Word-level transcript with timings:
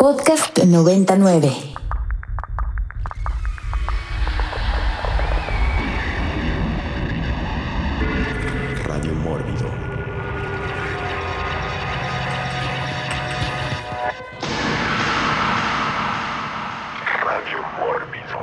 Podcast 0.00 0.56
99. 0.64 1.52
Radio 8.86 9.12
Mórbido. 9.16 9.68
Radio 17.22 17.58
Mórbido. 17.78 18.38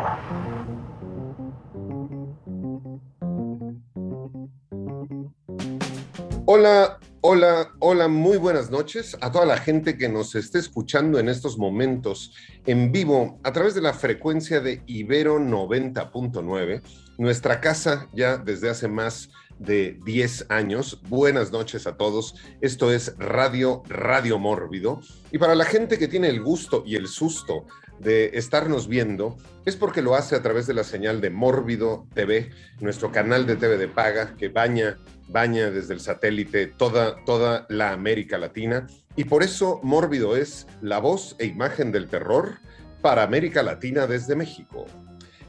Hola, 6.46 7.00
hola, 7.21 7.67
hola, 7.90 8.10
muy 8.10 8.36
buenas 8.36 8.70
noches 8.70 9.16
a 9.22 9.32
toda 9.32 9.46
la 9.46 9.56
gente 9.56 9.98
que 9.98 10.10
nos 10.10 10.36
esté 10.36 10.60
escuchando 10.60 11.20
en 11.20 11.30
estos 11.30 11.58
momentos 11.58 12.34
en 12.66 12.92
vivo 12.92 13.39
a 13.44 13.54
través 13.54 13.75
de 13.75 13.82
la 13.82 13.94
frecuencia 13.94 14.60
de 14.60 14.84
Ibero 14.88 15.39
90.9, 15.39 16.82
nuestra 17.18 17.61
casa 17.61 18.10
ya 18.11 18.36
desde 18.36 18.70
hace 18.70 18.89
más 18.89 19.30
de 19.58 19.97
10 20.04 20.47
años. 20.50 21.02
Buenas 21.08 21.54
noches 21.54 21.88
a 21.88 21.96
todos. 21.96 22.36
Esto 22.60 22.92
es 22.92 23.16
Radio 23.20 23.84
Radio 23.88 24.38
Mórbido. 24.38 25.00
Y 25.32 25.38
para 25.38 25.56
la 25.56 25.64
gente 25.64 25.97
que 25.97 26.10
tiene 26.10 26.28
el 26.28 26.44
gusto 26.44 26.83
y 26.86 26.97
el 26.97 27.08
susto 27.08 27.68
de 28.00 28.32
estarnos 28.33 28.89
viendo, 28.89 29.38
es 29.66 29.78
porque 29.78 30.02
lo 30.02 30.16
hace 30.16 30.36
a 30.36 30.42
través 30.42 30.68
de 30.68 30.74
la 30.74 30.83
señal 30.83 31.22
de 31.22 31.30
Mórbido 31.30 32.06
TV, 32.14 32.52
nuestro 32.81 33.14
canal 33.14 33.45
de 33.45 33.56
TV 33.56 33.78
de 33.78 33.88
paga 33.88 34.36
que 34.36 34.50
baña, 34.50 35.00
baña 35.28 35.72
desde 35.72 35.94
el 35.94 36.00
satélite 36.00 36.67
toda, 36.67 37.23
toda 37.26 37.66
la 37.70 37.92
América 37.92 38.38
Latina. 38.38 38.88
Y 39.16 39.26
por 39.26 39.44
eso 39.44 39.80
Mórbido 39.84 40.36
es 40.36 40.67
la 40.81 41.00
voz 41.00 41.36
e 41.40 41.45
imagen 41.45 41.92
del 41.92 42.08
terror 42.08 42.59
para 43.02 43.23
América 43.23 43.64
Latina 43.64 44.08
desde 44.08 44.36
México. 44.36 44.86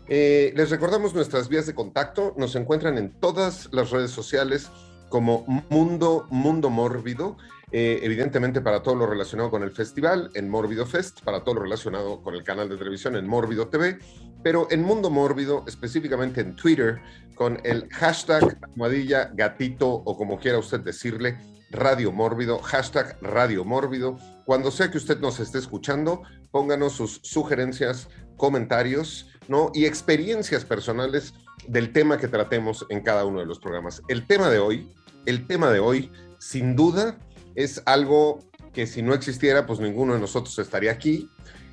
Eh, 0.09 0.53
les 0.57 0.71
recordamos 0.71 1.15
nuestras 1.15 1.49
vías 1.49 1.67
de 1.67 1.75
contacto. 1.75 2.35
Nos 2.37 2.57
encuentran 2.57 2.97
en 2.99 3.11
todas 3.11 3.69
las 3.73 3.91
redes 3.91 4.11
sociales 4.11 4.71
como 5.09 5.45
Mundo, 5.69 6.27
Mundo 6.31 6.71
Mórbido. 6.71 7.37
Eh, 7.71 8.01
evidentemente 8.03 8.63
para 8.63 8.83
todo 8.83 8.95
lo 8.95 9.07
relacionado 9.07 9.51
con 9.51 9.63
el 9.63 9.71
festival, 9.73 10.31
en 10.35 10.49
Mórbido 10.49 10.87
Fest, 10.87 11.21
para 11.23 11.45
todo 11.45 11.57
lo 11.57 11.63
relacionado 11.63 12.23
con 12.23 12.35
el 12.35 12.43
canal 12.43 12.69
de 12.69 12.79
televisión 12.79 13.15
en 13.15 13.27
Mórbido 13.27 13.69
TV, 13.69 13.99
pero 14.43 14.69
en 14.71 14.83
Mundo 14.83 15.11
Mórbido, 15.11 15.65
específicamente 15.67 16.41
en 16.41 16.57
Twitter, 16.57 17.01
con 17.35 17.61
el 17.65 17.89
hashtag 17.91 18.59
almohadilla 18.63 19.31
gatito 19.35 19.89
o 19.89 20.17
como 20.17 20.39
quiera 20.39 20.59
usted 20.59 20.81
decirle, 20.81 21.39
Radio 21.71 22.11
Mórbido, 22.11 22.59
hashtag 22.61 23.19
Radio 23.21 23.65
Mórbido. 23.65 24.19
Cuando 24.47 24.71
sea 24.71 24.91
que 24.91 24.97
usted 24.97 25.21
nos 25.21 25.39
esté 25.39 25.59
escuchando, 25.59 26.23
pónganos 26.51 26.95
sus 26.95 27.21
sugerencias, 27.23 28.09
comentarios, 28.37 29.29
¿no? 29.49 29.71
Y 29.75 29.85
experiencias 29.85 30.65
personales 30.65 31.35
del 31.67 31.93
tema 31.93 32.17
que 32.17 32.29
tratemos 32.29 32.87
en 32.89 33.03
cada 33.03 33.27
uno 33.27 33.41
de 33.41 33.47
los 33.47 33.59
programas. 33.59 34.01
El 34.09 34.27
tema 34.27 34.49
de 34.49 34.59
hoy, 34.59 34.91
el 35.27 35.47
tema 35.47 35.71
de 35.71 35.81
hoy, 35.81 36.11
sin 36.39 36.75
duda, 36.75 37.19
es 37.59 37.83
algo 37.87 38.39
que 38.73 38.87
si 38.87 39.03
no 39.03 39.15
existiera, 39.15 39.67
pues 39.67 39.81
ninguno 39.81 40.15
de 40.15 40.21
nosotros 40.21 40.57
estaría 40.61 40.93
aquí 40.93 41.29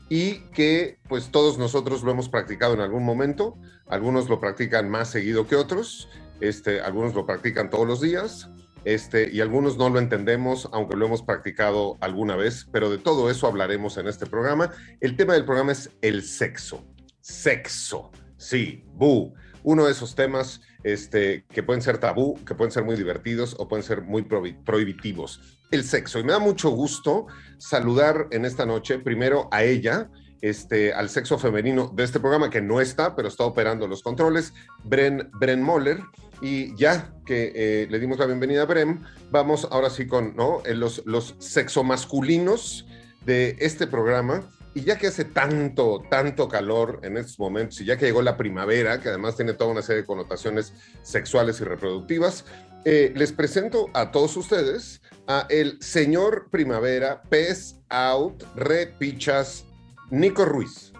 y 0.09 0.39
que 0.51 0.97
pues 1.07 1.29
todos 1.29 1.59
nosotros 1.59 2.01
lo 2.01 2.09
hemos 2.11 2.27
practicado 2.27 2.73
en 2.73 2.79
algún 2.79 3.03
momento. 3.03 3.55
Algunos 3.87 4.27
lo 4.27 4.39
practican 4.39 4.89
más 4.89 5.11
seguido 5.11 5.45
que 5.45 5.55
otros, 5.55 6.09
este, 6.41 6.81
algunos 6.81 7.13
lo 7.13 7.27
practican 7.27 7.69
todos 7.69 7.85
los 7.85 8.01
días, 8.01 8.49
este, 8.83 9.29
y 9.31 9.41
algunos 9.41 9.77
no 9.77 9.89
lo 9.89 9.99
entendemos, 9.99 10.67
aunque 10.71 10.97
lo 10.97 11.05
hemos 11.05 11.21
practicado 11.21 11.97
alguna 12.01 12.35
vez, 12.35 12.67
pero 12.71 12.89
de 12.89 12.97
todo 12.97 13.29
eso 13.29 13.45
hablaremos 13.45 13.97
en 13.97 14.07
este 14.07 14.25
programa. 14.25 14.71
El 15.01 15.15
tema 15.15 15.33
del 15.33 15.45
programa 15.45 15.71
es 15.71 15.91
el 16.01 16.23
sexo. 16.23 16.83
Sexo, 17.21 18.11
sí, 18.37 18.83
bu. 18.93 19.35
Uno 19.63 19.85
de 19.85 19.91
esos 19.91 20.13
temas 20.15 20.61
este, 20.83 21.45
que 21.49 21.63
pueden 21.63 21.81
ser 21.81 21.97
tabú, 21.97 22.43
que 22.45 22.53
pueden 22.53 22.71
ser 22.71 22.83
muy 22.83 22.95
divertidos 22.95 23.55
o 23.59 23.67
pueden 23.67 23.83
ser 23.83 24.01
muy 24.01 24.21
prohi- 24.23 24.63
prohibitivos. 24.63 25.54
El 25.71 25.83
sexo. 25.83 26.19
Y 26.19 26.23
me 26.23 26.31
da 26.31 26.39
mucho 26.39 26.69
gusto 26.69 27.27
saludar 27.57 28.27
en 28.31 28.45
esta 28.45 28.65
noche 28.65 28.99
primero 28.99 29.47
a 29.51 29.63
ella, 29.63 30.09
este, 30.41 30.93
al 30.93 31.09
sexo 31.09 31.39
femenino 31.39 31.91
de 31.95 32.03
este 32.03 32.19
programa 32.19 32.49
que 32.49 32.61
no 32.61 32.81
está, 32.81 33.15
pero 33.15 33.27
está 33.27 33.45
operando 33.45 33.87
los 33.87 34.03
controles, 34.03 34.53
Bren, 34.83 35.29
Bren 35.33 35.63
Moller. 35.63 35.99
Y 36.41 36.75
ya 36.75 37.13
que 37.25 37.51
eh, 37.55 37.87
le 37.89 37.99
dimos 37.99 38.19
la 38.19 38.25
bienvenida 38.25 38.63
a 38.63 38.65
Bren, 38.65 39.01
vamos 39.31 39.67
ahora 39.71 39.89
sí 39.89 40.05
con 40.05 40.35
¿no? 40.35 40.61
Eh, 40.65 40.75
los, 40.75 41.01
los 41.05 41.35
sexo 41.39 41.83
masculinos 41.83 42.85
de 43.25 43.55
este 43.59 43.87
programa. 43.87 44.43
Y 44.75 44.81
ya 44.81 44.97
que 44.97 45.07
hace 45.07 45.23
tanto, 45.23 46.03
tanto 46.09 46.49
calor 46.49 46.99
en 47.03 47.15
estos 47.15 47.39
momentos, 47.39 47.79
y 47.79 47.85
ya 47.85 47.97
que 47.97 48.05
llegó 48.05 48.21
la 48.21 48.35
primavera, 48.35 48.99
que 48.99 49.07
además 49.07 49.37
tiene 49.37 49.53
toda 49.53 49.71
una 49.71 49.81
serie 49.81 50.01
de 50.01 50.05
connotaciones 50.05 50.73
sexuales 51.01 51.61
y 51.61 51.63
reproductivas, 51.63 52.43
eh, 52.83 53.13
les 53.15 53.31
presento 53.31 53.89
a 53.93 54.11
todos 54.11 54.35
ustedes 54.35 55.01
a 55.27 55.47
el 55.49 55.81
señor 55.81 56.47
primavera, 56.51 57.21
pez 57.29 57.75
out, 57.89 58.43
repichas, 58.55 59.65
Nico 60.11 60.45
Ruiz. 60.45 60.91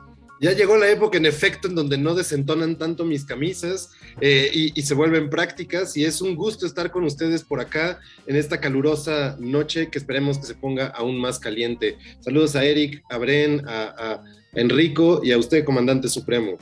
Ya 0.42 0.52
llegó 0.52 0.76
la 0.78 0.90
época, 0.90 1.18
en 1.18 1.26
efecto, 1.26 1.68
en 1.68 1.76
donde 1.76 1.98
no 1.98 2.14
desentonan 2.14 2.78
tanto 2.78 3.06
mis 3.06 3.24
camisas 3.24 3.92
eh, 4.20 4.50
y, 4.54 4.82
se 4.82 4.94
vuelven 4.94 5.30
prácticas. 5.30 5.96
Y 5.96 6.04
es 6.04 6.22
un 6.22 6.36
gusto 6.36 6.66
estar 6.66 6.92
con 6.92 7.06
ustedes 7.06 7.44
por 7.44 7.62
acá 7.62 8.00
en 8.28 8.36
esta 8.36 8.60
calurosa 8.60 9.38
noche 9.40 9.90
que 9.90 9.98
esperemos 9.98 10.38
que 10.38 10.46
se 10.46 10.56
ponga 10.56 10.88
aún 10.88 11.20
más 11.22 11.40
caliente. 11.40 11.98
Saludos 12.20 12.56
a 12.58 12.66
Eric, 12.66 13.02
a 13.10 13.18
Bren, 13.18 13.64
a 13.66 14.22
Enrico 14.54 15.22
y 15.24 15.32
a 15.32 15.38
usted, 15.38 15.64
comandante 15.64 16.10
supremo. 16.10 16.58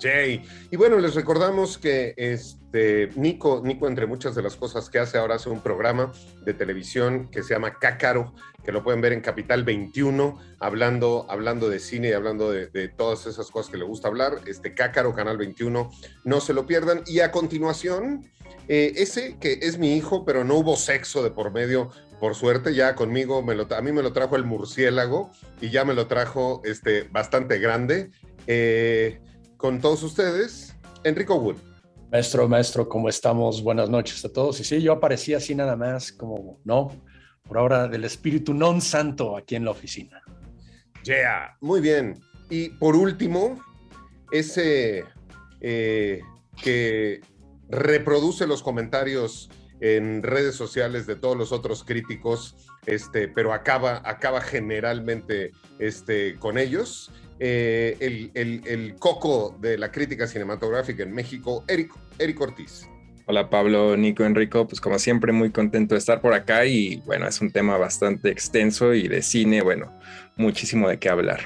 Jay. 0.00 0.42
Y 0.70 0.76
bueno, 0.76 0.98
les 0.98 1.14
recordamos 1.14 1.78
que 1.78 2.14
este 2.16 3.10
Nico, 3.16 3.62
Nico, 3.64 3.88
entre 3.88 4.06
muchas 4.06 4.34
de 4.34 4.42
las 4.42 4.56
cosas 4.56 4.90
que 4.90 4.98
hace, 4.98 5.18
ahora 5.18 5.36
hace 5.36 5.48
un 5.48 5.60
programa 5.60 6.12
de 6.44 6.54
televisión 6.54 7.28
que 7.30 7.42
se 7.42 7.54
llama 7.54 7.78
Cácaro, 7.78 8.34
que 8.64 8.72
lo 8.72 8.82
pueden 8.84 9.00
ver 9.00 9.12
en 9.12 9.20
Capital 9.20 9.64
21, 9.64 10.38
hablando, 10.60 11.26
hablando 11.28 11.68
de 11.68 11.78
cine 11.78 12.10
y 12.10 12.12
hablando 12.12 12.50
de, 12.50 12.88
todas 12.88 13.26
esas 13.26 13.50
cosas 13.50 13.70
que 13.70 13.78
le 13.78 13.84
gusta 13.84 14.08
hablar. 14.08 14.40
Este 14.46 14.74
Cácaro, 14.74 15.14
Canal 15.14 15.38
21, 15.38 15.90
no 16.24 16.40
se 16.40 16.52
lo 16.52 16.66
pierdan. 16.66 17.02
Y 17.06 17.20
a 17.20 17.30
continuación, 17.30 18.30
eh, 18.68 18.92
ese 18.96 19.38
que 19.38 19.58
es 19.62 19.78
mi 19.78 19.96
hijo, 19.96 20.24
pero 20.24 20.44
no 20.44 20.56
hubo 20.56 20.76
sexo 20.76 21.22
de 21.22 21.30
por 21.30 21.52
medio. 21.52 21.90
Por 22.20 22.34
suerte, 22.34 22.74
ya 22.74 22.94
conmigo, 22.96 23.42
me 23.42 23.54
lo, 23.54 23.68
a 23.72 23.80
mí 23.80 23.92
me 23.92 24.02
lo 24.02 24.12
trajo 24.12 24.36
el 24.36 24.44
murciélago 24.44 25.30
y 25.60 25.70
ya 25.70 25.84
me 25.84 25.94
lo 25.94 26.08
trajo 26.08 26.60
este, 26.64 27.04
bastante 27.04 27.58
grande. 27.58 28.10
Eh, 28.46 29.20
con 29.58 29.80
todos 29.80 30.02
ustedes, 30.04 30.74
Enrico 31.04 31.34
Wood. 31.34 31.56
Maestro, 32.10 32.48
maestro, 32.48 32.88
¿cómo 32.88 33.08
estamos? 33.08 33.62
Buenas 33.62 33.90
noches 33.90 34.24
a 34.24 34.32
todos. 34.32 34.58
Y 34.60 34.64
sí, 34.64 34.80
yo 34.80 34.92
aparecí 34.92 35.34
así 35.34 35.54
nada 35.54 35.76
más, 35.76 36.12
como, 36.12 36.60
no, 36.64 36.92
por 37.42 37.58
ahora 37.58 37.88
del 37.88 38.04
espíritu 38.04 38.54
non 38.54 38.80
santo 38.80 39.36
aquí 39.36 39.56
en 39.56 39.66
la 39.66 39.72
oficina. 39.72 40.22
Yeah, 41.02 41.58
muy 41.60 41.80
bien. 41.80 42.18
Y 42.48 42.70
por 42.70 42.94
último, 42.96 43.60
ese 44.30 45.04
eh, 45.60 46.20
que 46.62 47.20
reproduce 47.68 48.46
los 48.46 48.62
comentarios 48.62 49.50
en 49.80 50.22
redes 50.22 50.54
sociales 50.54 51.06
de 51.06 51.16
todos 51.16 51.36
los 51.36 51.52
otros 51.52 51.84
críticos, 51.84 52.56
este, 52.86 53.26
pero 53.26 53.52
acaba, 53.52 54.02
acaba 54.04 54.40
generalmente 54.40 55.50
este, 55.78 56.36
con 56.36 56.58
ellos. 56.58 57.10
Eh, 57.40 57.96
el, 58.00 58.30
el, 58.34 58.62
el, 58.66 58.94
coco 58.96 59.56
de 59.60 59.78
la 59.78 59.92
crítica 59.92 60.26
cinematográfica 60.26 61.04
en 61.04 61.12
México, 61.12 61.64
Eric, 61.68 61.92
Eric 62.18 62.40
Ortiz. 62.40 62.88
Hola 63.26 63.50
Pablo, 63.50 63.96
Nico, 63.96 64.24
Enrico, 64.24 64.66
pues 64.66 64.80
como 64.80 64.98
siempre 64.98 65.32
muy 65.32 65.50
contento 65.50 65.94
de 65.94 65.98
estar 65.98 66.20
por 66.20 66.32
acá 66.32 66.64
y 66.64 66.96
bueno, 67.04 67.28
es 67.28 67.40
un 67.40 67.52
tema 67.52 67.76
bastante 67.76 68.30
extenso 68.30 68.94
y 68.94 69.06
de 69.06 69.22
cine, 69.22 69.60
bueno, 69.62 69.92
muchísimo 70.36 70.88
de 70.88 70.98
qué 70.98 71.10
hablar. 71.10 71.40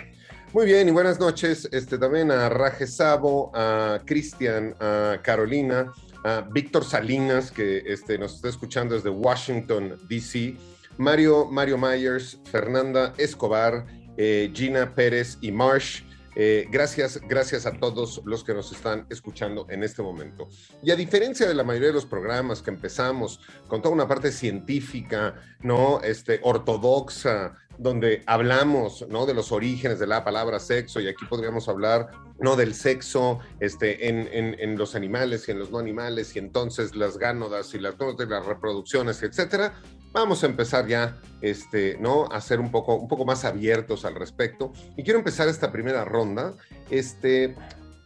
Muy 0.53 0.67
bien, 0.67 0.89
y 0.89 0.93
buenas 0.93 1.19
noches 1.19 1.69
este, 1.73 1.99
también 1.99 2.31
a 2.31 2.49
Raje 2.49 2.87
Sabo, 2.87 3.51
a 3.55 4.01
Cristian, 4.05 4.75
a 4.81 5.19
Carolina, 5.23 5.93
a 6.25 6.43
Víctor 6.53 6.85
Salinas, 6.85 7.51
que 7.51 7.83
este, 7.87 8.17
nos 8.17 8.37
está 8.37 8.49
escuchando 8.49 8.95
desde 8.95 9.11
Washington, 9.11 9.97
D.C., 10.09 10.57
Mario, 10.99 11.47
Mario 11.47 11.79
Myers, 11.79 12.39
Fernanda 12.45 13.15
Escobar, 13.17 13.87
eh, 14.25 14.53
Gina 14.55 14.95
Pérez 14.95 15.37
y 15.41 15.51
Marsh. 15.51 16.05
Eh, 16.37 16.69
gracias, 16.71 17.21
gracias 17.29 17.67
a 17.67 17.73
todos 17.73 18.23
los 18.25 18.45
que 18.45 18.55
nos 18.55 18.71
están 18.71 19.05
escuchando 19.11 19.67
en 19.69 19.83
este 19.83 20.01
momento. 20.01 20.49
Y 20.81 20.93
a 20.93 20.97
diferencia 20.97 21.49
de 21.49 21.55
la 21.55 21.65
mayoría 21.65 21.89
de 21.89 21.95
los 21.95 22.07
programas 22.07 22.63
que 22.63 22.71
empezamos 22.71 23.41
con 23.67 23.83
toda 23.83 23.93
una 23.93 24.07
parte 24.07 24.31
científica, 24.31 25.35
¿no? 25.61 26.01
Este, 26.03 26.39
ortodoxa, 26.45 27.55
donde 27.79 28.23
hablamos, 28.27 29.05
¿no? 29.09 29.27
De 29.27 29.35
los 29.35 29.51
orígenes 29.51 29.99
de 29.99 30.07
la 30.07 30.23
palabra 30.23 30.61
sexo, 30.61 31.01
y 31.01 31.09
aquí 31.09 31.25
podríamos 31.29 31.69
hablar, 31.69 32.13
¿no? 32.39 32.55
Del 32.55 32.75
sexo 32.75 33.41
este, 33.59 34.09
en, 34.09 34.79
los 34.79 34.95
animales 34.95 35.49
y 35.49 35.51
en 35.51 35.59
los 35.59 35.73
no 35.73 35.81
animales, 35.81 36.37
y 36.37 36.39
entonces 36.39 36.95
las 36.95 37.19
gánodas 37.19 37.75
y 37.75 37.81
las, 37.81 37.97
las 37.99 38.47
reproducciones, 38.47 39.21
etcétera. 39.25 39.75
Vamos 40.13 40.43
a 40.43 40.47
empezar 40.47 40.87
ya 40.87 41.19
este, 41.41 41.97
¿no? 41.99 42.27
a 42.27 42.41
ser 42.41 42.61
un 42.61 42.71
poco, 42.71 42.97
un 42.97 43.09
poco 43.09 43.25
más 43.25 43.45
abiertos 43.45 44.05
al 44.05 44.15
respecto. 44.15 44.73
Y 44.97 45.03
quiero 45.03 45.19
empezar 45.19 45.49
esta 45.49 45.73
primera 45.73 46.05
ronda 46.05 46.55
este, 46.91 47.57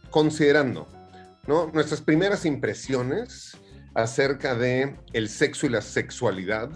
considerando 0.09 0.87
¿no? 1.47 1.69
nuestras 1.73 2.01
primeras 2.01 2.45
impresiones 2.45 3.57
acerca 3.93 4.55
de 4.55 4.95
el 5.13 5.29
sexo 5.29 5.65
y 5.65 5.69
la 5.69 5.81
sexualidad, 5.81 6.69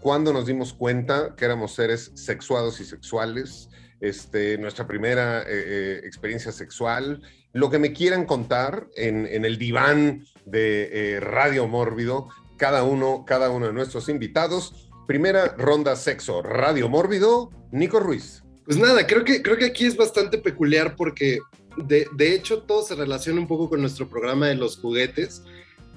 cuando 0.00 0.32
nos 0.32 0.46
dimos 0.46 0.72
cuenta 0.72 1.34
que 1.36 1.44
éramos 1.44 1.74
seres 1.74 2.12
sexuados 2.14 2.80
y 2.80 2.84
sexuales, 2.84 3.68
este, 4.00 4.58
nuestra 4.58 4.86
primera 4.86 5.42
eh, 5.42 5.46
eh, 5.48 6.00
experiencia 6.04 6.52
sexual, 6.52 7.22
lo 7.52 7.70
que 7.70 7.78
me 7.78 7.92
quieran 7.92 8.26
contar 8.26 8.88
en, 8.96 9.26
en 9.26 9.44
el 9.44 9.58
diván 9.58 10.24
de 10.44 11.14
eh, 11.14 11.20
Radio 11.20 11.66
Mórbido, 11.66 12.28
cada 12.56 12.82
uno, 12.82 13.24
cada 13.26 13.50
uno 13.50 13.66
de 13.66 13.72
nuestros 13.72 14.08
invitados. 14.08 14.88
Primera 15.06 15.54
ronda 15.56 15.94
sexo, 15.96 16.42
Radio 16.42 16.88
Mórbido, 16.88 17.50
Nico 17.70 18.00
Ruiz. 18.00 18.42
Pues 18.64 18.78
nada, 18.78 19.06
creo 19.06 19.24
que, 19.24 19.42
creo 19.42 19.56
que 19.56 19.66
aquí 19.66 19.86
es 19.86 19.96
bastante 19.96 20.38
peculiar 20.38 20.96
porque 20.96 21.38
de, 21.76 22.08
de 22.16 22.34
hecho 22.34 22.62
todo 22.62 22.82
se 22.82 22.94
relaciona 22.94 23.40
un 23.40 23.46
poco 23.46 23.68
con 23.68 23.80
nuestro 23.80 24.08
programa 24.08 24.48
de 24.48 24.56
los 24.56 24.76
juguetes. 24.78 25.42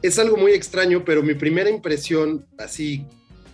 Es 0.01 0.19
algo 0.19 0.38
muy 0.38 0.51
extraño, 0.51 1.03
pero 1.03 1.23
mi 1.23 1.33
primera 1.33 1.69
impresión 1.69 2.45
así 2.57 3.05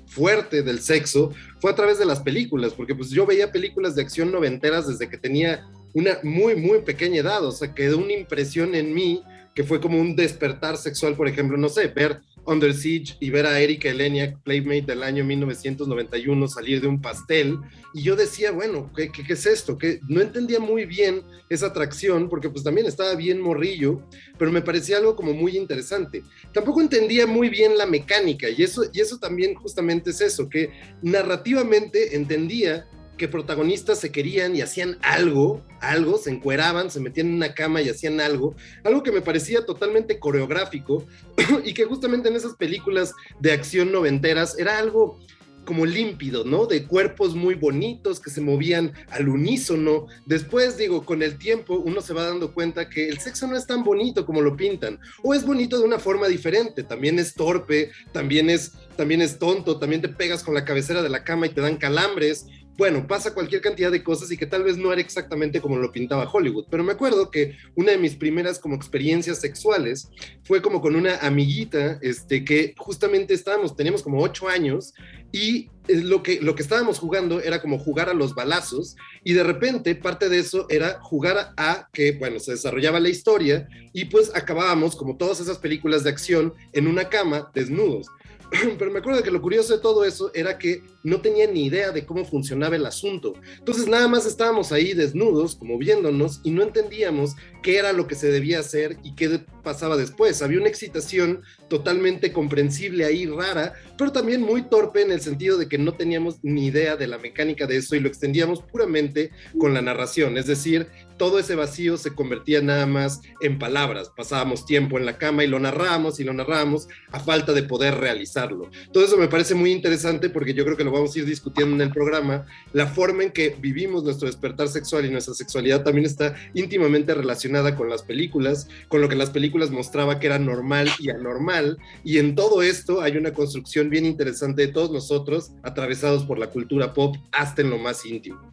fuerte 0.07 0.61
del 0.61 0.81
sexo 0.81 1.33
fue 1.59 1.71
a 1.71 1.75
través 1.75 1.97
de 1.97 2.05
las 2.05 2.19
películas, 2.19 2.73
porque 2.73 2.95
pues 2.95 3.09
yo 3.09 3.25
veía 3.25 3.51
películas 3.51 3.95
de 3.95 4.01
acción 4.01 4.31
noventeras 4.31 4.87
desde 4.87 5.09
que 5.09 5.17
tenía 5.17 5.67
una 5.93 6.19
muy, 6.23 6.55
muy 6.55 6.81
pequeña 6.81 7.21
edad, 7.21 7.43
o 7.45 7.51
sea, 7.51 7.73
quedó 7.73 7.97
una 7.97 8.13
impresión 8.13 8.75
en 8.75 8.93
mí 8.93 9.23
que 9.53 9.63
fue 9.63 9.79
como 9.79 9.99
un 9.99 10.15
despertar 10.15 10.77
sexual, 10.77 11.15
por 11.15 11.27
ejemplo, 11.27 11.57
no 11.57 11.69
sé, 11.69 11.87
ver 11.87 12.21
Under 12.45 12.73
Siege 12.73 13.15
y 13.19 13.29
ver 13.29 13.45
a 13.45 13.59
Erika 13.59 13.89
Eleniak, 13.89 14.41
Playmate 14.43 14.83
del 14.83 15.03
año 15.03 15.23
1991, 15.23 16.47
salir 16.47 16.81
de 16.81 16.87
un 16.87 17.01
pastel. 17.01 17.57
Y 17.93 18.03
yo 18.03 18.15
decía, 18.15 18.51
bueno, 18.51 18.91
¿qué, 18.95 19.11
qué, 19.11 19.23
qué 19.23 19.33
es 19.33 19.45
esto? 19.45 19.77
Que 19.77 19.99
no 20.07 20.21
entendía 20.21 20.59
muy 20.59 20.85
bien 20.85 21.23
esa 21.49 21.67
atracción, 21.67 22.29
porque 22.29 22.49
pues 22.49 22.63
también 22.63 22.87
estaba 22.87 23.15
bien 23.15 23.41
morrillo, 23.41 24.01
pero 24.37 24.51
me 24.51 24.61
parecía 24.61 24.97
algo 24.97 25.15
como 25.15 25.33
muy 25.33 25.57
interesante. 25.57 26.23
Tampoco 26.53 26.81
entendía 26.81 27.27
muy 27.27 27.49
bien 27.49 27.77
la 27.77 27.85
mecánica, 27.85 28.49
y 28.49 28.63
eso, 28.63 28.83
y 28.91 28.99
eso 28.99 29.17
también 29.17 29.55
justamente 29.55 30.11
es 30.11 30.21
eso, 30.21 30.49
que 30.49 30.69
narrativamente 31.01 32.15
entendía 32.15 32.87
que 33.17 33.27
protagonistas 33.27 33.99
se 33.99 34.11
querían 34.11 34.55
y 34.55 34.61
hacían 34.61 34.97
algo, 35.01 35.61
algo, 35.79 36.17
se 36.17 36.31
encueraban, 36.31 36.91
se 36.91 36.99
metían 36.99 37.27
en 37.27 37.35
una 37.35 37.53
cama 37.53 37.81
y 37.81 37.89
hacían 37.89 38.19
algo, 38.19 38.55
algo 38.83 39.03
que 39.03 39.11
me 39.11 39.21
parecía 39.21 39.65
totalmente 39.65 40.19
coreográfico 40.19 41.05
y 41.63 41.73
que 41.73 41.85
justamente 41.85 42.29
en 42.29 42.35
esas 42.35 42.55
películas 42.55 43.13
de 43.39 43.51
acción 43.51 43.91
noventeras 43.91 44.57
era 44.59 44.77
algo 44.77 45.19
como 45.65 45.85
límpido, 45.85 46.45
¿no? 46.45 46.67
De 46.67 46.85
cuerpos 46.85 47.35
muy 47.35 47.55
bonitos 47.55 48.19
que 48.19 48.29
se 48.29 48.39
movían 48.39 48.93
al 49.09 49.27
unísono. 49.27 50.05
Después, 50.25 50.77
digo, 50.77 51.03
con 51.03 51.21
el 51.21 51.37
tiempo 51.37 51.75
uno 51.83 52.01
se 52.01 52.13
va 52.13 52.23
dando 52.23 52.53
cuenta 52.53 52.87
que 52.87 53.09
el 53.09 53.19
sexo 53.19 53.47
no 53.47 53.57
es 53.57 53.67
tan 53.67 53.83
bonito 53.83 54.25
como 54.25 54.41
lo 54.41 54.55
pintan, 54.55 54.99
o 55.23 55.33
es 55.33 55.45
bonito 55.45 55.77
de 55.77 55.83
una 55.83 55.99
forma 55.99 56.27
diferente, 56.27 56.83
también 56.83 57.19
es 57.19 57.33
torpe, 57.33 57.91
también 58.13 58.49
es, 58.49 58.73
también 58.95 59.21
es 59.21 59.39
tonto, 59.39 59.79
también 59.79 60.01
te 60.01 60.09
pegas 60.09 60.43
con 60.43 60.53
la 60.53 60.63
cabecera 60.63 61.01
de 61.01 61.09
la 61.09 61.23
cama 61.23 61.47
y 61.47 61.49
te 61.49 61.61
dan 61.61 61.77
calambres, 61.77 62.45
bueno, 62.77 63.07
pasa 63.07 63.33
cualquier 63.33 63.61
cantidad 63.61 63.91
de 63.91 64.03
cosas 64.03 64.31
y 64.31 64.37
que 64.37 64.45
tal 64.45 64.63
vez 64.63 64.77
no 64.77 64.91
era 64.91 65.01
exactamente 65.01 65.61
como 65.61 65.77
lo 65.77 65.91
pintaba 65.91 66.29
Hollywood, 66.31 66.65
pero 66.69 66.83
me 66.83 66.91
acuerdo 66.91 67.31
que 67.31 67.55
una 67.75 67.91
de 67.91 67.97
mis 67.97 68.15
primeras 68.15 68.59
como 68.59 68.75
experiencias 68.75 69.39
sexuales 69.39 70.09
fue 70.43 70.61
como 70.61 70.81
con 70.81 70.95
una 70.95 71.17
amiguita, 71.17 71.99
este, 72.01 72.43
que 72.43 72.73
justamente 72.77 73.33
estábamos, 73.33 73.75
teníamos 73.75 74.03
como 74.03 74.21
ocho 74.21 74.49
años 74.49 74.93
y 75.31 75.69
lo 75.87 76.23
que, 76.23 76.41
lo 76.41 76.55
que 76.55 76.63
estábamos 76.63 76.99
jugando 76.99 77.41
era 77.41 77.61
como 77.61 77.77
jugar 77.77 78.09
a 78.09 78.13
los 78.13 78.35
balazos 78.35 78.95
y 79.23 79.33
de 79.33 79.43
repente 79.43 79.95
parte 79.95 80.29
de 80.29 80.39
eso 80.39 80.65
era 80.69 80.99
jugar 81.01 81.53
a 81.57 81.89
que, 81.93 82.13
bueno, 82.13 82.39
se 82.39 82.51
desarrollaba 82.51 82.99
la 82.99 83.09
historia 83.09 83.67
y 83.93 84.05
pues 84.05 84.31
acabábamos 84.35 84.95
como 84.95 85.17
todas 85.17 85.39
esas 85.39 85.59
películas 85.59 86.03
de 86.03 86.09
acción 86.09 86.53
en 86.73 86.87
una 86.87 87.09
cama 87.09 87.51
desnudos. 87.53 88.07
pero 88.77 88.91
me 88.91 88.99
acuerdo 88.99 89.23
que 89.23 89.31
lo 89.31 89.41
curioso 89.41 89.75
de 89.75 89.81
todo 89.81 90.05
eso 90.05 90.31
era 90.33 90.57
que 90.57 90.83
no 91.03 91.21
tenía 91.21 91.47
ni 91.47 91.65
idea 91.65 91.91
de 91.91 92.05
cómo 92.05 92.25
funcionaba 92.25 92.75
el 92.75 92.85
asunto. 92.85 93.33
Entonces 93.57 93.87
nada 93.87 94.07
más 94.07 94.25
estábamos 94.25 94.71
ahí 94.71 94.93
desnudos, 94.93 95.55
como 95.55 95.77
viéndonos, 95.77 96.41
y 96.43 96.51
no 96.51 96.63
entendíamos 96.63 97.35
qué 97.61 97.77
era 97.77 97.93
lo 97.93 98.07
que 98.07 98.15
se 98.15 98.31
debía 98.31 98.59
hacer 98.59 98.97
y 99.03 99.15
qué 99.15 99.39
pasaba 99.63 99.97
después. 99.97 100.41
Había 100.41 100.59
una 100.59 100.69
excitación 100.69 101.41
totalmente 101.67 102.31
comprensible 102.31 103.05
ahí, 103.05 103.25
rara, 103.25 103.73
pero 103.97 104.11
también 104.11 104.41
muy 104.41 104.63
torpe 104.63 105.01
en 105.01 105.11
el 105.11 105.21
sentido 105.21 105.57
de 105.57 105.67
que 105.67 105.77
no 105.77 105.93
teníamos 105.93 106.37
ni 106.43 106.67
idea 106.67 106.95
de 106.95 107.07
la 107.07 107.17
mecánica 107.17 107.67
de 107.67 107.77
eso 107.77 107.95
y 107.95 107.99
lo 107.99 108.07
extendíamos 108.07 108.61
puramente 108.61 109.31
con 109.57 109.73
la 109.73 109.81
narración. 109.81 110.37
Es 110.37 110.47
decir, 110.47 110.87
todo 111.17 111.39
ese 111.39 111.55
vacío 111.55 111.97
se 111.97 112.13
convertía 112.13 112.61
nada 112.61 112.85
más 112.85 113.21
en 113.41 113.57
palabras. 113.57 114.11
Pasábamos 114.15 114.65
tiempo 114.65 114.97
en 114.97 115.05
la 115.05 115.17
cama 115.17 115.43
y 115.43 115.47
lo 115.47 115.59
narramos 115.59 116.19
y 116.19 116.23
lo 116.23 116.33
narramos 116.33 116.87
a 117.11 117.19
falta 117.19 117.53
de 117.53 117.63
poder 117.63 117.95
realizarlo. 117.95 118.69
Todo 118.91 119.05
eso 119.05 119.17
me 119.17 119.27
parece 119.27 119.55
muy 119.55 119.71
interesante 119.71 120.29
porque 120.29 120.53
yo 120.53 120.65
creo 120.65 120.77
que 120.77 120.83
lo 120.83 120.91
vamos 120.91 121.15
a 121.15 121.19
ir 121.19 121.25
discutiendo 121.25 121.75
en 121.75 121.81
el 121.81 121.91
programa. 121.91 122.45
La 122.73 122.87
forma 122.87 123.23
en 123.23 123.31
que 123.31 123.55
vivimos 123.59 124.03
nuestro 124.03 124.27
despertar 124.27 124.67
sexual 124.67 125.05
y 125.05 125.09
nuestra 125.09 125.33
sexualidad 125.33 125.83
también 125.83 126.05
está 126.05 126.35
íntimamente 126.53 127.13
relacionada 127.13 127.75
con 127.75 127.89
las 127.89 128.03
películas, 128.03 128.67
con 128.87 129.01
lo 129.01 129.09
que 129.09 129.15
las 129.15 129.29
películas 129.29 129.71
mostraba 129.71 130.19
que 130.19 130.27
era 130.27 130.39
normal 130.39 130.89
y 130.99 131.09
anormal. 131.09 131.77
Y 132.03 132.17
en 132.17 132.35
todo 132.35 132.61
esto 132.61 133.01
hay 133.01 133.17
una 133.17 133.33
construcción 133.33 133.89
bien 133.89 134.05
interesante 134.05 134.65
de 134.67 134.73
todos 134.73 134.91
nosotros, 134.91 135.51
atravesados 135.63 136.25
por 136.25 136.39
la 136.39 136.47
cultura 136.47 136.93
pop 136.93 137.15
hasta 137.31 137.61
en 137.61 137.69
lo 137.69 137.77
más 137.77 138.05
íntimo. 138.05 138.51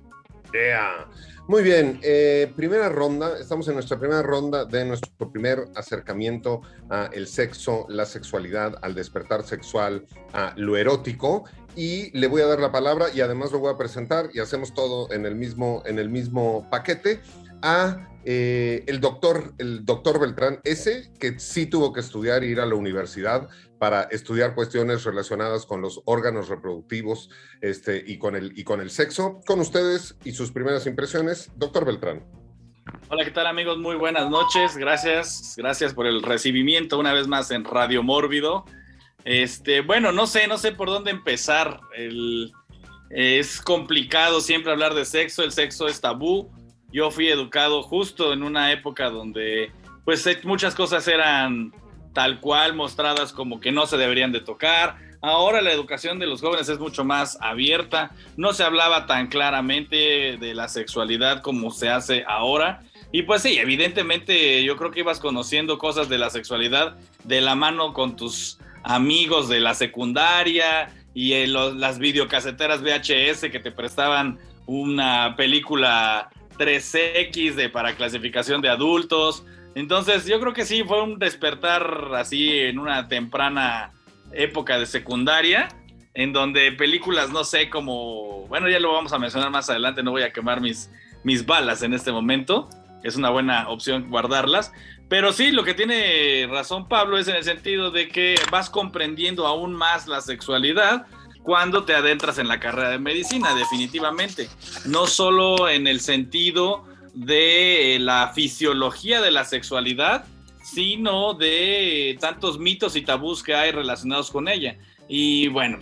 Yeah. 0.53 1.08
Muy 1.49 1.65
bien, 1.65 1.99
eh, 2.03 2.53
primera 2.55 2.89
ronda, 2.89 3.37
estamos 3.37 3.67
en 3.67 3.75
nuestra 3.75 3.99
primera 3.99 4.23
ronda 4.23 4.65
de 4.65 4.85
nuestro 4.85 5.33
primer 5.33 5.65
acercamiento 5.75 6.61
a 6.89 7.11
el 7.12 7.27
sexo, 7.27 7.85
la 7.89 8.06
sexualidad, 8.06 8.79
al 8.81 8.94
despertar 8.94 9.43
sexual, 9.44 10.06
a 10.33 10.55
lo 10.56 10.77
erótico. 10.77 11.44
Y 11.75 12.17
le 12.17 12.29
voy 12.29 12.43
a 12.43 12.47
dar 12.47 12.61
la 12.61 12.71
palabra 12.71 13.06
y 13.12 13.23
además 13.23 13.50
lo 13.50 13.59
voy 13.59 13.73
a 13.75 13.77
presentar 13.77 14.31
y 14.33 14.39
hacemos 14.39 14.73
todo 14.73 15.12
en 15.12 15.27
el 15.27 15.35
mismo, 15.35 15.83
en 15.85 15.99
el 15.99 16.11
mismo 16.11 16.69
paquete 16.71 17.21
a 17.61 18.09
eh, 18.25 18.85
el 18.87 19.00
doctor, 19.00 19.53
el 19.59 19.85
doctor 19.85 20.21
Beltrán 20.21 20.61
S, 20.62 21.11
que 21.19 21.41
sí 21.41 21.67
tuvo 21.67 21.93
que 21.93 22.00
estudiar 22.00 22.44
e 22.44 22.47
ir 22.47 22.61
a 22.61 22.67
la 22.67 22.77
universidad 22.77 23.49
para 23.82 24.02
estudiar 24.12 24.55
cuestiones 24.55 25.02
relacionadas 25.02 25.67
con 25.67 25.81
los 25.81 26.02
órganos 26.05 26.49
reproductivos 26.49 27.31
este, 27.61 28.00
y, 28.06 28.17
con 28.17 28.37
el, 28.37 28.56
y 28.56 28.62
con 28.62 28.81
el 28.81 28.90
sexo. 28.90 29.40
Con 29.44 29.58
ustedes 29.58 30.17
y 30.23 30.31
sus 30.34 30.52
primeras 30.52 30.87
impresiones, 30.87 31.50
doctor 31.56 31.84
Beltrán. 31.84 32.25
Hola, 33.08 33.24
¿qué 33.24 33.32
tal 33.32 33.48
amigos? 33.48 33.79
Muy 33.79 33.96
buenas 33.96 34.31
noches. 34.31 34.77
Gracias, 34.77 35.55
gracias 35.56 35.94
por 35.94 36.06
el 36.06 36.22
recibimiento 36.22 36.96
una 36.96 37.12
vez 37.12 37.27
más 37.27 37.51
en 37.51 37.65
Radio 37.65 38.05
Mórbido. 38.05 38.67
Este, 39.24 39.81
bueno, 39.81 40.12
no 40.12 40.29
sé, 40.29 40.46
no 40.46 40.58
sé 40.58 40.70
por 40.70 40.86
dónde 40.86 41.10
empezar. 41.10 41.81
El, 41.96 42.53
es 43.10 43.60
complicado 43.60 44.41
siempre 44.41 44.70
hablar 44.70 44.94
de 44.94 45.05
sexo, 45.05 45.43
el 45.43 45.51
sexo 45.51 45.89
es 45.89 46.01
tabú. 46.01 46.53
Yo 46.93 47.10
fui 47.10 47.31
educado 47.31 47.82
justo 47.82 48.32
en 48.32 48.44
una 48.44 48.70
época 48.70 49.10
donde 49.10 49.72
pues 50.05 50.24
muchas 50.44 50.77
cosas 50.77 51.08
eran 51.08 51.72
tal 52.12 52.40
cual 52.40 52.74
mostradas 52.74 53.32
como 53.32 53.60
que 53.60 53.72
no 53.72 53.86
se 53.86 53.96
deberían 53.96 54.32
de 54.32 54.40
tocar. 54.40 54.96
Ahora 55.20 55.62
la 55.62 55.72
educación 55.72 56.19
de 56.19 56.26
los 56.26 56.40
jóvenes 56.40 56.69
es 56.69 56.78
mucho 56.78 57.04
más 57.04 57.38
abierta, 57.40 58.10
no 58.36 58.52
se 58.52 58.64
hablaba 58.64 59.06
tan 59.06 59.28
claramente 59.28 60.36
de 60.36 60.54
la 60.54 60.69
sexualidad 60.69 61.42
como 61.42 61.70
se 61.70 61.88
hace 61.88 62.24
ahora. 62.26 62.82
Y 63.12 63.22
pues 63.22 63.42
sí, 63.42 63.58
evidentemente 63.58 64.64
yo 64.64 64.76
creo 64.76 64.90
que 64.90 65.00
ibas 65.00 65.20
conociendo 65.20 65.78
cosas 65.78 66.08
de 66.08 66.19
la 66.19 66.31
sexualidad 66.31 66.96
de 67.24 67.40
la 67.40 67.54
mano 67.54 67.92
con 67.92 68.16
tus 68.16 68.58
amigos 68.82 69.48
de 69.48 69.60
la 69.60 69.74
secundaria 69.74 70.92
y 71.14 71.34
en 71.34 71.52
los, 71.52 71.76
las 71.76 71.98
videocaseteras 71.98 72.82
VHS 72.82 73.50
que 73.50 73.60
te 73.62 73.70
prestaban 73.70 74.38
una 74.66 75.34
película 75.36 76.31
3X 76.58 77.54
de, 77.54 77.69
para 77.69 77.94
clasificación 77.94 78.60
de 78.62 78.70
adultos. 78.70 79.44
Entonces 79.74 80.26
yo 80.26 80.38
creo 80.41 80.52
que 80.52 80.64
sí, 80.64 80.82
fue 80.84 81.02
un 81.02 81.19
despertar 81.19 82.14
así 82.14 82.50
en 82.50 82.79
una 82.79 83.08
temprana 83.08 83.93
época 84.32 84.79
de 84.79 84.86
secundaria, 84.86 85.69
en 86.14 86.32
donde 86.32 86.72
películas, 86.72 87.31
no 87.31 87.44
sé, 87.44 87.70
como, 87.70 88.46
bueno, 88.48 88.69
ya 88.69 88.79
lo 88.79 88.93
vamos 88.93 89.12
a 89.12 89.19
mencionar 89.19 89.50
más 89.50 89.70
adelante, 89.70 90.02
no 90.02 90.10
voy 90.10 90.22
a 90.22 90.32
quemar 90.32 90.60
mis, 90.60 90.91
mis 91.24 91.46
balas 91.46 91.82
en 91.82 91.94
este 91.94 92.12
momento, 92.12 92.69
es 93.02 93.17
una 93.17 93.31
buena 93.31 93.69
opción 93.69 94.10
guardarlas, 94.10 94.72
pero 95.08 95.32
sí, 95.32 95.50
lo 95.50 95.64
que 95.64 95.74
tiene 95.74 96.46
razón 96.50 96.88
Pablo 96.88 97.19
es 97.19 97.29
en 97.29 97.36
el 97.36 97.44
sentido 97.44 97.91
de 97.91 98.08
que 98.08 98.34
vas 98.50 98.70
comprendiendo 98.70 99.46
aún 99.46 99.74
más 99.74 100.06
la 100.06 100.20
sexualidad 100.20 101.06
cuando 101.43 101.84
te 101.84 101.94
adentras 101.94 102.38
en 102.38 102.48
la 102.48 102.60
carrera 102.60 102.91
de 102.91 102.98
medicina, 102.98 103.55
definitivamente. 103.55 104.48
No 104.86 105.06
solo 105.06 105.69
en 105.69 105.86
el 105.86 106.00
sentido 106.00 106.84
de 107.14 107.98
la 108.00 108.32
fisiología 108.34 109.20
de 109.20 109.31
la 109.31 109.44
sexualidad, 109.44 110.24
sino 110.62 111.34
de 111.34 112.16
tantos 112.20 112.58
mitos 112.58 112.96
y 112.96 113.02
tabús 113.02 113.42
que 113.42 113.54
hay 113.54 113.72
relacionados 113.72 114.31
con 114.31 114.48
ella. 114.48 114.78
Y 115.08 115.48
bueno, 115.48 115.78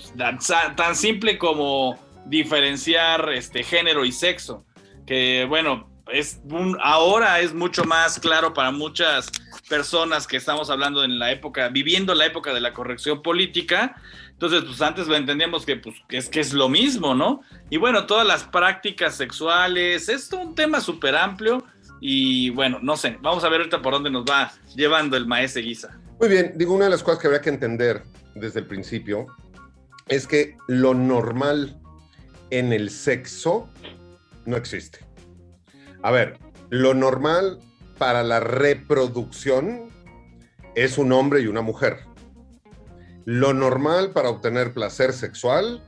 tan, 0.76 0.96
simple 0.96 1.38
como 1.38 1.98
diferenciar 2.26 3.32
este 3.32 3.62
género 3.62 4.04
y 4.04 4.12
sexo, 4.12 4.64
que 5.06 5.46
bueno, 5.48 5.88
es 6.12 6.40
ahora 6.82 7.40
es 7.40 7.54
mucho 7.54 7.84
más 7.84 8.18
claro 8.18 8.52
para 8.52 8.72
muchas 8.72 9.30
personas 9.68 10.26
que 10.26 10.36
estamos 10.36 10.68
hablando 10.70 11.04
en 11.04 11.18
la 11.18 11.30
época, 11.30 11.68
viviendo 11.68 12.14
la 12.14 12.26
época 12.26 12.52
de 12.52 12.60
la 12.60 12.72
corrección 12.72 13.22
política. 13.22 13.96
Entonces, 14.40 14.64
pues 14.64 14.80
antes 14.80 15.06
lo 15.06 15.16
entendíamos 15.16 15.66
que, 15.66 15.76
pues, 15.76 15.96
es 16.08 16.30
que 16.30 16.40
es 16.40 16.54
lo 16.54 16.70
mismo, 16.70 17.14
¿no? 17.14 17.42
Y 17.68 17.76
bueno, 17.76 18.06
todas 18.06 18.26
las 18.26 18.42
prácticas 18.42 19.14
sexuales, 19.14 20.08
es 20.08 20.32
un 20.32 20.54
tema 20.54 20.80
súper 20.80 21.14
amplio 21.14 21.62
y 22.00 22.48
bueno, 22.48 22.78
no 22.80 22.96
sé, 22.96 23.18
vamos 23.20 23.44
a 23.44 23.50
ver 23.50 23.60
ahorita 23.60 23.82
por 23.82 23.92
dónde 23.92 24.08
nos 24.08 24.24
va 24.24 24.50
llevando 24.74 25.18
el 25.18 25.26
maestro 25.26 25.60
Guisa. 25.60 26.00
Muy 26.18 26.30
bien, 26.30 26.54
digo, 26.56 26.72
una 26.72 26.86
de 26.86 26.90
las 26.90 27.02
cosas 27.02 27.20
que 27.20 27.26
habría 27.26 27.42
que 27.42 27.50
entender 27.50 28.02
desde 28.34 28.60
el 28.60 28.66
principio 28.66 29.26
es 30.08 30.26
que 30.26 30.56
lo 30.68 30.94
normal 30.94 31.78
en 32.48 32.72
el 32.72 32.88
sexo 32.88 33.68
no 34.46 34.56
existe. 34.56 35.00
A 36.02 36.10
ver, 36.10 36.38
lo 36.70 36.94
normal 36.94 37.58
para 37.98 38.22
la 38.22 38.40
reproducción 38.40 39.90
es 40.74 40.96
un 40.96 41.12
hombre 41.12 41.42
y 41.42 41.46
una 41.46 41.60
mujer. 41.60 42.09
Lo 43.24 43.52
normal 43.52 44.10
para 44.12 44.30
obtener 44.30 44.72
placer 44.72 45.12
sexual 45.12 45.82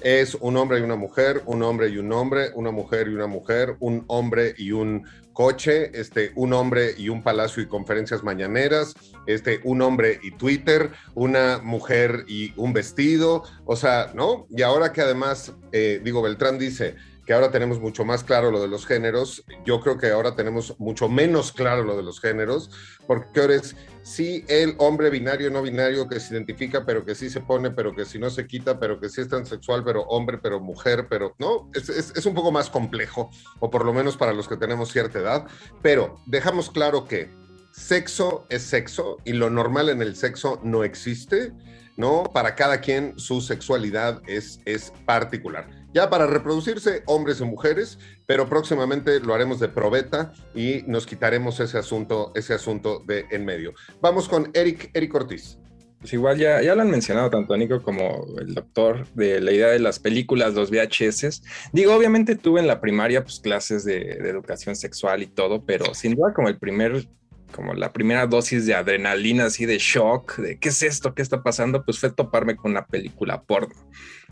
es 0.00 0.34
un 0.34 0.56
hombre 0.56 0.80
y 0.80 0.82
una 0.82 0.96
mujer, 0.96 1.42
un 1.46 1.62
hombre 1.62 1.88
y 1.88 1.98
un 1.98 2.12
hombre, 2.12 2.50
una 2.54 2.70
mujer 2.70 3.08
y 3.08 3.14
una 3.14 3.26
mujer, 3.26 3.76
un 3.80 4.04
hombre 4.08 4.54
y 4.56 4.72
un 4.72 5.04
coche, 5.32 5.90
este, 5.98 6.32
un 6.34 6.52
hombre 6.52 6.94
y 6.96 7.08
un 7.08 7.22
palacio 7.22 7.62
y 7.62 7.66
conferencias 7.66 8.22
mañaneras, 8.22 8.94
este, 9.26 9.60
un 9.64 9.82
hombre 9.82 10.18
y 10.22 10.32
Twitter, 10.32 10.90
una 11.14 11.58
mujer 11.62 12.24
y 12.26 12.52
un 12.56 12.72
vestido, 12.72 13.44
o 13.64 13.76
sea, 13.76 14.12
¿no? 14.14 14.46
Y 14.50 14.62
ahora 14.62 14.92
que 14.92 15.02
además, 15.02 15.52
eh, 15.72 16.00
digo, 16.02 16.22
Beltrán 16.22 16.58
dice, 16.58 16.96
que 17.30 17.34
ahora 17.34 17.52
tenemos 17.52 17.78
mucho 17.78 18.04
más 18.04 18.24
claro 18.24 18.50
lo 18.50 18.60
de 18.60 18.66
los 18.66 18.84
géneros. 18.84 19.44
Yo 19.64 19.78
creo 19.78 19.96
que 19.96 20.10
ahora 20.10 20.34
tenemos 20.34 20.74
mucho 20.80 21.08
menos 21.08 21.52
claro 21.52 21.84
lo 21.84 21.96
de 21.96 22.02
los 22.02 22.20
géneros, 22.20 22.72
porque 23.06 23.40
ahora 23.40 23.54
es 23.54 23.76
sí 24.02 24.44
el 24.48 24.74
hombre 24.78 25.10
binario, 25.10 25.48
no 25.48 25.62
binario, 25.62 26.08
que 26.08 26.18
se 26.18 26.34
identifica, 26.34 26.84
pero 26.84 27.04
que 27.04 27.14
sí 27.14 27.30
se 27.30 27.40
pone, 27.40 27.70
pero 27.70 27.94
que 27.94 28.04
sí 28.04 28.18
no 28.18 28.30
se 28.30 28.48
quita, 28.48 28.80
pero 28.80 28.98
que 28.98 29.08
sí 29.08 29.20
es 29.20 29.28
transexual, 29.28 29.84
pero 29.84 30.02
hombre, 30.08 30.38
pero 30.38 30.58
mujer, 30.58 31.06
pero 31.08 31.36
no, 31.38 31.70
es, 31.72 31.88
es 31.88 32.26
un 32.26 32.34
poco 32.34 32.50
más 32.50 32.68
complejo, 32.68 33.30
o 33.60 33.70
por 33.70 33.84
lo 33.84 33.92
menos 33.92 34.16
para 34.16 34.32
los 34.32 34.48
que 34.48 34.56
tenemos 34.56 34.90
cierta 34.90 35.20
edad, 35.20 35.46
pero 35.82 36.18
dejamos 36.26 36.68
claro 36.68 37.06
que 37.06 37.30
sexo 37.70 38.44
es 38.48 38.62
sexo 38.62 39.18
y 39.24 39.34
lo 39.34 39.50
normal 39.50 39.88
en 39.88 40.02
el 40.02 40.16
sexo 40.16 40.58
no 40.64 40.82
existe, 40.82 41.52
¿no? 41.96 42.24
Para 42.24 42.56
cada 42.56 42.80
quien 42.80 43.16
su 43.20 43.40
sexualidad 43.40 44.20
es, 44.26 44.58
es 44.64 44.92
particular 45.06 45.79
ya 45.92 46.10
para 46.10 46.26
reproducirse 46.26 47.02
hombres 47.06 47.40
y 47.40 47.44
mujeres, 47.44 47.98
pero 48.26 48.48
próximamente 48.48 49.20
lo 49.20 49.34
haremos 49.34 49.60
de 49.60 49.68
probeta 49.68 50.32
y 50.54 50.82
nos 50.86 51.06
quitaremos 51.06 51.60
ese 51.60 51.78
asunto, 51.78 52.32
ese 52.34 52.54
asunto 52.54 53.02
de 53.06 53.26
en 53.30 53.44
medio. 53.44 53.74
Vamos 54.00 54.28
con 54.28 54.50
Eric, 54.54 54.90
Eric 54.94 55.14
Ortiz. 55.14 55.58
Pues 56.00 56.14
igual 56.14 56.38
ya, 56.38 56.62
ya 56.62 56.74
lo 56.74 56.80
han 56.80 56.90
mencionado 56.90 57.28
tanto 57.28 57.54
Nico 57.58 57.82
como 57.82 58.24
el 58.38 58.54
doctor 58.54 59.06
de 59.14 59.38
la 59.40 59.52
idea 59.52 59.68
de 59.68 59.80
las 59.80 59.98
películas, 59.98 60.54
los 60.54 60.70
VHS. 60.70 61.42
Digo, 61.72 61.94
obviamente 61.94 62.36
tuve 62.36 62.60
en 62.60 62.66
la 62.66 62.80
primaria 62.80 63.22
pues 63.22 63.38
clases 63.38 63.84
de, 63.84 63.98
de 63.98 64.30
educación 64.30 64.76
sexual 64.76 65.22
y 65.22 65.26
todo, 65.26 65.62
pero 65.66 65.92
sin 65.92 66.14
duda 66.14 66.32
como 66.32 66.48
el 66.48 66.58
primer 66.58 67.06
como 67.50 67.74
la 67.74 67.92
primera 67.92 68.26
dosis 68.26 68.66
de 68.66 68.74
adrenalina, 68.74 69.46
así 69.46 69.66
de 69.66 69.78
shock, 69.78 70.36
de 70.36 70.58
qué 70.58 70.68
es 70.70 70.82
esto, 70.82 71.14
qué 71.14 71.22
está 71.22 71.42
pasando, 71.42 71.84
pues 71.84 71.98
fue 71.98 72.10
toparme 72.10 72.56
con 72.56 72.70
una 72.70 72.86
película 72.86 73.42
porno. 73.42 73.74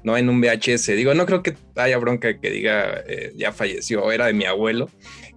¿No? 0.02 0.17
En 0.17 0.28
un 0.28 0.40
VHS. 0.40 0.87
Digo, 0.88 1.14
no 1.14 1.26
creo 1.26 1.43
que 1.43 1.55
haya 1.76 1.99
bronca 1.99 2.38
que 2.38 2.50
diga 2.50 3.02
eh, 3.07 3.33
ya 3.37 3.52
falleció, 3.52 4.11
era 4.12 4.26
de 4.26 4.33
mi 4.33 4.45
abuelo. 4.45 4.90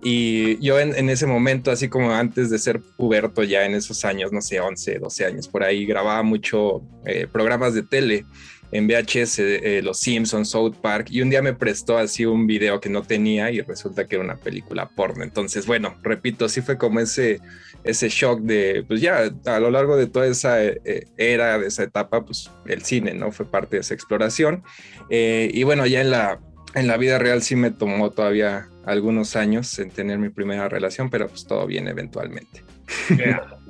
Y 0.04 0.58
yo 0.60 0.80
en, 0.80 1.10
ese 1.10 1.28
momento, 1.28 1.70
así 1.70 1.88
como 1.88 2.12
antes 2.12 2.50
de 2.50 2.58
ser 2.58 2.82
puberto, 2.98 3.44
ya 3.44 3.66
en 3.66 3.76
esos 3.76 4.04
años, 4.04 4.32
no 4.32 4.42
sé, 4.42 4.60
11, 4.60 4.98
12 4.98 5.26
años, 5.26 5.48
por 5.48 5.64
ahí 5.64 5.86
grababa 5.86 6.24
mucho 6.24 6.82
eh, 7.06 7.28
programas 7.32 7.76
de 7.76 7.84
tele 7.84 8.26
en 8.72 8.88
VHS, 8.88 9.40
eh, 9.40 9.82
Los 9.84 10.00
Simpsons, 10.00 10.50
South 10.50 10.76
Park, 10.82 11.08
y 11.10 11.22
un 11.22 11.30
día 11.30 11.42
me 11.42 11.54
prestó 11.54 11.98
así 11.98 12.26
un 12.26 12.48
video 12.48 12.80
que 12.80 12.90
no 12.90 13.04
tenía 13.04 13.52
y 13.52 13.62
resulta 13.62 14.08
que 14.08 14.16
era 14.16 14.24
una 14.24 14.38
película 14.38 14.90
porno. 14.90 15.24
Entonces, 15.24 15.68
bueno, 15.68 15.98
repito, 16.02 16.48
sí 16.50 16.62
fue 16.62 16.78
como 16.78 17.00
ese 17.00 17.42
ese 17.84 18.10
shock 18.10 18.42
de, 18.42 18.84
pues 18.88 19.02
ya 19.02 19.32
a 19.46 19.60
lo 19.60 19.72
largo 19.72 19.98
de 19.98 20.08
toda 20.08 20.28
esa 20.28 20.64
eh, 20.64 21.08
era, 21.18 21.60
de 21.60 21.68
esa 21.68 21.84
etapa, 21.84 22.24
pues 22.26 22.50
el 22.66 22.84
cine, 22.84 23.14
¿no? 23.14 23.32
Fue 23.32 23.46
parte 23.46 23.78
de 23.78 23.82
esa 23.82 23.94
exploración. 23.94 24.64
Eh, 25.10 25.50
y 25.54 25.64
bueno, 25.64 25.86
ya 25.86 26.02
en 26.02 26.12
la, 26.12 26.40
en 26.76 26.88
la 26.88 26.98
vida 26.98 27.18
real 27.18 27.42
sí 27.42 27.56
me 27.56 27.72
tomó 27.72 28.12
todavía 28.12 28.68
algunos 28.86 29.36
años 29.36 29.78
en 29.80 29.90
tener 29.92 30.18
mi 30.18 30.30
primera 30.30 30.70
relación, 30.70 31.10
pero 31.10 31.28
pues 31.28 31.46
todo 31.46 31.66
viene 31.68 31.92
eventualmente. 31.92 32.64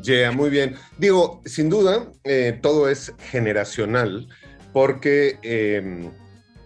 Yeah, 0.02 0.32
muy 0.32 0.50
bien. 0.50 0.76
Digo, 0.98 1.42
sin 1.46 1.70
duda, 1.70 2.08
eh, 2.24 2.58
todo 2.62 2.90
es 2.90 3.14
generacional, 3.30 4.28
porque 4.74 5.38
em, 5.44 6.12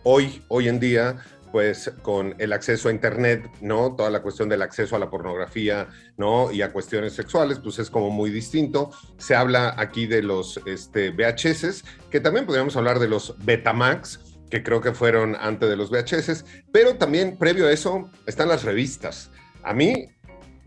hoy, 0.04 0.42
hoy 0.48 0.70
en 0.70 0.80
día, 0.80 1.18
pues 1.56 1.90
con 2.02 2.36
el 2.38 2.52
acceso 2.52 2.90
a 2.90 2.92
Internet, 2.92 3.50
¿no? 3.62 3.96
Toda 3.96 4.10
la 4.10 4.22
cuestión 4.22 4.50
del 4.50 4.62
acceso 4.62 4.98
a 4.98 5.00
la 5.00 5.10
pornografía, 5.10 5.88
¿no? 6.18 6.52
Y 6.52 6.62
a 6.62 6.74
cuestiones 6.74 7.14
sexuales, 7.14 7.60
pues 7.60 7.80
es 7.80 7.90
como 7.90 8.10
muy 8.10 8.30
distinto. 8.30 8.92
Se 9.18 9.36
habla 9.36 9.74
aquí 9.78 10.06
de 10.06 10.22
los 10.22 10.60
este, 10.66 11.12
VHS, 11.12 11.86
que 12.12 12.20
también 12.20 12.46
podríamos 12.46 12.76
hablar 12.76 13.00
de 13.00 13.08
los 13.08 13.38
Betamax, 13.46 14.20
que 14.50 14.64
creo 14.64 14.82
que 14.82 14.92
fueron 14.92 15.38
antes 15.40 15.70
de 15.70 15.78
los 15.78 15.92
VHS, 15.92 16.44
pero 16.74 16.98
también 16.98 17.38
previo 17.38 17.68
a 17.68 17.72
eso 17.72 18.12
están 18.28 18.50
las 18.50 18.64
revistas. 18.66 19.32
A 19.64 19.74
mí 19.74 20.10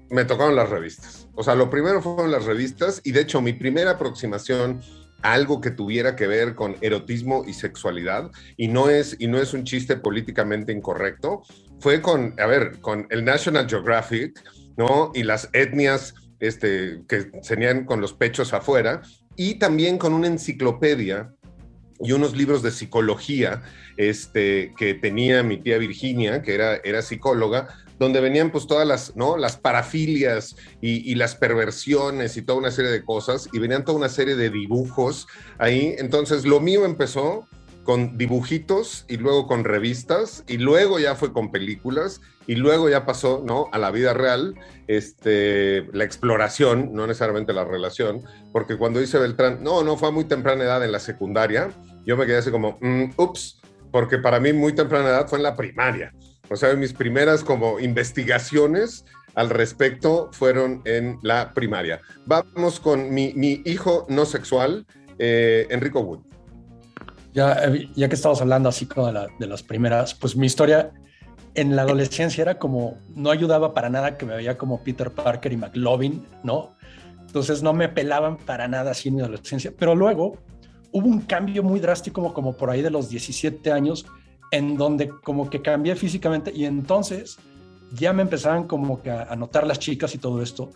me 0.08 0.24
tocaron 0.24 0.56
las 0.56 0.70
revistas. 0.70 1.28
O 1.34 1.42
sea, 1.42 1.54
lo 1.54 1.68
primero 1.68 2.00
fueron 2.00 2.32
las 2.32 2.46
revistas 2.46 3.02
y 3.04 3.12
de 3.12 3.20
hecho 3.20 3.42
mi 3.42 3.52
primera 3.52 3.90
aproximación 3.90 4.80
algo 5.22 5.60
que 5.60 5.70
tuviera 5.70 6.16
que 6.16 6.26
ver 6.26 6.54
con 6.54 6.76
erotismo 6.80 7.44
y 7.46 7.52
sexualidad 7.52 8.30
y 8.56 8.68
no 8.68 8.88
es 8.88 9.16
y 9.18 9.26
no 9.26 9.38
es 9.38 9.52
un 9.52 9.64
chiste 9.64 9.96
políticamente 9.96 10.72
incorrecto 10.72 11.42
fue 11.80 12.00
con 12.00 12.34
a 12.38 12.46
ver 12.46 12.78
con 12.80 13.06
el 13.10 13.24
National 13.24 13.68
Geographic 13.68 14.40
no 14.76 15.10
y 15.14 15.24
las 15.24 15.50
etnias 15.52 16.14
este 16.38 17.02
que 17.08 17.24
tenían 17.46 17.84
con 17.84 18.00
los 18.00 18.12
pechos 18.12 18.52
afuera 18.52 19.02
y 19.34 19.56
también 19.56 19.98
con 19.98 20.14
una 20.14 20.28
enciclopedia 20.28 21.32
y 22.00 22.12
unos 22.12 22.36
libros 22.36 22.62
de 22.62 22.70
psicología 22.70 23.62
este, 23.96 24.72
que 24.76 24.94
tenía 24.94 25.42
mi 25.42 25.58
tía 25.58 25.78
Virginia, 25.78 26.42
que 26.42 26.54
era, 26.54 26.76
era 26.84 27.02
psicóloga, 27.02 27.68
donde 27.98 28.20
venían 28.20 28.50
pues 28.50 28.66
todas 28.66 28.86
las, 28.86 29.16
¿no? 29.16 29.36
Las 29.36 29.56
parafilias 29.56 30.56
y, 30.80 31.14
las 31.14 31.34
perversiones 31.34 32.36
y 32.36 32.42
toda 32.42 32.58
una 32.58 32.70
serie 32.70 32.90
de 32.90 33.04
cosas, 33.04 33.48
y 33.52 33.58
venían 33.58 33.84
toda 33.84 33.98
una 33.98 34.08
serie 34.08 34.36
de 34.36 34.50
dibujos 34.50 35.26
ahí. 35.58 35.94
Entonces 35.98 36.44
lo 36.44 36.60
mío 36.60 36.84
empezó 36.84 37.46
con 37.82 38.18
dibujitos 38.18 39.06
y 39.08 39.16
luego 39.16 39.46
con 39.46 39.64
revistas 39.64 40.44
y 40.46 40.58
luego 40.58 40.98
ya 40.98 41.14
fue 41.14 41.32
con 41.32 41.50
películas 41.50 42.20
y 42.46 42.54
luego 42.54 42.88
ya 42.88 43.06
pasó, 43.06 43.42
¿no? 43.44 43.68
A 43.72 43.78
la 43.78 43.90
vida 43.90 44.12
real, 44.12 44.54
este, 44.88 45.86
la 45.92 46.04
exploración, 46.04 46.90
no 46.92 47.06
necesariamente 47.06 47.52
la 47.52 47.64
relación, 47.64 48.22
porque 48.52 48.76
cuando 48.76 49.00
dice 49.00 49.18
Beltrán, 49.18 49.62
no, 49.62 49.82
no, 49.84 49.96
fue 49.96 50.08
a 50.08 50.10
muy 50.10 50.24
temprana 50.24 50.64
edad 50.64 50.84
en 50.84 50.92
la 50.92 51.00
secundaria, 51.00 51.70
yo 52.04 52.16
me 52.16 52.26
quedé 52.26 52.38
así 52.38 52.50
como, 52.50 52.78
mm, 52.80 53.12
ups, 53.16 53.60
porque 53.90 54.18
para 54.18 54.38
mí 54.38 54.52
muy 54.52 54.74
temprana 54.74 55.08
edad 55.08 55.28
fue 55.28 55.38
en 55.38 55.42
la 55.44 55.56
primaria. 55.56 56.12
O 56.50 56.56
sea, 56.56 56.74
mis 56.74 56.92
primeras 56.92 57.44
como 57.44 57.78
investigaciones 57.78 59.04
al 59.34 59.50
respecto 59.50 60.30
fueron 60.32 60.82
en 60.84 61.18
la 61.22 61.52
primaria. 61.54 62.00
Vamos 62.26 62.80
con 62.80 63.12
mi, 63.12 63.32
hijo 63.64 64.06
no 64.08 64.24
sexual, 64.24 64.86
eh, 65.18 65.66
Enrico 65.70 66.00
Wood. 66.00 66.20
Ya, 67.32 67.70
ya 67.94 68.08
que 68.08 68.14
estamos 68.14 68.40
hablando 68.40 68.68
así 68.68 68.86
como 68.86 69.12
de, 69.12 69.46
las 69.46 69.62
primeras, 69.62 70.14
pues 70.14 70.34
mi 70.34 70.46
historia 70.46 70.90
en 71.54 71.76
la 71.76 71.82
adolescencia 71.82 72.42
era 72.42 72.58
como, 72.58 72.98
no 73.14 73.30
ayudaba 73.30 73.74
para 73.74 73.90
nada 73.90 74.16
que 74.16 74.26
me 74.26 74.34
veía 74.34 74.56
como 74.56 74.82
Peter 74.82 75.10
Parker 75.10 75.52
y 75.52 75.56
McLovin, 75.56 76.24
¿no? 76.42 76.70
Entonces 77.20 77.62
no 77.62 77.74
me 77.74 77.88
pelaban 77.88 78.38
para 78.38 78.66
nada 78.66 78.92
así 78.92 79.08
en 79.08 79.16
mi 79.16 79.20
adolescencia, 79.20 79.72
pero 79.78 79.94
luego 79.94 80.38
hubo 80.90 81.06
un 81.06 81.20
cambio 81.20 81.62
muy 81.62 81.78
drástico 81.78 82.22
como, 82.22 82.34
como 82.34 82.56
por 82.56 82.70
ahí 82.70 82.80
de 82.80 82.90
los 82.90 83.10
17 83.10 83.70
años 83.70 84.06
en 84.50 84.76
donde 84.76 85.08
como 85.08 85.50
que 85.50 85.62
cambié 85.62 85.96
físicamente 85.96 86.52
y 86.54 86.64
entonces 86.64 87.38
ya 87.92 88.12
me 88.12 88.22
empezaban 88.22 88.64
como 88.64 89.00
que 89.02 89.10
a 89.10 89.34
notar 89.36 89.66
las 89.66 89.78
chicas 89.78 90.14
y 90.14 90.18
todo 90.18 90.42
esto, 90.42 90.70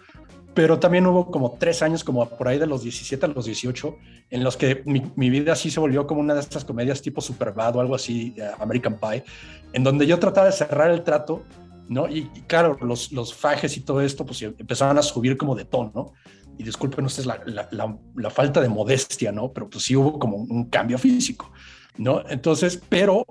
pero 0.55 0.79
también 0.79 1.07
hubo 1.07 1.31
como 1.31 1.53
tres 1.59 1.83
años, 1.83 2.05
como 2.05 2.29
por 2.29 2.49
ahí 2.49 2.59
de 2.59 2.67
los 2.67 2.83
17 2.83 3.25
a 3.25 3.29
los 3.29 3.47
18, 3.47 3.97
en 4.31 4.45
los 4.45 4.57
que 4.57 4.83
mi, 4.85 5.31
vida 5.31 5.53
así 5.53 5.71
se 5.71 5.81
volvió 5.81 6.07
como 6.07 6.21
una 6.21 6.35
de 6.35 6.41
estas 6.41 6.65
comedias 6.65 7.01
tipo 7.01 7.21
Superbad 7.21 7.77
o 7.77 7.81
algo 7.81 7.95
así, 7.95 8.35
eh, 8.37 8.51
American 8.59 8.99
Pie, 8.99 9.25
en 9.73 9.83
donde 9.83 10.07
yo 10.07 10.19
trataba 10.19 10.47
de 10.47 10.53
cerrar 10.53 10.91
el 10.91 11.03
trato, 11.03 11.43
¿no? 11.89 12.09
Y, 12.09 12.25
claro, 12.47 12.77
los, 12.83 13.13
los 13.13 13.35
fajes 13.35 13.77
y 13.77 13.81
todo 13.81 14.03
esto, 14.03 14.27
pues 14.27 14.43
empezaban 14.43 14.99
a 14.99 15.03
subir 15.03 15.37
como 15.37 15.55
de 15.55 15.65
tono, 15.65 15.93
¿no? 15.95 16.13
y 16.59 16.65
disculpen 16.65 17.07
ustedes 17.07 17.25
la, 17.25 17.41
la, 17.47 17.67
la, 17.71 17.97
la, 18.15 18.29
falta 18.29 18.61
de 18.61 18.69
modestia, 18.69 19.33
¿no? 19.33 19.51
Pero 19.55 19.71
pues 19.71 19.85
sí 19.85 19.97
hubo 19.97 20.19
como 20.19 20.37
un 20.37 20.67
cambio 20.67 20.99
físico, 20.99 21.51
¿no? 21.97 22.23
Entonces, 22.29 22.79
pero 22.91 23.25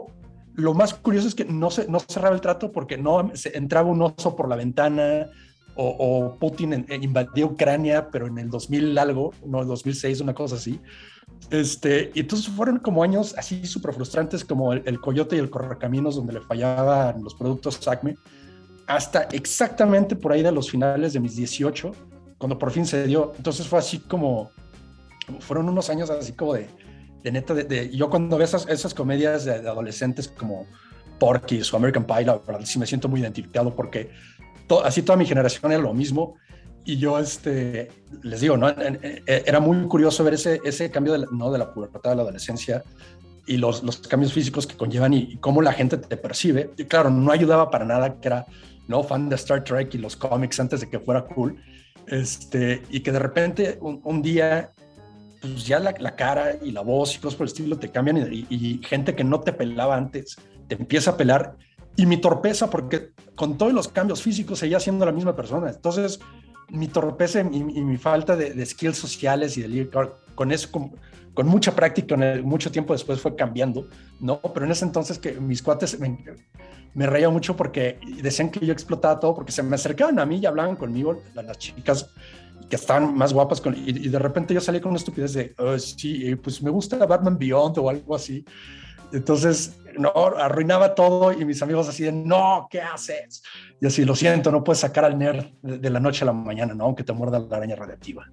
lo 0.56 0.74
más 0.74 0.94
curioso 0.94 1.28
es 1.28 1.36
que 1.36 1.46
no, 1.46 1.72
se, 1.72 1.88
no 1.88 2.00
cerraba 2.00 2.36
el 2.36 2.42
trato 2.42 2.72
porque 2.72 2.98
no 2.98 3.32
se, 3.34 3.58
entraba 3.58 3.90
un 3.90 4.02
oso 4.02 4.36
por 4.36 4.50
la 4.50 4.56
ventana 4.56 5.30
o, 5.76 5.88
o 5.88 6.36
Putin 6.36 6.74
en, 6.74 7.04
invadió 7.04 7.48
Ucrania, 7.48 8.10
pero 8.12 8.28
en 8.28 8.38
el 8.38 8.50
2000 8.50 8.98
algo, 8.98 9.34
no, 9.46 9.64
2006, 9.64 10.22
una 10.22 10.34
cosa 10.34 10.56
así. 10.56 10.80
Este, 11.50 12.12
y 12.14 12.22
entonces 12.22 12.48
fueron 12.50 12.80
como 12.80 13.04
años 13.04 13.34
así 13.38 13.66
súper 13.66 13.94
frustrantes 13.94 14.46
como 14.46 14.74
el, 14.74 14.84
el, 14.86 15.00
Coyote 15.00 15.36
y 15.36 15.40
el 15.40 15.50
Correcaminos, 15.50 16.16
donde 16.16 16.34
le 16.34 16.42
fallaban 16.42 17.24
los 17.24 17.36
productos 17.36 17.88
Acme, 17.88 18.18
hasta 18.88 19.24
exactamente 19.32 20.16
por 20.16 20.34
ahí 20.34 20.44
de 20.44 20.52
los 20.52 20.70
finales 20.70 21.14
de 21.14 21.20
mis 21.20 21.36
18, 21.36 21.92
cuando 22.38 22.58
por 22.58 22.72
fin 22.72 22.86
se 22.86 23.06
dio. 23.08 23.34
Entonces 23.38 23.68
fue 23.68 23.80
así 23.80 24.00
como, 24.00 24.52
fueron 25.40 25.70
unos 25.70 25.90
años 25.90 26.10
así 26.10 26.34
como 26.34 26.54
de, 26.54 26.70
de 27.24 27.32
neta, 27.32 27.54
de, 27.54 27.64
de, 27.64 27.90
yo 27.96 28.10
cuando 28.10 28.38
veo 28.38 28.46
esas, 28.46 28.68
esas 28.68 28.94
comedias 28.94 29.46
de, 29.46 29.62
de, 29.62 29.70
adolescentes 29.70 30.28
como 30.28 30.66
Porky 31.20 31.62
o 31.72 31.76
American 31.78 32.06
Pie, 32.06 32.26
la 32.26 32.38
verdad 32.38 32.66
sí 32.66 32.80
me 32.80 32.86
siento 32.86 33.08
muy 33.08 33.22
identificado 33.22 33.76
porque 33.76 34.10
to, 34.68 34.84
así 34.84 35.02
toda 35.04 35.18
mi 35.18 35.26
generación 35.26 35.72
era 35.72 35.82
lo 35.82 35.94
mismo 35.94 36.36
y 36.84 36.98
yo, 36.98 37.20
este, 37.20 37.90
les 38.24 38.42
digo, 38.42 38.58
¿no? 38.58 38.74
Era 39.28 39.60
muy 39.60 39.88
curioso 39.88 40.24
ver 40.24 40.34
ese, 40.34 40.60
ese 40.64 40.90
cambio 40.90 41.14
de 41.14 41.20
la, 41.20 41.28
¿no? 41.32 41.52
de 41.52 41.60
la 41.60 41.74
pubertad 41.74 42.14
a 42.14 42.16
la 42.16 42.22
adolescencia 42.24 42.84
y 43.46 43.58
los, 43.58 43.84
los 43.84 43.98
cambios 44.00 44.34
físicos 44.34 44.66
que 44.66 44.76
conllevan 44.76 45.14
y, 45.14 45.20
y, 45.34 45.38
cómo 45.38 45.62
la 45.62 45.74
gente 45.74 45.98
te 45.98 46.18
percibe. 46.18 46.72
Y 46.78 46.86
claro, 46.86 47.12
no 47.12 47.32
ayudaba 47.32 47.70
para 47.70 47.86
nada 47.86 48.20
que 48.20 48.28
era 48.28 48.46
no 48.88 49.04
fan 49.04 49.30
de 49.30 49.36
Star 49.36 49.64
Trek 49.64 49.94
y 49.94 50.00
los 50.00 50.16
cómics 50.16 50.60
antes 50.60 50.82
de 50.82 50.90
que 50.90 51.00
fuera 51.00 51.26
cool. 51.26 51.62
Este, 52.08 52.82
y 52.90 53.02
que 53.02 53.12
de 53.12 53.20
repente 53.20 53.78
un, 53.80 54.02
un 54.04 54.22
día 54.24 54.74
pues 55.42 55.66
ya 55.66 55.80
la, 55.80 56.16
cara 56.16 56.56
y 56.62 56.72
la 56.72 56.82
voz 56.82 57.16
y 57.16 57.20
cosas 57.20 57.36
por 57.36 57.46
el 57.46 57.52
estilo 57.52 57.78
te 57.78 57.90
cambian 57.90 58.18
y, 58.32 58.80
gente 58.86 59.16
que 59.16 59.24
no 59.24 59.42
te 59.42 59.52
pelaba 59.52 59.96
antes 59.96 60.38
te 60.68 60.76
empieza 60.76 61.12
a 61.12 61.18
pelar. 61.18 61.58
Y 61.98 62.06
mi 62.06 62.18
torpeza, 62.18 62.70
porque 62.70 63.12
con 63.36 63.58
todos 63.58 63.74
los 63.74 63.90
cambios 63.90 64.22
físicos 64.22 64.60
seguía 64.60 64.80
siendo 64.80 65.06
la 65.06 65.12
misma 65.12 65.36
persona. 65.36 65.70
Entonces, 65.70 66.20
mi 66.70 66.88
torpeza 66.88 67.42
y, 67.42 67.64
mi 67.64 67.98
falta 67.98 68.36
de, 68.38 68.66
skills 68.66 68.98
sociales 68.98 69.58
y 69.58 69.64
de 69.64 69.90
con 70.36 70.52
eso, 70.52 70.70
con, 70.72 71.48
mucha 71.48 71.76
práctica, 71.76 72.16
mucho 72.44 72.72
tiempo 72.72 72.94
después 72.94 73.20
fue 73.20 73.36
cambiando, 73.36 73.88
¿no? 74.20 74.40
Pero 74.54 74.66
en 74.66 74.72
ese 74.72 74.86
entonces 74.86 75.20
que 75.20 75.34
mis 75.34 75.62
cuates 75.62 76.00
me, 76.00 76.24
me 76.94 77.08
reía 77.08 77.30
mucho 77.30 77.56
porque 77.56 78.00
decían 78.22 78.50
que 78.50 78.66
yo 78.66 78.72
explotaba 78.72 79.20
todo, 79.20 79.36
porque 79.36 79.52
se 79.52 79.64
me 79.64 79.76
acercaban 79.76 80.20
a 80.20 80.26
mí 80.26 80.38
y 80.38 80.46
hablaban 80.46 80.76
conmigo, 80.76 81.22
las 81.34 81.58
chicas 81.58 82.10
que 82.72 82.78
estaban 82.78 83.14
más 83.14 83.34
guapas, 83.34 83.60
con, 83.60 83.76
y, 83.76 83.90
y, 83.90 84.08
de 84.08 84.18
repente 84.18 84.54
yo 84.54 84.62
salí 84.62 84.80
con 84.80 84.92
una 84.92 84.98
estupidez 84.98 85.34
de, 85.34 85.54
oh, 85.58 85.78
sí, 85.78 86.34
pues 86.38 86.64
me 86.64 86.70
gusta 86.70 87.06
Batman 87.06 87.38
Beyond 87.38 87.78
o 87.80 87.90
algo 87.90 88.16
así. 88.16 88.46
Entonces, 89.12 89.76
no, 90.00 90.10
arruinaba 90.38 90.96
todo 90.96 91.34
y 91.34 91.44
mis 91.44 91.62
amigos 91.62 91.90
así 91.90 92.04
de, 92.04 92.14
no, 92.14 92.70
¿qué 92.72 92.82
haces? 92.82 93.44
Y 93.82 93.88
así, 93.88 94.06
lo 94.06 94.16
siento, 94.16 94.54
no 94.54 94.64
puedes 94.64 94.80
sacar 94.80 95.04
al 95.04 95.20
nerd 95.20 95.48
de, 95.62 95.80
de 95.80 95.90
la 95.90 96.00
noche 96.00 96.24
a 96.24 96.28
la 96.28 96.34
mañana, 96.34 96.74
¿no? 96.74 96.86
Aunque 96.86 97.04
te 97.04 97.12
muerda 97.12 97.40
la 97.40 97.58
araña 97.58 97.76
radiactiva. 97.76 98.32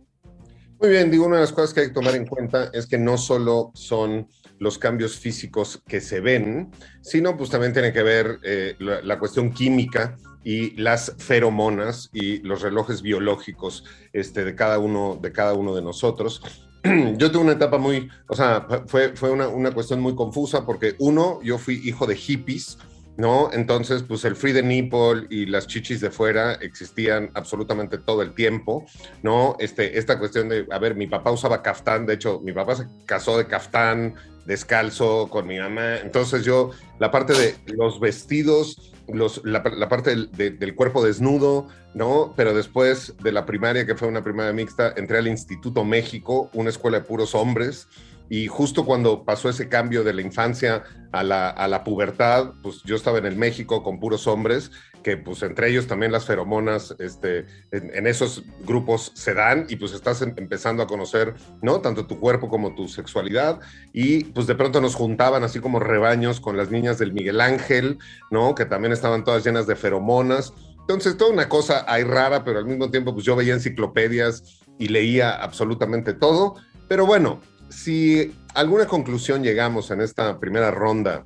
Muy 0.81 0.91
bien, 0.91 1.11
digo, 1.11 1.27
una 1.27 1.37
de 1.37 1.43
las 1.43 1.53
cosas 1.53 1.75
que 1.75 1.81
hay 1.81 1.89
que 1.89 1.95
tomar 1.95 2.15
en 2.15 2.25
cuenta 2.25 2.71
es 2.73 2.87
que 2.87 2.97
no 2.97 3.19
solo 3.19 3.73
son 3.75 4.29
los 4.61 4.79
cambios 4.79 5.19
físicos 5.19 5.83
que 5.85 6.01
se 6.01 6.21
ven, 6.21 6.71
sino 7.03 7.37
pues 7.37 7.51
también 7.51 7.73
tiene 7.73 7.93
que 7.93 8.05
ver 8.05 8.39
eh, 8.45 8.77
la, 8.79 9.03
la, 9.03 9.19
cuestión 9.19 9.53
química 9.53 10.17
y 10.49 10.71
las 10.77 11.15
feromonas 11.19 12.09
y 12.11 12.39
los 12.39 12.63
relojes 12.63 13.03
biológicos 13.03 13.85
este, 14.15 14.47
de, 14.47 14.55
cada 14.55 14.79
uno, 14.79 15.19
de 15.21 15.31
cada 15.31 15.53
uno 15.53 15.75
de 15.75 15.83
nosotros. 15.83 16.41
Yo 17.19 17.31
tuve 17.31 17.43
una 17.43 17.53
etapa 17.53 17.77
muy, 17.77 18.09
o 18.29 18.35
sea, 18.35 18.67
fue, 18.87 19.15
fue 19.15 19.31
una, 19.31 19.49
una 19.49 19.73
cuestión 19.73 20.01
muy 20.01 20.15
confusa 20.15 20.65
porque 20.65 20.95
uno, 21.01 21.41
yo 21.43 21.59
fui 21.59 21.83
hijo 21.85 22.07
de 22.07 22.17
hippies, 22.17 22.79
¿no? 23.19 23.51
Entonces, 23.53 24.03
pues 24.03 24.25
el 24.25 24.37
free 24.37 24.55
the 24.55 24.63
nipple 24.63 25.27
y 25.29 25.45
las 25.45 25.67
chichis 25.67 26.01
de 26.01 26.11
fuera 26.11 26.55
existían 26.55 27.31
absolutamente 27.35 27.99
todo 27.99 28.23
el 28.23 28.33
tiempo, 28.33 28.87
¿no? 29.23 29.55
Este, 29.59 29.99
esta 29.99 30.19
cuestión 30.19 30.49
de, 30.49 30.67
a 30.71 30.79
ver, 30.79 30.95
mi 30.95 31.09
papá 31.09 31.31
usaba 31.31 31.63
caftán, 31.63 32.07
de 32.07 32.15
hecho, 32.15 32.41
mi 32.43 32.53
papá 32.53 32.75
se 32.75 32.87
casó 33.05 33.37
de 33.37 33.47
caftán, 33.47 34.15
descalzo 34.49 35.29
con 35.29 35.47
mi 35.47 35.59
mamá, 35.59 35.99
entonces 35.99 36.43
yo, 36.43 36.71
la 36.99 37.11
parte 37.11 37.35
de 37.35 37.55
los 37.67 38.01
vestidos, 38.01 38.93
los, 39.07 39.43
la, 39.45 39.63
parte 39.63 40.11
del, 40.11 40.33
de, 40.33 40.51
del, 40.51 40.75
cuerpo 40.75 41.05
desnudo, 41.05 41.69
¿no? 41.93 42.33
Pero 42.35 42.55
después 42.55 43.15
de 43.23 43.31
la 43.31 43.45
primaria, 43.45 43.85
que 43.85 43.95
fue 43.95 44.09
una 44.09 44.25
primaria 44.25 44.55
mixta, 44.55 44.95
entré 44.97 45.19
al 45.19 45.29
Instituto 45.29 45.85
México, 45.85 46.49
una 46.55 46.71
escuela 46.71 47.01
de 47.01 47.05
puros 47.05 47.35
hombres, 47.35 47.89
y 48.31 48.47
justo 48.47 48.85
cuando 48.85 49.25
pasó 49.25 49.49
ese 49.49 49.69
cambio 49.69 50.05
de 50.05 50.13
la 50.13 50.23
infancia 50.23 50.85
a 51.13 51.23
la, 51.23 51.49
a 51.49 51.67
la, 51.69 51.85
pubertad, 51.85 52.53
pues 52.63 52.83
yo 52.85 52.97
estaba 52.97 53.19
en 53.19 53.27
el 53.27 53.37
México 53.37 53.83
con 53.83 53.99
puros 53.99 54.27
hombres, 54.27 54.71
que 55.03 55.17
pues 55.17 55.43
entre 55.43 55.71
ellos 55.71 55.87
también 55.87 56.13
las 56.13 56.27
feromonas 56.27 56.95
este, 56.99 57.47
en, 57.71 58.07
esos 58.07 58.43
grupos 58.67 59.13
se 59.15 59.33
dan 59.33 59.67
y 59.69 59.77
pues 59.77 59.93
estás 59.93 60.21
en, 60.21 60.35
empezando 60.37 60.83
a 60.83 60.87
conocer, 60.87 61.35
¿no? 61.63 61.81
Tanto 61.81 62.07
tu 62.07 62.21
cuerpo 62.21 62.49
como 62.49 62.75
tu 62.75 62.89
sexualidad 62.89 63.61
y 63.93 64.25
pues 64.25 64.47
de 64.47 64.55
pronto 64.55 64.81
nos 64.81 64.95
juntaban 64.95 65.45
así 65.45 65.61
como 65.61 65.81
rebaños 65.81 66.41
con 66.41 66.57
las 66.57 66.71
niñas 66.71 66.99
del 66.99 67.13
Miguel 67.13 67.41
Ángel, 67.41 67.99
¿no? 68.31 68.55
Que 68.55 68.67
también 68.67 68.93
estaban 68.93 69.25
todas 69.25 69.45
llenas 69.45 69.67
de 69.67 69.77
feromonas. 69.77 70.53
Entonces, 70.81 71.17
toda 71.17 71.33
una 71.33 71.49
cosa 71.49 71.85
hay 71.87 72.03
rara, 72.03 72.45
pero 72.45 72.59
al 72.59 72.65
mismo 72.65 72.91
tiempo 72.91 73.13
pues 73.13 73.25
yo 73.25 73.37
veía 73.37 73.55
enciclopedias 73.55 74.63
y 74.79 74.89
leía 74.89 75.35
absolutamente 75.35 76.15
todo. 76.15 76.57
Pero 76.89 77.05
bueno, 77.05 77.41
si 77.69 78.35
alguna 78.55 78.87
conclusión 78.87 79.43
llegamos 79.43 79.91
en 79.91 80.01
esta 80.01 80.39
primera 80.39 80.71
ronda 80.71 81.25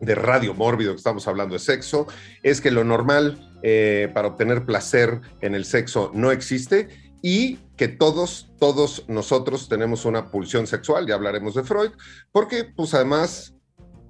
de 0.00 0.14
radio 0.14 0.54
mórbido 0.54 0.92
que 0.92 0.98
estamos 0.98 1.28
hablando 1.28 1.54
de 1.54 1.58
sexo, 1.58 2.06
es 2.42 2.60
que 2.60 2.70
lo 2.70 2.84
normal 2.84 3.52
eh, 3.62 4.10
para 4.14 4.28
obtener 4.28 4.64
placer 4.64 5.20
en 5.40 5.54
el 5.54 5.64
sexo 5.64 6.10
no 6.14 6.30
existe 6.30 6.88
y 7.22 7.56
que 7.76 7.88
todos, 7.88 8.50
todos 8.58 9.04
nosotros 9.08 9.68
tenemos 9.68 10.04
una 10.04 10.30
pulsión 10.30 10.66
sexual, 10.66 11.06
ya 11.06 11.14
hablaremos 11.14 11.54
de 11.54 11.64
Freud, 11.64 11.90
porque 12.32 12.64
pues 12.64 12.94
además, 12.94 13.54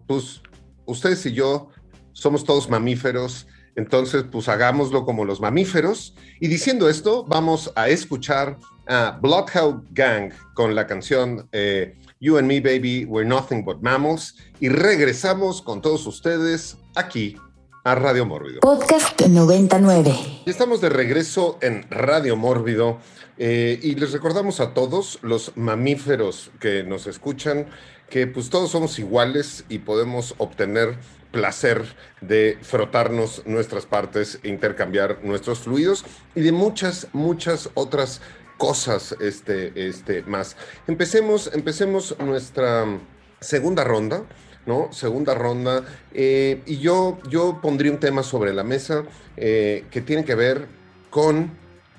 pues 0.06 0.42
ustedes 0.86 1.24
y 1.26 1.32
yo 1.32 1.68
somos 2.12 2.44
todos 2.44 2.68
mamíferos, 2.68 3.46
entonces 3.76 4.24
pues 4.30 4.48
hagámoslo 4.48 5.04
como 5.04 5.24
los 5.24 5.40
mamíferos. 5.40 6.14
Y 6.40 6.48
diciendo 6.48 6.88
esto, 6.88 7.24
vamos 7.24 7.72
a 7.76 7.88
escuchar 7.88 8.58
a 8.90 9.16
Bloodhound 9.22 9.86
Gang 9.92 10.32
con 10.54 10.74
la 10.74 10.86
canción 10.86 11.48
eh, 11.52 11.96
You 12.18 12.38
and 12.38 12.48
Me 12.48 12.60
Baby, 12.60 13.04
We're 13.04 13.26
Nothing 13.26 13.64
But 13.64 13.80
Mammals 13.82 14.36
y 14.58 14.68
regresamos 14.68 15.62
con 15.62 15.80
todos 15.80 16.06
ustedes 16.08 16.76
aquí 16.96 17.36
a 17.84 17.94
Radio 17.94 18.26
Mórbido. 18.26 18.60
Podcast 18.60 19.20
99. 19.20 20.42
Y 20.44 20.50
estamos 20.50 20.80
de 20.80 20.88
regreso 20.88 21.56
en 21.62 21.86
Radio 21.88 22.36
Mórbido 22.36 22.98
eh, 23.38 23.78
y 23.80 23.94
les 23.94 24.12
recordamos 24.12 24.58
a 24.58 24.74
todos 24.74 25.20
los 25.22 25.56
mamíferos 25.56 26.50
que 26.58 26.82
nos 26.82 27.06
escuchan 27.06 27.66
que 28.10 28.26
pues 28.26 28.50
todos 28.50 28.72
somos 28.72 28.98
iguales 28.98 29.64
y 29.68 29.78
podemos 29.78 30.34
obtener 30.38 30.98
placer 31.30 31.84
de 32.20 32.58
frotarnos 32.60 33.42
nuestras 33.46 33.86
partes 33.86 34.40
e 34.42 34.48
intercambiar 34.48 35.20
nuestros 35.22 35.60
fluidos 35.60 36.04
y 36.34 36.40
de 36.40 36.50
muchas, 36.50 37.06
muchas 37.12 37.70
otras 37.74 38.18
cosas 38.18 38.39
este, 39.20 39.72
este, 39.88 40.22
más. 40.22 40.56
Empecemos, 40.86 41.50
empecemos 41.54 42.14
nuestra 42.20 42.84
segunda 43.40 43.84
ronda, 43.84 44.24
¿no? 44.66 44.92
Segunda 44.92 45.34
ronda. 45.34 45.82
Eh, 46.12 46.60
y 46.66 46.78
yo, 46.78 47.18
yo 47.28 47.58
pondría 47.62 47.90
un 47.90 47.98
tema 47.98 48.22
sobre 48.22 48.52
la 48.52 48.62
mesa 48.62 49.04
eh, 49.36 49.86
que 49.90 50.02
tiene 50.02 50.24
que 50.24 50.34
ver 50.34 50.66
con 51.08 51.50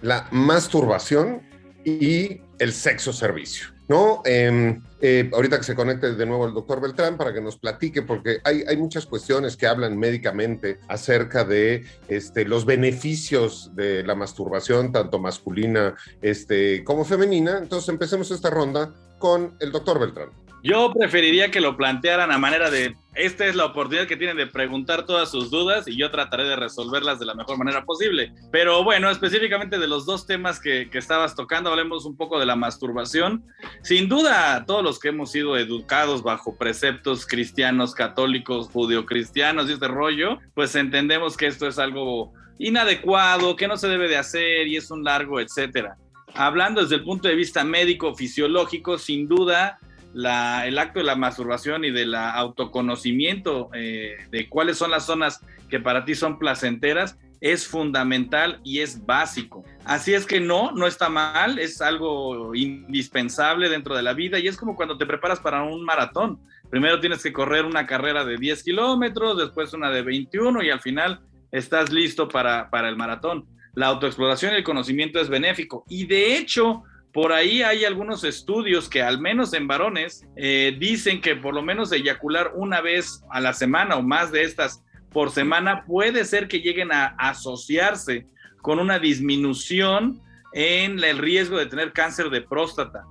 la 0.02 0.28
masturbación 0.32 1.42
y 1.84 2.42
el 2.60 2.74
sexo 2.74 3.12
servicio, 3.12 3.70
¿no? 3.92 4.22
Eh, 4.24 4.80
eh, 5.02 5.30
ahorita 5.34 5.58
que 5.58 5.64
se 5.66 5.76
conecte 5.76 6.16
de 6.16 6.26
nuevo 6.26 6.48
el 6.48 6.54
doctor 6.54 6.80
Beltrán 6.80 7.18
para 7.18 7.34
que 7.34 7.42
nos 7.42 7.58
platique, 7.58 8.04
porque 8.04 8.38
hay, 8.46 8.64
hay 8.66 8.78
muchas 8.78 9.06
cuestiones 9.06 9.58
que 9.58 9.68
hablan 9.68 9.98
médicamente 10.00 10.80
acerca 10.88 11.44
de 11.44 11.84
este, 12.08 12.46
los 12.46 12.64
beneficios 12.64 13.76
de 13.76 14.04
la 14.04 14.16
masturbación, 14.16 14.94
tanto 14.94 15.20
masculina 15.20 15.96
este, 16.22 16.86
como 16.86 17.04
femenina. 17.04 17.58
Entonces 17.58 17.90
empecemos 17.90 18.32
esta 18.32 18.50
ronda 18.50 18.94
con 19.20 19.58
el 19.60 19.74
doctor 19.74 20.00
Beltrán. 20.00 20.30
Yo 20.64 20.94
preferiría 20.94 21.50
que 21.50 21.60
lo 21.60 21.76
plantearan 21.76 22.32
a 22.32 22.38
manera 22.38 22.70
de, 22.70 22.96
esta 23.16 23.48
es 23.48 23.56
la 23.56 23.66
oportunidad 23.66 24.08
que 24.08 24.16
tienen 24.16 24.38
de 24.38 24.46
preguntar 24.46 25.06
todas 25.06 25.32
sus 25.32 25.50
dudas 25.50 25.88
y 25.88 25.98
yo 25.98 26.12
trataré 26.12 26.44
de 26.44 26.56
resolverlas 26.56 27.20
de 27.20 27.26
la 27.26 27.34
mejor 27.34 27.58
manera 27.58 27.84
posible. 27.84 28.32
Pero 28.52 28.84
bueno, 28.84 29.10
específicamente 29.10 29.80
de 29.80 29.88
los 29.88 30.06
dos 30.06 30.28
temas 30.28 30.60
que, 30.60 30.90
que 30.90 31.00
estabas 31.00 31.36
tocando, 31.36 31.72
hablemos 31.72 32.06
un 32.06 32.16
poco 32.16 32.40
de 32.40 32.46
la 32.46 32.56
masturbación. 32.56 33.44
Sin 33.82 34.08
duda, 34.08 34.64
todos 34.68 34.84
los 34.84 35.00
que 35.00 35.10
hemos 35.10 35.32
sido 35.32 35.58
educados 35.58 36.22
bajo 36.22 36.56
preceptos 36.56 37.26
cristianos, 37.26 37.96
católicos, 37.96 38.70
judio-cristianos 38.72 39.68
y 39.68 39.74
este 39.74 39.88
rollo, 39.88 40.38
pues 40.54 40.76
entendemos 40.76 41.38
que 41.38 41.48
esto 41.48 41.68
es 41.68 41.80
algo 41.80 42.34
inadecuado, 42.60 43.56
que 43.56 43.68
no 43.68 43.78
se 43.78 43.88
debe 43.88 44.08
de 44.08 44.18
hacer 44.18 44.68
y 44.68 44.78
es 44.78 44.92
un 44.92 45.04
largo, 45.04 45.40
etcétera. 45.40 45.98
hablando 46.36 46.82
desde 46.82 46.96
el 46.96 47.04
punto 47.04 47.28
de 47.28 47.36
vista 47.36 47.64
médico, 47.64 48.14
fisiológico, 48.14 49.00
sin 49.00 49.28
duda, 49.28 49.80
la, 50.14 50.68
el 50.68 50.78
acto 50.78 51.00
de 51.00 51.06
la 51.06 51.16
masturbación 51.16 51.86
y 51.86 51.92
del 51.92 52.16
autoconocimiento 52.16 53.70
eh, 53.74 54.18
de 54.30 54.50
cuáles 54.50 54.78
son 54.78 54.92
las 54.92 55.06
zonas 55.06 55.42
que 55.70 55.80
para 55.80 56.06
ti 56.06 56.16
son 56.16 56.38
placenteras 56.38 57.18
es 57.42 57.68
fundamental 57.68 58.62
y 58.64 58.80
es 58.80 59.04
básico. 59.04 59.64
Así 59.84 60.14
es 60.14 60.28
que 60.28 60.40
no, 60.40 60.72
no 60.74 60.86
está 60.86 61.10
mal, 61.10 61.58
es 61.58 61.82
algo 61.82 62.54
indispensable 62.54 63.68
dentro 63.68 63.96
de 63.96 64.04
la 64.04 64.14
vida 64.14 64.38
y 64.38 64.48
es 64.48 64.58
como 64.58 64.76
cuando 64.76 64.98
te 64.98 65.08
preparas 65.08 65.40
para 65.40 65.64
un 65.64 65.84
maratón. 65.84 66.40
Primero 66.70 67.00
tienes 67.00 67.24
que 67.24 67.34
correr 67.34 67.66
una 67.66 67.88
carrera 67.88 68.24
de 68.24 68.38
10 68.38 68.64
kilómetros, 68.64 69.38
después 69.38 69.74
una 69.74 69.90
de 69.90 70.04
21 70.04 70.64
y 70.64 70.70
al 70.70 70.82
final 70.82 71.22
estás 71.52 71.92
listo 71.92 72.30
para, 72.30 72.70
para 72.70 72.88
el 72.88 72.96
maratón. 72.96 73.46
La 73.74 73.88
autoexploración 73.88 74.54
y 74.54 74.58
el 74.58 74.64
conocimiento 74.64 75.20
es 75.20 75.28
benéfico 75.28 75.84
y 75.90 76.06
de 76.06 76.38
hecho 76.38 76.84
por 77.14 77.34
ahí 77.34 77.62
hay 77.62 77.84
algunos 77.84 78.24
estudios 78.24 78.88
que 78.88 79.02
al 79.02 79.20
menos 79.20 79.54
en 79.54 79.68
varones 79.68 80.26
eh, 80.36 80.76
dicen 80.80 81.20
que 81.20 81.36
por 81.36 81.54
lo 81.54 81.62
menos 81.62 81.92
eyacular 81.92 82.54
una 82.56 82.80
vez 82.80 83.24
a 83.30 83.42
la 83.42 83.54
semana 83.54 83.98
o 83.98 84.02
más 84.02 84.32
de 84.32 84.44
estas 84.44 84.84
por 85.12 85.32
semana 85.32 85.84
puede 85.86 86.24
ser 86.24 86.48
que 86.48 86.62
lleguen 86.62 86.94
a 86.94 87.08
asociarse 87.18 88.28
con 88.62 88.80
una 88.80 88.98
disminución 88.98 90.22
en 90.54 91.04
el 91.04 91.18
riesgo 91.18 91.58
de 91.58 91.66
tener 91.66 91.92
cáncer 91.92 92.30
de 92.30 92.42
próstata. 92.42 93.04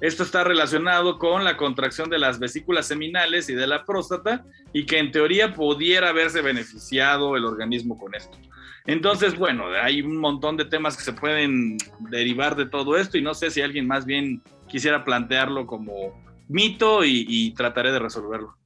Esto 0.00 0.22
está 0.22 0.44
relacionado 0.44 1.18
con 1.18 1.44
la 1.44 1.56
contracción 1.56 2.08
de 2.08 2.18
las 2.18 2.38
vesículas 2.38 2.86
seminales 2.86 3.48
y 3.50 3.54
de 3.54 3.66
la 3.66 3.84
próstata 3.84 4.44
y 4.72 4.86
que 4.86 4.98
en 4.98 5.10
teoría 5.10 5.52
pudiera 5.52 6.08
haberse 6.08 6.40
beneficiado 6.40 7.36
el 7.36 7.44
organismo 7.44 7.98
con 7.98 8.14
esto. 8.14 8.38
Entonces, 8.86 9.36
bueno, 9.36 9.66
hay 9.82 10.02
un 10.02 10.16
montón 10.16 10.56
de 10.56 10.64
temas 10.64 10.96
que 10.96 11.04
se 11.04 11.12
pueden 11.12 11.76
derivar 12.10 12.56
de 12.56 12.66
todo 12.66 12.96
esto 12.96 13.18
y 13.18 13.22
no 13.22 13.34
sé 13.34 13.50
si 13.50 13.60
alguien 13.60 13.86
más 13.86 14.04
bien 14.06 14.42
quisiera 14.68 15.04
plantearlo 15.04 15.66
como 15.66 16.14
mito 16.48 17.04
y, 17.04 17.52
trataré 17.56 17.92
de 17.92 17.98
resolverlo. 17.98 18.56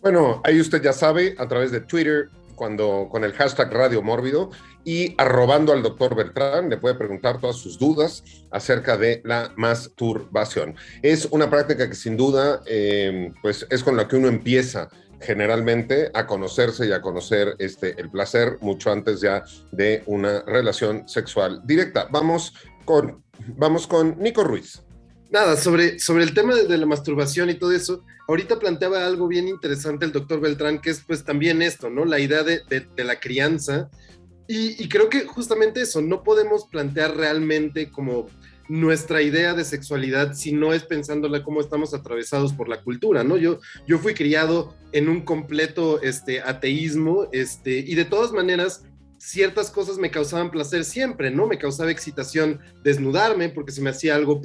Bueno, 0.00 0.40
ahí 0.44 0.60
usted 0.60 0.82
ya 0.82 0.92
sabe, 0.92 1.34
a 1.38 1.48
través 1.48 1.72
de 1.72 1.80
Twitter, 1.80 2.28
cuando 2.54 3.08
con 3.10 3.24
el 3.24 3.32
hashtag 3.32 3.72
Radio 3.72 4.02
Mórbido 4.02 4.50
y 4.84 5.14
arrobando 5.18 5.72
al 5.72 5.82
doctor 5.82 6.14
Beltrán, 6.16 6.70
le 6.70 6.76
puede 6.76 6.94
preguntar 6.94 7.40
todas 7.40 7.56
sus 7.56 7.78
dudas 7.78 8.24
acerca 8.50 8.96
de 8.96 9.20
la 9.24 9.52
masturbación. 9.56 10.74
Es 11.02 11.26
una 11.30 11.50
práctica 11.50 11.88
que 11.88 11.94
sin 11.94 12.16
duda, 12.16 12.62
eh, 12.66 13.32
pues 13.42 13.66
es 13.70 13.82
con 13.82 13.96
la 13.96 14.08
que 14.08 14.16
uno 14.16 14.28
empieza 14.28 14.88
generalmente 15.20 16.10
a 16.14 16.26
conocerse 16.26 16.86
y 16.86 16.92
a 16.92 17.00
conocer 17.00 17.56
este, 17.58 18.00
el 18.00 18.10
placer 18.10 18.58
mucho 18.60 18.90
antes 18.90 19.20
ya 19.20 19.44
de 19.72 20.02
una 20.06 20.42
relación 20.42 21.08
sexual 21.08 21.60
directa. 21.64 22.08
Vamos 22.10 22.54
con, 22.84 23.22
vamos 23.56 23.86
con 23.86 24.18
Nico 24.18 24.44
Ruiz. 24.44 24.82
Nada, 25.30 25.56
sobre, 25.56 25.98
sobre 25.98 26.24
el 26.24 26.32
tema 26.32 26.54
de, 26.54 26.78
la 26.78 26.86
masturbación 26.86 27.50
y 27.50 27.54
todo 27.54 27.72
eso, 27.72 28.02
ahorita 28.28 28.58
planteaba 28.58 29.04
algo 29.06 29.28
bien 29.28 29.46
interesante 29.46 30.06
el 30.06 30.12
doctor 30.12 30.40
Beltrán, 30.40 30.80
que 30.80 30.90
es 30.90 31.02
pues 31.06 31.22
también 31.22 31.60
esto, 31.60 31.90
¿no? 31.90 32.06
La 32.06 32.18
idea 32.18 32.42
de, 32.42 32.62
de, 32.66 33.04
la 33.04 33.20
crianza. 33.20 33.90
Y, 34.46 34.82
y 34.82 34.88
creo 34.88 35.10
que 35.10 35.26
justamente 35.26 35.82
eso, 35.82 36.00
no 36.00 36.22
podemos 36.22 36.66
plantear 36.68 37.14
realmente 37.14 37.90
como 37.90 38.28
nuestra 38.68 39.22
idea 39.22 39.54
de 39.54 39.64
sexualidad 39.64 40.34
si 40.34 40.52
no 40.52 40.72
es 40.72 40.84
pensándola 40.84 41.42
cómo 41.42 41.60
estamos 41.60 41.94
atravesados 41.94 42.52
por 42.52 42.68
la 42.68 42.82
cultura, 42.82 43.24
¿no? 43.24 43.36
Yo, 43.36 43.60
yo 43.86 43.98
fui 43.98 44.14
criado 44.14 44.74
en 44.92 45.08
un 45.08 45.22
completo 45.22 46.00
este, 46.02 46.40
ateísmo, 46.40 47.28
este, 47.32 47.78
y 47.78 47.94
de 47.94 48.04
todas 48.04 48.32
maneras, 48.32 48.84
ciertas 49.18 49.70
cosas 49.70 49.98
me 49.98 50.10
causaban 50.10 50.50
placer 50.50 50.84
siempre, 50.84 51.30
¿no? 51.30 51.46
Me 51.46 51.58
causaba 51.58 51.90
excitación 51.90 52.60
desnudarme 52.84 53.48
porque 53.48 53.72
se 53.72 53.82
me 53.82 53.90
hacía 53.90 54.14
algo 54.14 54.40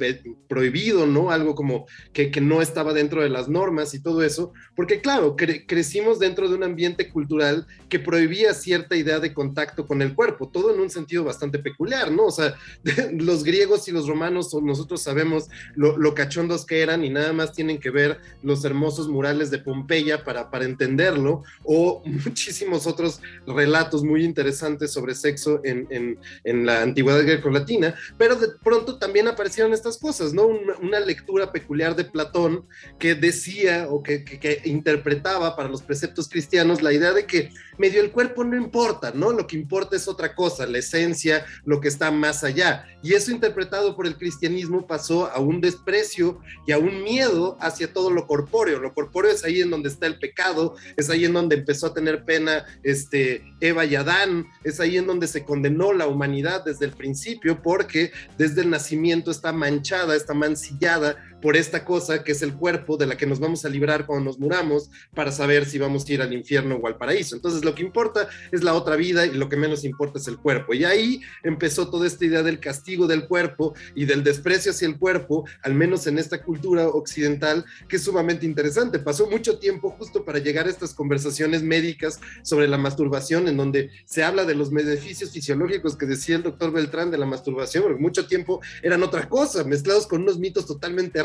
prohibido, 0.48 1.06
¿no? 1.06 1.30
Algo 1.30 1.54
como 1.54 1.86
que, 2.12 2.34
no 2.40 2.60
estaba 2.60 2.92
dentro 2.92 3.22
de 3.22 3.30
las 3.30 3.48
normas 3.48 3.94
y 3.94 4.02
todo 4.02 4.22
eso, 4.22 4.52
porque 4.74 5.00
claro, 5.00 5.36
crecimos 5.36 6.18
dentro 6.18 6.48
de 6.48 6.56
un 6.56 6.64
ambiente 6.64 7.08
cultural 7.08 7.66
que 7.88 8.00
prohibía 8.00 8.52
cierta 8.52 8.96
idea 8.96 9.20
de 9.20 9.32
contacto 9.32 9.86
con 9.86 10.02
el 10.02 10.14
cuerpo, 10.14 10.50
todo 10.52 10.74
en 10.74 10.80
un 10.80 10.90
sentido 10.90 11.24
bastante 11.24 11.58
peculiar, 11.58 12.10
¿no? 12.10 12.26
O 12.26 12.30
sea, 12.30 12.54
los 13.12 13.44
griegos 13.44 13.88
y 13.88 13.92
los 13.92 14.08
romanos, 14.08 14.52
nosotros 14.62 15.00
sabemos 15.00 15.48
lo, 15.76 15.96
lo, 15.96 16.14
cachondos 16.14 16.66
que 16.66 16.82
eran 16.82 17.04
y 17.04 17.10
nada 17.10 17.32
más 17.32 17.52
tienen 17.52 17.78
que 17.78 17.90
ver 17.90 18.20
los 18.42 18.64
hermosos 18.64 19.08
murales 19.08 19.50
de 19.50 19.58
Pompeya 19.58 20.24
para, 20.24 20.50
para 20.50 20.64
entenderlo, 20.64 21.42
o 21.62 22.02
muchísimos 22.24 22.86
otros 22.86 23.20
relatos 23.46 24.02
muy 24.02 24.24
interesantes 24.24 24.63
sobre 24.88 25.14
sexo 25.14 25.60
en, 25.64 26.18
la 26.66 26.82
antigüedad 26.82 27.22
greco-latina, 27.22 27.94
pero 28.18 28.36
de 28.36 28.48
pronto 28.62 28.98
también 28.98 29.28
aparecieron 29.28 29.72
estas 29.72 29.98
cosas, 29.98 30.32
¿no? 30.32 30.46
Una, 30.46 31.00
lectura 31.04 31.52
peculiar 31.52 31.94
de 31.96 32.04
Platón 32.04 32.66
que 32.98 33.14
decía 33.14 33.88
o 33.90 34.02
que, 34.02 34.24
interpretaba 34.64 35.54
para 35.54 35.68
los 35.68 35.82
preceptos 35.82 36.28
cristianos 36.28 36.80
la 36.80 36.92
idea 36.94 37.12
de 37.12 37.26
que 37.26 37.50
medio 37.76 38.00
el 38.00 38.10
cuerpo 38.10 38.42
no 38.42 38.56
importa, 38.56 39.12
¿no? 39.14 39.32
Lo 39.32 39.46
que 39.46 39.56
importa 39.56 39.96
es 39.96 40.08
otra 40.08 40.34
cosa, 40.34 40.66
la 40.66 40.78
esencia, 40.78 41.44
lo 41.64 41.80
que 41.80 41.88
está 41.88 42.10
más 42.10 42.42
allá. 42.42 42.86
Y 43.02 43.12
eso 43.12 43.32
interpretado 43.32 43.96
por 43.96 44.06
el 44.06 44.16
cristianismo 44.16 44.86
pasó 44.86 45.26
a 45.26 45.40
un 45.40 45.60
desprecio 45.60 46.40
y 46.66 46.72
a 46.72 46.78
un 46.78 47.02
miedo 47.02 47.58
hacia 47.60 47.92
todo 47.92 48.10
lo 48.10 48.26
corpóreo. 48.26 48.78
Lo 48.80 48.94
corpóreo 48.94 49.30
es 49.30 49.44
ahí 49.44 49.60
en 49.60 49.70
donde 49.70 49.88
está 49.88 50.06
el 50.06 50.18
pecado, 50.18 50.76
es 50.96 51.10
ahí 51.10 51.24
en 51.24 51.34
donde 51.34 51.56
empezó 51.56 51.88
a 51.88 51.94
tener 51.94 52.24
pena 52.24 52.64
este, 52.82 53.44
Eva 53.60 53.84
y 53.84 53.94
Adán, 53.96 54.46
es 54.64 54.80
ahí 54.80 54.96
en 54.96 55.06
donde 55.06 55.28
se 55.28 55.44
condenó 55.44 55.92
la 55.92 56.06
humanidad 56.06 56.64
desde 56.64 56.86
el 56.86 56.92
principio, 56.92 57.62
porque 57.62 58.12
desde 58.38 58.62
el 58.62 58.70
nacimiento 58.70 59.30
está 59.30 59.52
manchada, 59.52 60.16
está 60.16 60.34
mancillada 60.34 61.16
por 61.44 61.58
esta 61.58 61.84
cosa 61.84 62.24
que 62.24 62.32
es 62.32 62.40
el 62.40 62.54
cuerpo 62.54 62.96
de 62.96 63.06
la 63.06 63.18
que 63.18 63.26
nos 63.26 63.38
vamos 63.38 63.66
a 63.66 63.68
librar 63.68 64.06
cuando 64.06 64.24
nos 64.24 64.38
muramos 64.38 64.88
para 65.14 65.30
saber 65.30 65.66
si 65.66 65.78
vamos 65.78 66.08
a 66.08 66.12
ir 66.14 66.22
al 66.22 66.32
infierno 66.32 66.76
o 66.76 66.86
al 66.86 66.96
paraíso. 66.96 67.36
Entonces 67.36 67.62
lo 67.62 67.74
que 67.74 67.82
importa 67.82 68.30
es 68.50 68.64
la 68.64 68.72
otra 68.72 68.96
vida 68.96 69.26
y 69.26 69.32
lo 69.32 69.50
que 69.50 69.58
menos 69.58 69.84
importa 69.84 70.18
es 70.18 70.26
el 70.26 70.38
cuerpo. 70.38 70.72
Y 70.72 70.84
ahí 70.84 71.20
empezó 71.42 71.90
toda 71.90 72.06
esta 72.06 72.24
idea 72.24 72.42
del 72.42 72.60
castigo 72.60 73.06
del 73.06 73.28
cuerpo 73.28 73.74
y 73.94 74.06
del 74.06 74.24
desprecio 74.24 74.70
hacia 74.70 74.88
el 74.88 74.98
cuerpo, 74.98 75.44
al 75.60 75.74
menos 75.74 76.06
en 76.06 76.18
esta 76.18 76.42
cultura 76.42 76.88
occidental, 76.88 77.66
que 77.88 77.96
es 77.96 78.04
sumamente 78.04 78.46
interesante. 78.46 78.98
Pasó 78.98 79.28
mucho 79.28 79.58
tiempo 79.58 79.90
justo 79.90 80.24
para 80.24 80.38
llegar 80.38 80.66
a 80.66 80.70
estas 80.70 80.94
conversaciones 80.94 81.62
médicas 81.62 82.20
sobre 82.42 82.68
la 82.68 82.78
masturbación, 82.78 83.48
en 83.48 83.58
donde 83.58 83.90
se 84.06 84.24
habla 84.24 84.46
de 84.46 84.54
los 84.54 84.70
beneficios 84.70 85.30
fisiológicos 85.30 85.94
que 85.94 86.06
decía 86.06 86.36
el 86.36 86.42
doctor 86.42 86.72
Beltrán 86.72 87.10
de 87.10 87.18
la 87.18 87.26
masturbación, 87.26 87.82
porque 87.82 88.00
mucho 88.00 88.26
tiempo 88.26 88.62
eran 88.82 89.02
otra 89.02 89.28
cosa, 89.28 89.62
mezclados 89.64 90.06
con 90.06 90.22
unos 90.22 90.38
mitos 90.38 90.64
totalmente 90.64 91.20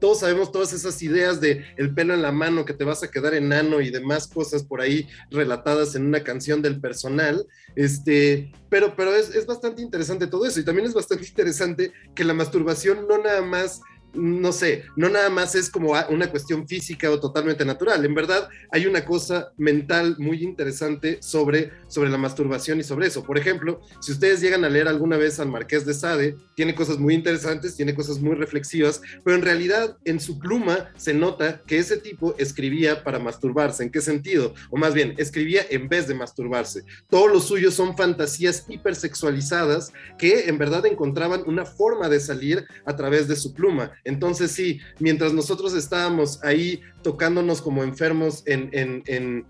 Todos 0.00 0.20
sabemos 0.20 0.52
todas 0.52 0.72
esas 0.72 1.00
ideas 1.02 1.40
de 1.40 1.64
el 1.76 1.94
pelo 1.94 2.14
en 2.14 2.22
la 2.22 2.32
mano, 2.32 2.64
que 2.64 2.74
te 2.74 2.84
vas 2.84 3.02
a 3.02 3.10
quedar 3.10 3.34
enano 3.34 3.80
y 3.80 3.90
demás 3.90 4.26
cosas 4.26 4.62
por 4.62 4.80
ahí 4.80 5.08
relatadas 5.30 5.94
en 5.94 6.06
una 6.06 6.24
canción 6.24 6.62
del 6.62 6.80
personal. 6.80 7.46
Este, 7.76 8.52
pero, 8.68 8.94
pero 8.96 9.14
es, 9.14 9.34
es 9.34 9.46
bastante 9.46 9.82
interesante 9.82 10.26
todo 10.26 10.46
eso. 10.46 10.60
Y 10.60 10.64
también 10.64 10.86
es 10.86 10.94
bastante 10.94 11.26
interesante 11.26 11.92
que 12.14 12.24
la 12.24 12.34
masturbación 12.34 13.06
no 13.08 13.18
nada 13.18 13.42
más 13.42 13.80
no 14.14 14.52
sé, 14.52 14.84
no 14.96 15.08
nada 15.08 15.30
más 15.30 15.54
es 15.54 15.70
como 15.70 15.94
una 16.10 16.30
cuestión 16.30 16.66
física 16.66 17.10
o 17.10 17.20
totalmente 17.20 17.64
natural. 17.64 18.04
En 18.04 18.14
verdad, 18.14 18.48
hay 18.70 18.86
una 18.86 19.04
cosa 19.04 19.52
mental 19.56 20.16
muy 20.18 20.42
interesante 20.42 21.18
sobre, 21.20 21.70
sobre 21.88 22.10
la 22.10 22.18
masturbación 22.18 22.80
y 22.80 22.84
sobre 22.84 23.06
eso. 23.06 23.24
Por 23.24 23.38
ejemplo, 23.38 23.80
si 24.00 24.12
ustedes 24.12 24.40
llegan 24.40 24.64
a 24.64 24.68
leer 24.68 24.88
alguna 24.88 25.16
vez 25.16 25.38
al 25.40 25.48
Marqués 25.48 25.84
de 25.84 25.94
Sade, 25.94 26.36
tiene 26.54 26.74
cosas 26.74 26.98
muy 26.98 27.14
interesantes, 27.14 27.76
tiene 27.76 27.94
cosas 27.94 28.18
muy 28.18 28.34
reflexivas, 28.34 29.00
pero 29.24 29.36
en 29.36 29.42
realidad 29.42 29.96
en 30.04 30.20
su 30.20 30.38
pluma 30.38 30.90
se 30.96 31.14
nota 31.14 31.62
que 31.66 31.78
ese 31.78 31.98
tipo 31.98 32.34
escribía 32.38 33.04
para 33.04 33.18
masturbarse. 33.18 33.82
¿En 33.82 33.90
qué 33.90 34.00
sentido? 34.00 34.54
O 34.70 34.76
más 34.76 34.94
bien, 34.94 35.14
escribía 35.18 35.62
en 35.70 35.88
vez 35.88 36.08
de 36.08 36.14
masturbarse. 36.14 36.84
Todo 37.08 37.28
lo 37.28 37.40
suyo 37.40 37.70
son 37.70 37.96
fantasías 37.96 38.64
hipersexualizadas 38.68 39.92
que 40.18 40.48
en 40.48 40.58
verdad 40.58 40.86
encontraban 40.86 41.42
una 41.46 41.64
forma 41.64 42.08
de 42.08 42.20
salir 42.20 42.66
a 42.84 42.96
través 42.96 43.28
de 43.28 43.36
su 43.36 43.52
pluma. 43.54 43.92
Entonces 44.04 44.52
sí, 44.52 44.80
mientras 44.98 45.32
nosotros 45.32 45.74
estábamos 45.74 46.42
ahí 46.44 46.80
tocándonos 47.02 47.60
como 47.62 47.84
enfermos 47.84 48.42
en, 48.46 49.46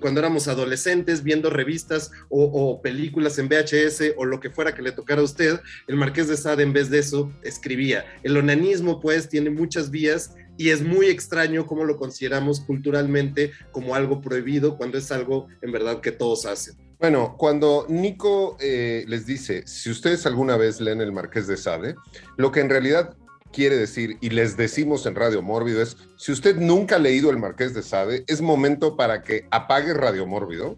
cuando 0.00 0.20
éramos 0.20 0.48
adolescentes, 0.48 1.22
viendo 1.22 1.50
revistas 1.50 2.10
o, 2.28 2.80
películas 2.82 3.38
en 3.38 3.48
VHS 3.48 4.14
o 4.16 4.24
lo 4.24 4.40
que 4.40 4.50
fuera 4.50 4.74
que 4.74 4.82
le 4.82 4.92
tocara 4.92 5.20
a 5.20 5.24
usted, 5.24 5.60
el 5.86 5.96
Marqués 5.96 6.28
de 6.28 6.36
Sade 6.36 6.62
en 6.62 6.72
vez 6.72 6.90
de 6.90 6.98
eso 6.98 7.32
escribía. 7.42 8.04
El 8.22 8.36
onanismo 8.36 9.00
pues 9.00 9.28
tiene 9.28 9.50
muchas 9.50 9.90
vías 9.90 10.34
y 10.56 10.70
es 10.70 10.82
muy 10.82 11.06
extraño 11.06 11.66
cómo 11.66 11.84
lo 11.84 11.96
consideramos 11.96 12.60
culturalmente 12.60 13.52
como 13.72 13.94
algo 13.94 14.20
prohibido 14.20 14.76
cuando 14.76 14.98
es 14.98 15.10
algo 15.10 15.48
en 15.62 15.72
verdad 15.72 16.00
que 16.00 16.12
todos 16.12 16.44
hacen. 16.44 16.89
Bueno, 17.00 17.34
cuando 17.38 17.86
Nico 17.88 18.58
eh, 18.60 19.04
les 19.08 19.24
dice, 19.24 19.66
si 19.66 19.90
ustedes 19.90 20.26
alguna 20.26 20.58
vez 20.58 20.82
leen 20.82 21.00
el 21.00 21.12
Marqués 21.12 21.46
de 21.46 21.56
Sade, 21.56 21.94
lo 22.36 22.52
que 22.52 22.60
en 22.60 22.68
realidad 22.68 23.16
quiere 23.52 23.78
decir, 23.78 24.18
y 24.20 24.28
les 24.28 24.58
decimos 24.58 25.06
en 25.06 25.14
Radio 25.14 25.40
Mórbido, 25.40 25.80
es, 25.80 25.96
si 26.18 26.30
usted 26.30 26.56
nunca 26.56 26.96
ha 26.96 26.98
leído 26.98 27.30
el 27.30 27.38
Marqués 27.38 27.72
de 27.72 27.82
Sade, 27.82 28.24
es 28.26 28.42
momento 28.42 28.96
para 28.96 29.22
que 29.22 29.46
apague 29.50 29.94
Radio 29.94 30.26
Mórbido 30.26 30.76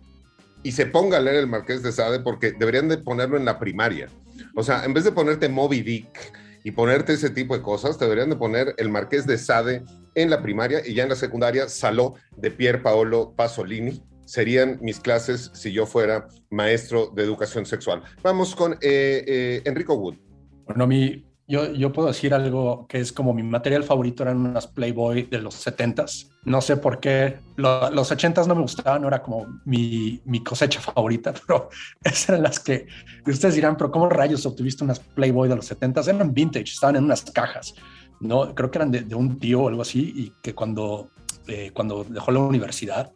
y 0.63 0.71
se 0.71 0.87
ponga 0.87 1.17
a 1.17 1.21
leer 1.21 1.39
el 1.39 1.49
Marqués 1.49 1.83
de 1.83 1.91
Sade 1.91 2.21
porque 2.21 2.53
deberían 2.53 2.89
de 2.89 2.99
ponerlo 2.99 3.37
en 3.37 3.45
la 3.45 3.59
primaria. 3.59 4.09
O 4.55 4.63
sea, 4.63 4.85
en 4.85 4.95
vez 4.95 5.03
de 5.03 5.11
ponerte 5.11 5.49
Moby 5.49 5.83
Dick 5.83 6.33
y 6.63 6.71
ponerte 6.71 7.15
ese 7.15 7.31
tipo 7.31 7.57
de 7.57 7.63
cosas, 7.63 7.99
te 7.99 8.05
deberían 8.05 8.31
de 8.31 8.37
poner 8.37 8.77
el 8.79 8.91
Marqués 8.91 9.27
de 9.27 9.39
Sade 9.39 9.83
en 10.15 10.31
la 10.31 10.41
primaria 10.41 10.87
y 10.87 10.95
ya 10.95 11.03
en 11.03 11.09
la 11.09 11.17
secundaria 11.17 11.69
Saló 11.69 12.15
de 12.37 12.53
Pier 12.53 12.81
Paolo 12.81 13.33
Pasolini. 13.35 14.01
Serían 14.37 14.79
mis 14.81 14.99
clases 14.99 15.51
si 15.53 15.73
yo 15.75 15.85
fuera 15.85 16.27
maestro 16.49 17.09
de 17.14 17.23
educación 17.23 17.66
sexual. 17.66 18.01
Vamos 18.23 18.57
con 18.57 18.73
eh, 18.81 19.23
eh, 19.27 19.62
Enrico 19.66 19.92
Wood. 19.92 20.14
Bueno, 20.64 20.87
mi, 20.87 21.23
yo, 21.47 21.71
yo 21.75 21.92
puedo 21.92 22.09
decir 22.09 22.33
algo 22.33 22.87
que 22.88 22.99
es 23.01 23.12
como 23.12 23.35
mi 23.35 23.42
material 23.42 23.85
favorito 23.85 24.23
eran 24.23 24.38
unas 24.38 24.66
Playboy 24.66 25.25
de 25.25 25.37
los 25.37 25.66
70s. 25.66 26.31
No 26.47 26.62
sé 26.62 26.79
por 26.79 26.99
qué 26.99 27.40
lo- 27.57 27.90
los 27.90 28.11
80s 28.11 28.47
no 28.47 28.55
me 28.55 28.62
gustaban, 28.62 29.03
no 29.03 29.09
era 29.09 29.23
como 29.23 29.61
mi, 29.66 30.23
mi 30.25 30.42
cosecha 30.42 30.81
favorita, 30.81 31.35
pero 31.47 31.68
esas 32.03 32.31
eran 32.31 32.42
las 32.45 32.59
que 32.59 32.87
ustedes 33.27 33.55
dirán, 33.57 33.77
pero 33.77 33.90
¿cómo 33.90 34.09
rayos 34.09 34.47
obtuviste 34.47 34.83
unas 34.83 34.99
Playboy 34.99 35.51
de 35.51 35.57
los 35.57 35.71
70s? 35.71 36.09
Eran 36.09 36.33
vintage, 36.33 36.73
estaban 36.73 36.97
en 36.97 37.05
unas 37.05 37.21
cajas. 37.33 37.75
No, 38.18 38.55
creo 38.55 38.71
que 38.71 38.79
eran 38.79 38.90
de, 38.90 39.03
de 39.03 39.14
un 39.14 39.38
tío 39.38 39.64
o 39.64 39.68
algo 39.68 39.83
así 39.83 40.11
y 40.16 40.33
que 40.42 40.55
cuando, 40.55 41.11
eh, 41.49 41.71
cuando 41.75 42.05
dejó 42.05 42.31
la 42.31 42.38
universidad 42.38 43.12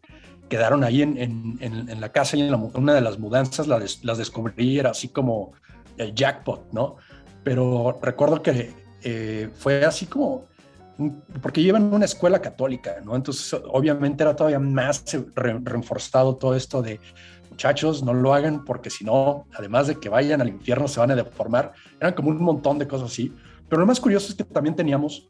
quedaron 0.48 0.84
ahí 0.84 1.02
en, 1.02 1.16
en, 1.18 1.56
en, 1.60 1.88
en 1.88 2.00
la 2.00 2.10
casa 2.10 2.36
y 2.36 2.40
en 2.42 2.50
la 2.50 2.56
una 2.56 2.94
de 2.94 3.00
las 3.00 3.18
mudanzas 3.18 3.66
las, 3.66 3.80
des- 3.80 4.04
las 4.04 4.18
descubrí 4.18 4.78
era 4.78 4.90
así 4.90 5.08
como 5.08 5.52
el 5.96 6.14
jackpot, 6.14 6.72
¿no? 6.72 6.96
Pero 7.42 7.98
recuerdo 8.02 8.42
que 8.42 8.72
eh, 9.02 9.50
fue 9.54 9.84
así 9.84 10.06
como, 10.06 10.44
porque 11.42 11.60
en 11.68 11.92
una 11.92 12.04
escuela 12.04 12.40
católica, 12.40 12.96
¿no? 13.04 13.14
Entonces 13.16 13.58
obviamente 13.70 14.22
era 14.22 14.34
todavía 14.34 14.58
más 14.58 15.04
re- 15.34 15.60
reforzado 15.62 16.36
todo 16.36 16.54
esto 16.54 16.82
de 16.82 17.00
muchachos, 17.50 18.02
no 18.02 18.12
lo 18.12 18.34
hagan 18.34 18.64
porque 18.64 18.90
si 18.90 19.04
no, 19.04 19.46
además 19.54 19.86
de 19.86 19.96
que 19.96 20.08
vayan 20.08 20.40
al 20.40 20.48
infierno, 20.48 20.88
se 20.88 21.00
van 21.00 21.10
a 21.10 21.16
deformar. 21.16 21.72
Eran 22.00 22.14
como 22.14 22.30
un 22.30 22.42
montón 22.42 22.78
de 22.78 22.86
cosas 22.86 23.10
así. 23.10 23.32
Pero 23.68 23.80
lo 23.80 23.86
más 23.86 23.98
curioso 24.00 24.28
es 24.28 24.34
que 24.34 24.44
también 24.44 24.76
teníamos 24.76 25.28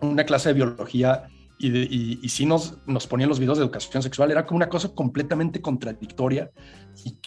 una 0.00 0.24
clase 0.24 0.50
de 0.50 0.54
biología 0.54 1.28
y, 1.58 1.70
de- 1.70 2.28
sí 2.28 2.46
nos, 2.46 2.78
nos 2.86 3.06
ponían 3.06 3.28
los 3.28 3.38
videos 3.38 3.58
de 3.58 3.64
educación 3.64 4.02
sexual. 4.02 4.30
Era 4.30 4.46
como 4.46 4.56
una 4.56 4.68
cosa 4.68 4.88
completamente 4.88 5.60
contradictoria 5.60 6.50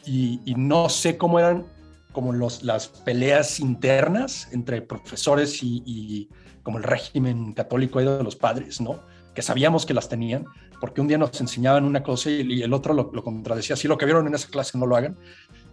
y, 0.06 0.54
no 0.56 0.90
sé 0.90 1.18
cómo 1.18 1.40
eran 1.40 1.66
como 2.12 2.34
los, 2.34 2.64
las 2.64 2.88
peleas 2.88 3.60
internas 3.60 4.50
entre 4.52 4.82
profesores 4.82 5.60
y, 5.62 6.30
como 6.64 6.80
el 6.80 6.84
régimen 6.84 7.54
católico 7.54 8.00
de 8.00 8.24
los 8.24 8.36
padres, 8.36 8.82
¿no? 8.82 9.00
Que 9.34 9.42
sabíamos 9.42 9.86
que 9.86 9.94
las 9.94 10.10
tenían, 10.10 10.46
porque 10.82 11.00
un 11.00 11.08
día 11.08 11.18
nos 11.18 11.40
enseñaban 11.40 11.86
una 11.86 12.04
cosa 12.04 12.30
y, 12.30 12.62
el 12.62 12.74
otro 12.74 12.94
lo, 12.94 13.12
lo 13.14 13.24
contradecía. 13.24 13.76
Si 13.76 13.88
lo 13.88 13.98
que 13.98 14.06
vieron 14.06 14.28
en 14.28 14.36
esa 14.36 14.50
clase 14.50 14.78
no 14.78 14.86
lo 14.86 14.96
hagan. 14.96 15.18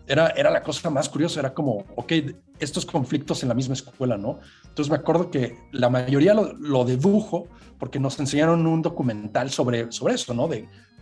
Era, 0.06 0.28
era 0.28 0.50
la 0.50 0.62
cosa 0.62 0.90
más 0.90 1.08
curiosa, 1.08 1.40
era 1.40 1.54
como, 1.54 1.84
ok, 1.96 2.12
estos 2.58 2.84
conflictos 2.84 3.42
en 3.42 3.48
la 3.48 3.54
misma 3.54 3.74
escuela, 3.74 4.16
¿no? 4.16 4.38
Entonces 4.64 4.90
me 4.90 4.96
acuerdo 4.96 5.30
que 5.30 5.56
la 5.72 5.88
mayoría 5.88 6.34
lo, 6.34 6.84
dedujo 6.84 7.48
porque 7.78 7.98
nos 7.98 8.18
enseñaron 8.20 8.66
un 8.66 8.82
documental 8.82 9.50
sobre, 9.50 9.90
sobre 9.92 10.14
eso, 10.14 10.34
¿no? 10.34 10.48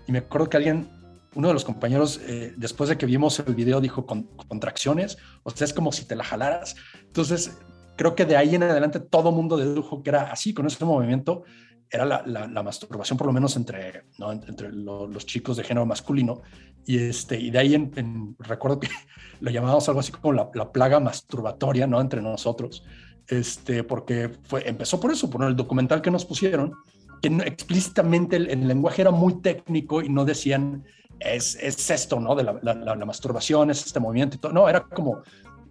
Y 0.07 0.13
me 0.13 0.19
acuerdo 0.19 0.49
que 0.49 0.57
alguien, 0.57 0.89
uno 1.35 1.49
de 1.49 1.55
los 1.55 1.65
compañeros, 1.65 2.21
eh, 2.27 2.55
después 2.57 2.91
de 2.91 2.97
que 2.97 3.07
vimos 3.07 3.39
el 3.39 3.55
video, 3.55 3.81
dijo 3.81 4.07
con, 4.07 4.25
contracciones, 4.49 5.19
o 5.43 5.51
sea, 5.51 5.65
es 5.65 5.73
como 5.73 5.93
si 5.93 6.05
te 6.05 6.17
la 6.17 6.25
jalaras. 6.25 6.77
Entonces, 7.05 7.59
creo 7.97 8.15
que 8.15 8.25
de 8.25 8.37
ahí 8.37 8.55
en 8.55 8.63
adelante 8.63 9.01
todo 9.01 9.33
mundo 9.33 9.57
dedujo 9.57 10.03
que 10.03 10.11
era 10.11 10.33
así, 10.33 10.55
con 10.55 10.67
ese 10.67 10.85
movimiento, 10.85 11.45
era 11.93 12.23
la, 12.25 12.63
masturbación, 12.63 13.19
por 13.19 13.27
lo 13.27 13.33
menos 13.33 13.55
entre, 13.57 14.05
los 14.19 15.27
chicos 15.27 15.57
de 15.59 15.65
género 15.65 15.85
masculino. 15.85 16.43
Y, 16.87 16.99
este, 16.99 17.39
y 17.39 17.51
de 17.51 17.59
ahí 17.59 17.75
en, 17.75 18.35
recuerdo 18.39 18.81
que 18.81 18.89
lo 19.41 19.51
llamábamos 19.51 19.89
algo 19.89 20.01
así 20.01 20.11
como 20.11 20.33
la, 20.33 20.51
la 20.55 20.73
plaga 20.73 20.99
masturbatoria, 21.01 21.87
¿no? 21.87 22.01
Entre 22.01 22.23
nosotros 22.23 22.83
este, 23.29 23.85
porque 23.85 24.31
fue, 24.45 24.69
empezó 24.69 25.01
por 25.01 25.13
eso, 25.13 25.31
por 25.31 25.45
el 25.45 25.57
documental 25.57 26.03
que 26.03 26.11
nos 26.11 26.25
pusieron, 26.25 26.75
que 27.21 27.31
no, 27.31 27.43
explícitamente 27.45 28.37
el, 28.37 28.51
el, 28.51 28.67
lenguaje 28.67 29.03
era 29.03 29.11
muy 29.11 29.41
técnico 29.41 30.03
y 30.03 30.09
no 30.09 30.25
decían, 30.25 30.85
es, 31.21 31.57
es 31.57 31.91
esto, 31.91 32.19
¿no? 32.21 32.35
De 32.35 32.43
la, 32.45 33.05
masturbación, 33.07 33.71
es 33.71 33.87
este 33.87 34.01
movimiento 34.01 34.37
y 34.37 34.41
todo. 34.41 34.53
No, 34.53 34.69
era 34.69 34.83
como 34.83 35.23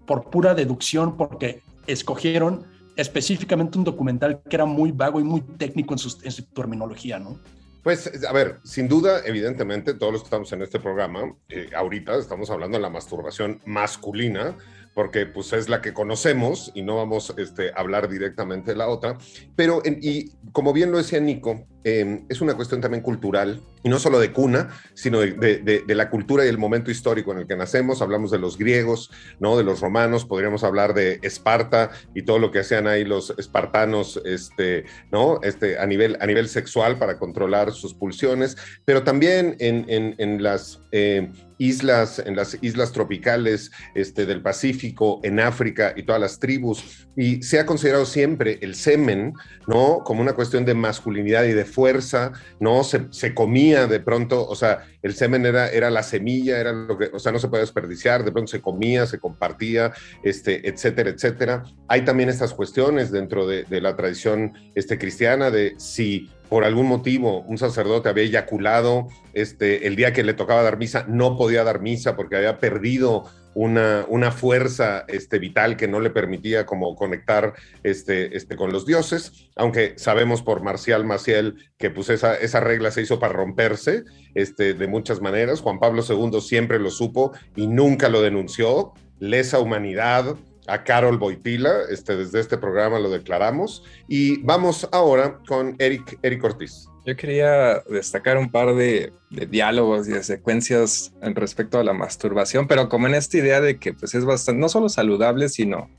por 0.06 0.30
pura 0.30 0.56
deducción, 0.56 1.18
porque 1.18 1.62
escogieron 1.88 2.66
específicamente 3.02 3.78
un 3.78 3.84
documental 3.84 4.42
que 4.50 4.56
era 4.56 4.66
muy 4.66 4.92
vago 4.92 5.20
y 5.20 5.24
muy 5.24 5.42
técnico 5.42 5.94
en 5.94 5.98
su, 5.98 6.46
terminología, 6.54 7.20
¿no? 7.20 7.40
Pues, 7.84 8.12
a 8.28 8.32
ver, 8.32 8.60
sin 8.64 8.88
duda, 8.88 9.22
evidentemente, 9.26 9.96
todos 9.96 10.14
los 10.14 10.22
que 10.22 10.28
estamos 10.28 10.52
en 10.54 10.62
este 10.62 10.80
programa, 10.80 11.36
eh, 11.50 11.70
ahorita 11.76 12.16
estamos 12.16 12.52
hablando 12.52 12.78
de 12.78 12.82
la 12.82 12.92
masturbación 12.92 13.60
masculina, 13.66 14.56
porque 14.94 15.26
pues 15.26 15.54
es 15.54 15.70
la 15.70 15.82
que 15.82 15.94
conocemos 15.94 16.72
y 16.74 16.82
no 16.82 16.98
vamos 16.98 17.34
este, 17.38 17.72
a 17.72 17.76
hablar 17.76 18.10
directamente 18.10 18.72
de 18.72 18.78
la 18.78 18.88
otra. 18.88 19.18
Pero, 19.56 19.82
y 19.86 20.32
como 20.52 20.74
bien 20.74 20.92
lo 20.92 20.98
decía 20.98 21.20
Nico, 21.20 21.66
eh, 21.84 22.24
es 22.30 22.42
una 22.42 22.56
cuestión 22.56 22.80
también 22.80 23.02
cultural, 23.02 23.62
y 23.84 23.90
no 23.90 23.98
solo 23.98 24.20
de 24.20 24.32
cuna, 24.32 24.70
sino 24.94 25.20
de, 25.20 25.84
la 25.88 26.10
cultura 26.10 26.46
y 26.46 26.48
el 26.48 26.58
momento 26.58 26.92
histórico 26.92 27.32
en 27.32 27.40
el 27.40 27.48
que 27.48 27.56
nacemos. 27.56 28.02
Hablamos 28.02 28.30
de 28.30 28.38
los 28.38 28.58
griegos, 28.58 29.10
¿no? 29.40 29.58
de 29.58 29.64
los 29.64 29.82
romanos, 29.82 30.26
podríamos 30.26 30.64
hablar 30.64 30.94
de 30.94 31.20
Esparta 31.24 31.92
y 32.14 32.24
todo 32.24 32.38
lo 32.38 32.52
que 32.52 32.60
hacían 32.60 32.88
ahí 32.88 33.04
los 33.04 33.34
espartanos 33.38 34.22
este, 34.26 34.86
¿no? 35.12 35.40
este, 35.42 35.80
a, 35.80 35.86
nivel, 35.88 36.18
a 36.22 36.28
nivel 36.28 36.48
sexual 36.48 36.98
para 36.98 37.18
controlar 37.18 37.72
sus 37.72 37.94
pulsiones, 37.94 38.58
pero 38.86 39.04
también 39.04 39.56
en 39.60 40.44
las... 40.44 40.82
Eh, 40.92 41.32
islas, 41.62 42.20
en 42.20 42.36
las 42.36 42.58
islas 42.62 42.92
tropicales 42.92 43.72
este, 43.94 44.26
del 44.26 44.42
Pacífico, 44.42 45.20
en 45.24 45.40
África 45.40 45.94
y 45.96 46.04
todas 46.04 46.20
las 46.20 46.40
tribus, 46.40 47.08
y 47.16 47.44
se 47.44 47.60
ha 47.60 47.66
considerado 47.66 48.06
siempre 48.06 48.58
el 48.62 48.74
semen, 48.74 49.34
¿no? 49.68 50.00
Como 50.04 50.22
una 50.22 50.34
cuestión 50.34 50.66
de 50.66 50.74
masculinidad 50.74 51.44
y 51.44 51.54
de 51.54 51.66
fuerza, 51.66 52.32
¿no? 52.60 52.84
Se, 52.84 53.08
se 53.12 53.36
comía 53.36 53.86
de 53.86 54.00
pronto, 54.00 54.48
o 54.48 54.56
sea, 54.56 54.88
el 55.02 55.14
semen 55.16 55.46
era, 55.46 55.70
era 55.70 55.90
la 55.90 56.04
semilla, 56.04 56.60
era 56.60 56.72
lo 56.72 56.98
que, 56.98 57.10
o 57.14 57.20
sea, 57.20 57.32
no 57.32 57.40
se 57.40 57.48
puede 57.48 57.62
desperdiciar, 57.62 58.24
de 58.24 58.32
pronto 58.32 58.52
se 58.52 58.62
comía, 58.62 59.06
se 59.06 59.20
compartía, 59.20 59.94
este, 60.24 60.68
etcétera, 60.68 61.10
etcétera. 61.10 61.64
Hay 61.88 62.04
también 62.04 62.30
estas 62.30 62.54
cuestiones 62.54 63.12
dentro 63.12 63.48
de, 63.48 63.64
de 63.64 63.82
la 63.82 63.96
tradición 63.96 64.54
este, 64.76 64.98
cristiana 64.98 65.52
de 65.52 65.74
si 65.78 66.30
por 66.52 66.66
algún 66.66 66.86
motivo 66.88 67.44
un 67.44 67.58
sacerdote 67.58 68.10
había 68.10 68.26
eyaculado 68.26 69.08
este, 69.34 69.88
el 69.88 69.96
día 69.96 70.12
que 70.12 70.22
le 70.22 70.34
tocaba 70.34 70.62
dar 70.64 70.78
misa, 70.78 71.06
no 71.08 71.38
podía 71.38 71.64
dar 71.64 71.80
misa 71.80 72.18
porque 72.18 72.36
había 72.36 72.60
perdido 72.60 73.24
una, 73.54 74.06
una 74.08 74.32
fuerza 74.32 75.06
este, 75.08 75.40
vital 75.40 75.78
que 75.78 75.88
no 75.88 76.00
le 76.00 76.10
permitía 76.10 76.66
como 76.66 76.96
conectar 76.96 77.54
este, 77.84 78.36
este, 78.36 78.56
con 78.56 78.72
los 78.72 78.86
dioses, 78.86 79.50
aunque 79.56 79.94
sabemos 79.98 80.42
por 80.42 80.64
Marcial 80.64 81.06
Maciel 81.06 81.56
que 81.78 81.90
pues 81.90 82.10
esa, 82.10 82.36
esa 82.36 82.60
regla 82.60 82.92
se 82.92 83.02
hizo 83.02 83.20
para 83.20 83.34
romperse 83.34 84.04
este, 84.36 84.74
de 84.74 84.88
muchas 84.88 85.22
maneras. 85.22 85.62
Juan 85.62 85.80
Pablo 85.80 86.04
II 86.08 86.42
siempre 86.42 86.80
lo 86.80 86.90
supo 86.90 87.32
y 87.56 87.68
nunca 87.68 88.10
lo 88.10 88.22
denunció. 88.22 88.94
Lesa 89.20 89.60
humanidad, 89.60 90.36
a 90.68 90.84
Carol 90.84 91.18
Boitila, 91.18 91.82
este, 91.90 92.16
desde 92.16 92.40
este 92.40 92.58
programa 92.58 93.00
lo 93.00 93.10
declaramos. 93.10 93.84
Y 94.08 94.42
vamos 94.44 94.88
ahora 94.92 95.40
con 95.48 95.76
Eric, 95.80 96.18
Eric 96.22 96.44
Ortiz. 96.44 96.91
Yo 97.06 97.16
quería 97.16 97.80
destacar 97.90 98.38
un 98.38 98.52
par 98.52 98.76
de, 98.76 99.12
diálogos 99.30 100.08
y 100.08 100.12
de 100.12 100.24
secuencias 100.24 101.14
en 101.22 101.36
respecto 101.36 101.80
a 101.80 101.84
la 101.84 101.94
masturbación, 101.94 102.68
pero 102.68 102.90
como 102.90 103.08
en 103.08 103.16
esta 103.16 103.38
idea 103.38 103.60
de 103.60 103.80
que 103.80 103.94
pues 103.94 104.14
es 104.14 104.24
bastante, 104.24 104.62
no 104.62 104.70
solo 104.70 104.88
saludable, 104.88 105.50
sino 105.50 105.90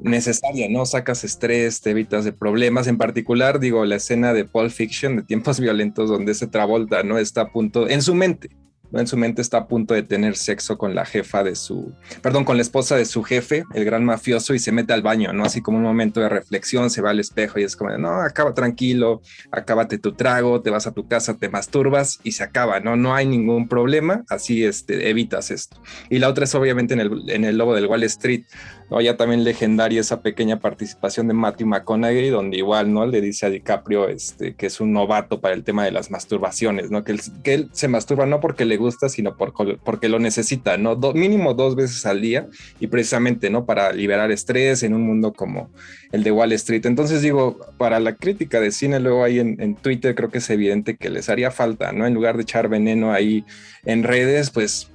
necesaria, 0.00 0.68
¿no? 0.68 0.84
Sacas 0.84 1.22
estrés, 1.22 1.80
te 1.80 1.90
evitas 1.90 2.24
de 2.24 2.32
problemas, 2.32 2.88
en 2.88 2.98
particular, 2.98 3.60
digo, 3.60 3.84
la 3.84 3.96
escena 3.96 4.32
de 4.32 4.44
Pulp 4.44 4.70
Fiction, 4.70 5.16
de 5.16 5.22
tiempos 5.22 5.60
violentos, 5.60 6.10
donde 6.10 6.32
ese 6.32 6.48
Travolta, 6.48 7.04
¿no? 7.04 7.18
Está 7.18 7.42
a 7.42 7.52
punto, 7.52 7.88
en 7.88 8.02
su 8.02 8.14
mente, 8.14 8.50
en 8.92 9.06
su 9.06 9.16
mente 9.16 9.42
está 9.42 9.58
a 9.58 9.68
punto 9.68 9.94
de 9.94 10.02
tener 10.02 10.36
sexo 10.36 10.78
con 10.78 10.94
la 10.94 11.04
jefa 11.04 11.42
de 11.42 11.54
su, 11.54 11.92
perdón, 12.22 12.44
con 12.44 12.56
la 12.56 12.62
esposa 12.62 12.96
de 12.96 13.04
su 13.04 13.22
jefe, 13.22 13.64
el 13.74 13.84
gran 13.84 14.04
mafioso, 14.04 14.54
y 14.54 14.58
se 14.58 14.72
mete 14.72 14.92
al 14.92 15.02
baño, 15.02 15.32
¿no? 15.32 15.44
Así 15.44 15.60
como 15.60 15.78
un 15.78 15.84
momento 15.84 16.20
de 16.20 16.28
reflexión, 16.28 16.90
se 16.90 17.02
va 17.02 17.10
al 17.10 17.20
espejo 17.20 17.58
y 17.58 17.64
es 17.64 17.76
como, 17.76 17.96
no, 17.98 18.20
acaba 18.20 18.54
tranquilo, 18.54 19.22
acábate 19.50 19.98
tu 19.98 20.12
trago, 20.12 20.62
te 20.62 20.70
vas 20.70 20.86
a 20.86 20.92
tu 20.92 21.06
casa, 21.06 21.38
te 21.38 21.48
masturbas 21.48 22.20
y 22.22 22.32
se 22.32 22.42
acaba, 22.42 22.80
¿no? 22.80 22.96
No 22.96 23.14
hay 23.14 23.26
ningún 23.26 23.68
problema, 23.68 24.24
así 24.28 24.64
este, 24.64 25.10
evitas 25.10 25.50
esto. 25.50 25.80
Y 26.10 26.18
la 26.18 26.28
otra 26.28 26.44
es 26.44 26.54
obviamente 26.54 26.94
en 26.94 27.00
el, 27.00 27.30
en 27.30 27.44
el 27.44 27.56
lobo 27.56 27.74
del 27.74 27.86
Wall 27.86 28.02
Street, 28.04 28.44
¿no? 28.92 29.00
Ya 29.00 29.16
también 29.16 29.42
legendaria 29.42 30.02
esa 30.02 30.20
pequeña 30.20 30.60
participación 30.60 31.26
de 31.26 31.32
Matthew 31.32 31.66
McConaughey, 31.66 32.28
donde 32.28 32.58
igual, 32.58 32.92
¿no? 32.92 33.06
Le 33.06 33.22
dice 33.22 33.46
a 33.46 33.50
DiCaprio 33.50 34.06
este, 34.08 34.54
que 34.54 34.66
es 34.66 34.82
un 34.82 34.92
novato 34.92 35.40
para 35.40 35.54
el 35.54 35.64
tema 35.64 35.82
de 35.86 35.92
las 35.92 36.10
masturbaciones, 36.10 36.90
¿no? 36.90 37.02
Que 37.02 37.12
él, 37.12 37.20
que 37.42 37.54
él 37.54 37.68
se 37.72 37.88
masturba 37.88 38.26
no 38.26 38.40
porque 38.40 38.66
le 38.66 38.76
gusta, 38.76 39.08
sino 39.08 39.34
por, 39.38 39.54
porque 39.82 40.10
lo 40.10 40.18
necesita, 40.18 40.76
¿no? 40.76 40.94
Do, 40.94 41.14
mínimo 41.14 41.54
dos 41.54 41.74
veces 41.74 42.04
al 42.04 42.20
día 42.20 42.48
y 42.80 42.88
precisamente, 42.88 43.48
¿no? 43.48 43.64
Para 43.64 43.92
liberar 43.92 44.30
estrés 44.30 44.82
en 44.82 44.92
un 44.92 45.00
mundo 45.06 45.32
como 45.32 45.70
el 46.12 46.22
de 46.22 46.30
Wall 46.30 46.52
Street. 46.52 46.84
Entonces 46.84 47.22
digo, 47.22 47.58
para 47.78 47.98
la 47.98 48.16
crítica 48.16 48.60
de 48.60 48.72
cine 48.72 49.00
luego 49.00 49.24
ahí 49.24 49.38
en, 49.38 49.58
en 49.58 49.74
Twitter 49.74 50.14
creo 50.14 50.28
que 50.28 50.38
es 50.38 50.50
evidente 50.50 50.98
que 50.98 51.08
les 51.08 51.30
haría 51.30 51.50
falta, 51.50 51.92
¿no? 51.92 52.06
En 52.06 52.12
lugar 52.12 52.36
de 52.36 52.42
echar 52.42 52.68
veneno 52.68 53.10
ahí 53.10 53.46
en 53.86 54.02
redes, 54.02 54.50
pues, 54.50 54.91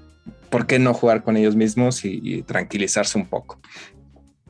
¿por 0.50 0.66
qué 0.68 0.80
no 0.80 0.94
jugar 0.94 1.24
con 1.24 1.38
ellos 1.38 1.56
mismos 1.56 2.04
y, 2.06 2.20
y 2.24 2.42
tranquilizarse 2.44 3.18
un 3.18 3.28
poco? 3.28 3.60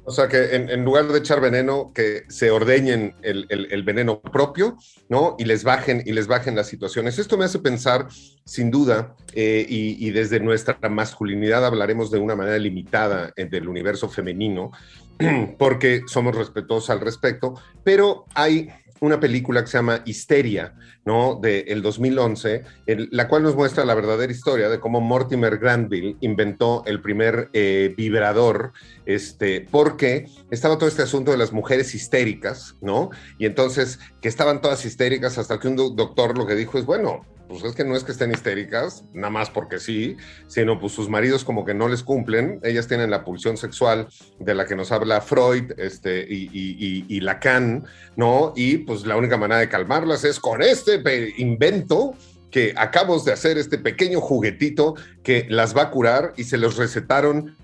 O 0.10 0.12
sea, 0.12 0.30
que 0.30 0.56
en, 0.56 0.70
en 0.70 0.86
lugar 0.86 1.06
de 1.10 1.20
echar 1.20 1.42
veneno, 1.42 1.92
que 1.94 2.24
se 2.30 2.50
ordeñen 2.50 3.14
el, 3.24 3.46
el- 3.50 3.68
el 3.72 3.84
veneno 3.84 4.22
propio, 4.22 4.78
¿no? 5.10 5.36
Y 5.38 5.44
les 5.44 5.66
bajen, 5.66 6.02
y 6.06 6.14
les 6.14 6.28
bajen 6.28 6.56
las 6.56 6.68
situaciones. 6.68 7.20
Esto 7.20 7.38
me 7.38 7.44
hace 7.44 7.60
pensar, 7.60 8.08
sin 8.46 8.72
duda, 8.72 9.18
eh, 9.34 9.66
y, 9.68 10.08
y 10.08 10.12
desde 10.12 10.40
nuestra 10.40 10.78
masculinidad 10.90 11.66
hablaremos 11.66 12.10
de 12.10 12.20
una 12.20 12.38
manera 12.38 12.58
limitada 12.58 13.34
eh, 13.36 13.46
del 13.46 13.68
universo 13.68 14.08
femenino, 14.08 14.72
porque 15.60 16.04
somos 16.08 16.34
respetuosos 16.36 16.90
al 16.90 17.02
respecto, 17.02 17.56
pero 17.84 18.24
hay 18.34 18.70
una 19.00 19.20
película 19.20 19.62
que 19.62 19.68
se 19.68 19.78
llama 19.78 20.02
Histeria, 20.06 20.74
¿no? 21.06 21.40
De 21.42 21.60
el 21.68 21.82
2011, 21.82 22.64
el- 22.86 23.10
la 23.12 23.28
cual 23.28 23.44
nos 23.44 23.56
muestra 23.56 23.86
la 23.86 23.94
verdadera 23.96 24.32
historia 24.32 24.70
de 24.70 24.80
cómo 24.80 25.02
Mortimer 25.02 25.58
Granville 25.58 26.18
inventó 26.22 26.84
el 26.86 27.02
primer 27.02 27.50
eh, 27.54 27.94
vibrador, 27.98 28.72
este, 29.06 29.62
porque 29.70 30.26
estaba 30.52 30.78
todo 30.78 30.90
este 30.90 31.04
asunto 31.04 31.32
de 31.32 31.38
las 31.38 31.52
mujeres 31.54 31.94
histéricas, 31.96 32.76
¿no? 32.82 33.10
Y 33.38 33.46
entonces 33.46 34.00
que 34.22 34.28
estaban 34.30 34.62
todas 34.62 34.86
histéricas 34.86 35.38
hasta 35.38 35.60
que 35.60 35.68
un 35.68 35.76
do- 35.76 35.90
doctor 35.92 36.38
lo 36.38 36.46
que 36.48 36.56
dijo 36.56 36.78
es, 36.78 36.86
bueno, 36.86 37.22
pues 37.48 37.64
es 37.64 37.74
que 37.76 37.84
no 37.86 37.96
es 37.96 38.04
que 38.04 38.12
estén 38.12 38.32
histéricas, 38.32 39.04
nada 39.14 39.30
más 39.30 39.50
porque 39.50 39.80
sí, 39.80 40.18
sino 40.48 40.80
pues 40.80 40.94
sus 40.94 41.10
maridos 41.10 41.44
como 41.44 41.64
que 41.66 41.74
no 41.74 41.88
les 41.88 42.04
cumplen, 42.04 42.60
ellas 42.64 42.88
tienen 42.88 43.10
la 43.10 43.24
pulsión 43.24 43.56
sexual 43.58 44.08
de 44.40 44.54
la 44.54 44.66
que 44.66 44.76
nos 44.76 44.92
habla 44.92 45.22
Freud 45.22 45.72
este, 45.78 46.26
y, 46.30 46.50
y- 46.52 46.78
y- 46.78 47.06
y 47.08 47.20
Lacan, 47.22 47.86
¿no? 48.16 48.54
Y 48.56 48.80
pues 48.80 49.06
la 49.06 49.16
única 49.16 49.38
manera 49.38 49.60
de 49.62 49.70
calmarlas 49.70 50.24
es 50.24 50.40
con 50.40 50.62
este 50.62 51.02
invento 51.38 52.14
que 52.52 52.74
acabamos 52.78 53.26
de 53.26 53.34
hacer, 53.34 53.58
este 53.58 53.78
pequeño 53.78 54.22
juguetito 54.22 54.96
que 55.24 55.46
las 55.50 55.76
va 55.76 55.84
a 55.84 55.90
curar 55.92 56.34
y 56.38 56.46
se 56.46 56.58
los 56.58 56.78
recetaron 56.78 57.56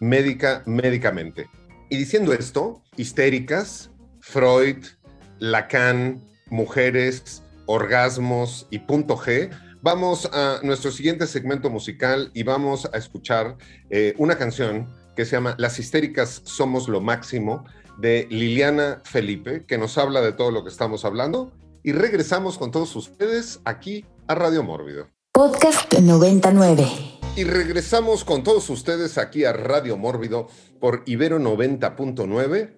médica, 0.00 0.62
médicamente. 0.66 1.48
Y 1.90 1.96
diciendo 1.98 2.32
esto, 2.32 2.82
histéricas, 2.96 3.90
Freud, 4.20 4.78
Lacan, 5.38 6.22
mujeres, 6.48 7.42
orgasmos 7.66 8.66
y 8.70 8.80
punto 8.80 9.16
G, 9.16 9.50
vamos 9.80 10.28
a 10.32 10.60
nuestro 10.62 10.90
siguiente 10.90 11.26
segmento 11.26 11.70
musical 11.70 12.30
y 12.34 12.42
vamos 12.42 12.88
a 12.92 12.96
escuchar 12.96 13.56
eh, 13.90 14.14
una 14.18 14.36
canción 14.36 14.88
que 15.16 15.24
se 15.24 15.32
llama 15.32 15.54
Las 15.58 15.78
histéricas 15.78 16.42
somos 16.44 16.88
lo 16.88 17.00
máximo 17.00 17.64
de 17.98 18.26
Liliana 18.30 19.02
Felipe, 19.04 19.64
que 19.66 19.78
nos 19.78 19.98
habla 19.98 20.20
de 20.20 20.32
todo 20.32 20.50
lo 20.50 20.64
que 20.64 20.70
estamos 20.70 21.04
hablando. 21.04 21.52
Y 21.82 21.92
regresamos 21.92 22.58
con 22.58 22.70
todos 22.70 22.94
ustedes 22.96 23.60
aquí 23.64 24.04
a 24.28 24.34
Radio 24.34 24.62
Mórbido. 24.62 25.08
Podcast 25.32 25.92
99. 25.98 26.84
Y 27.36 27.44
regresamos 27.44 28.24
con 28.24 28.42
todos 28.42 28.68
ustedes 28.70 29.18
aquí 29.18 29.44
a 29.44 29.52
Radio 29.52 29.96
Mórbido 29.96 30.48
por 30.80 31.02
Ibero 31.06 31.38
90.9. 31.38 32.76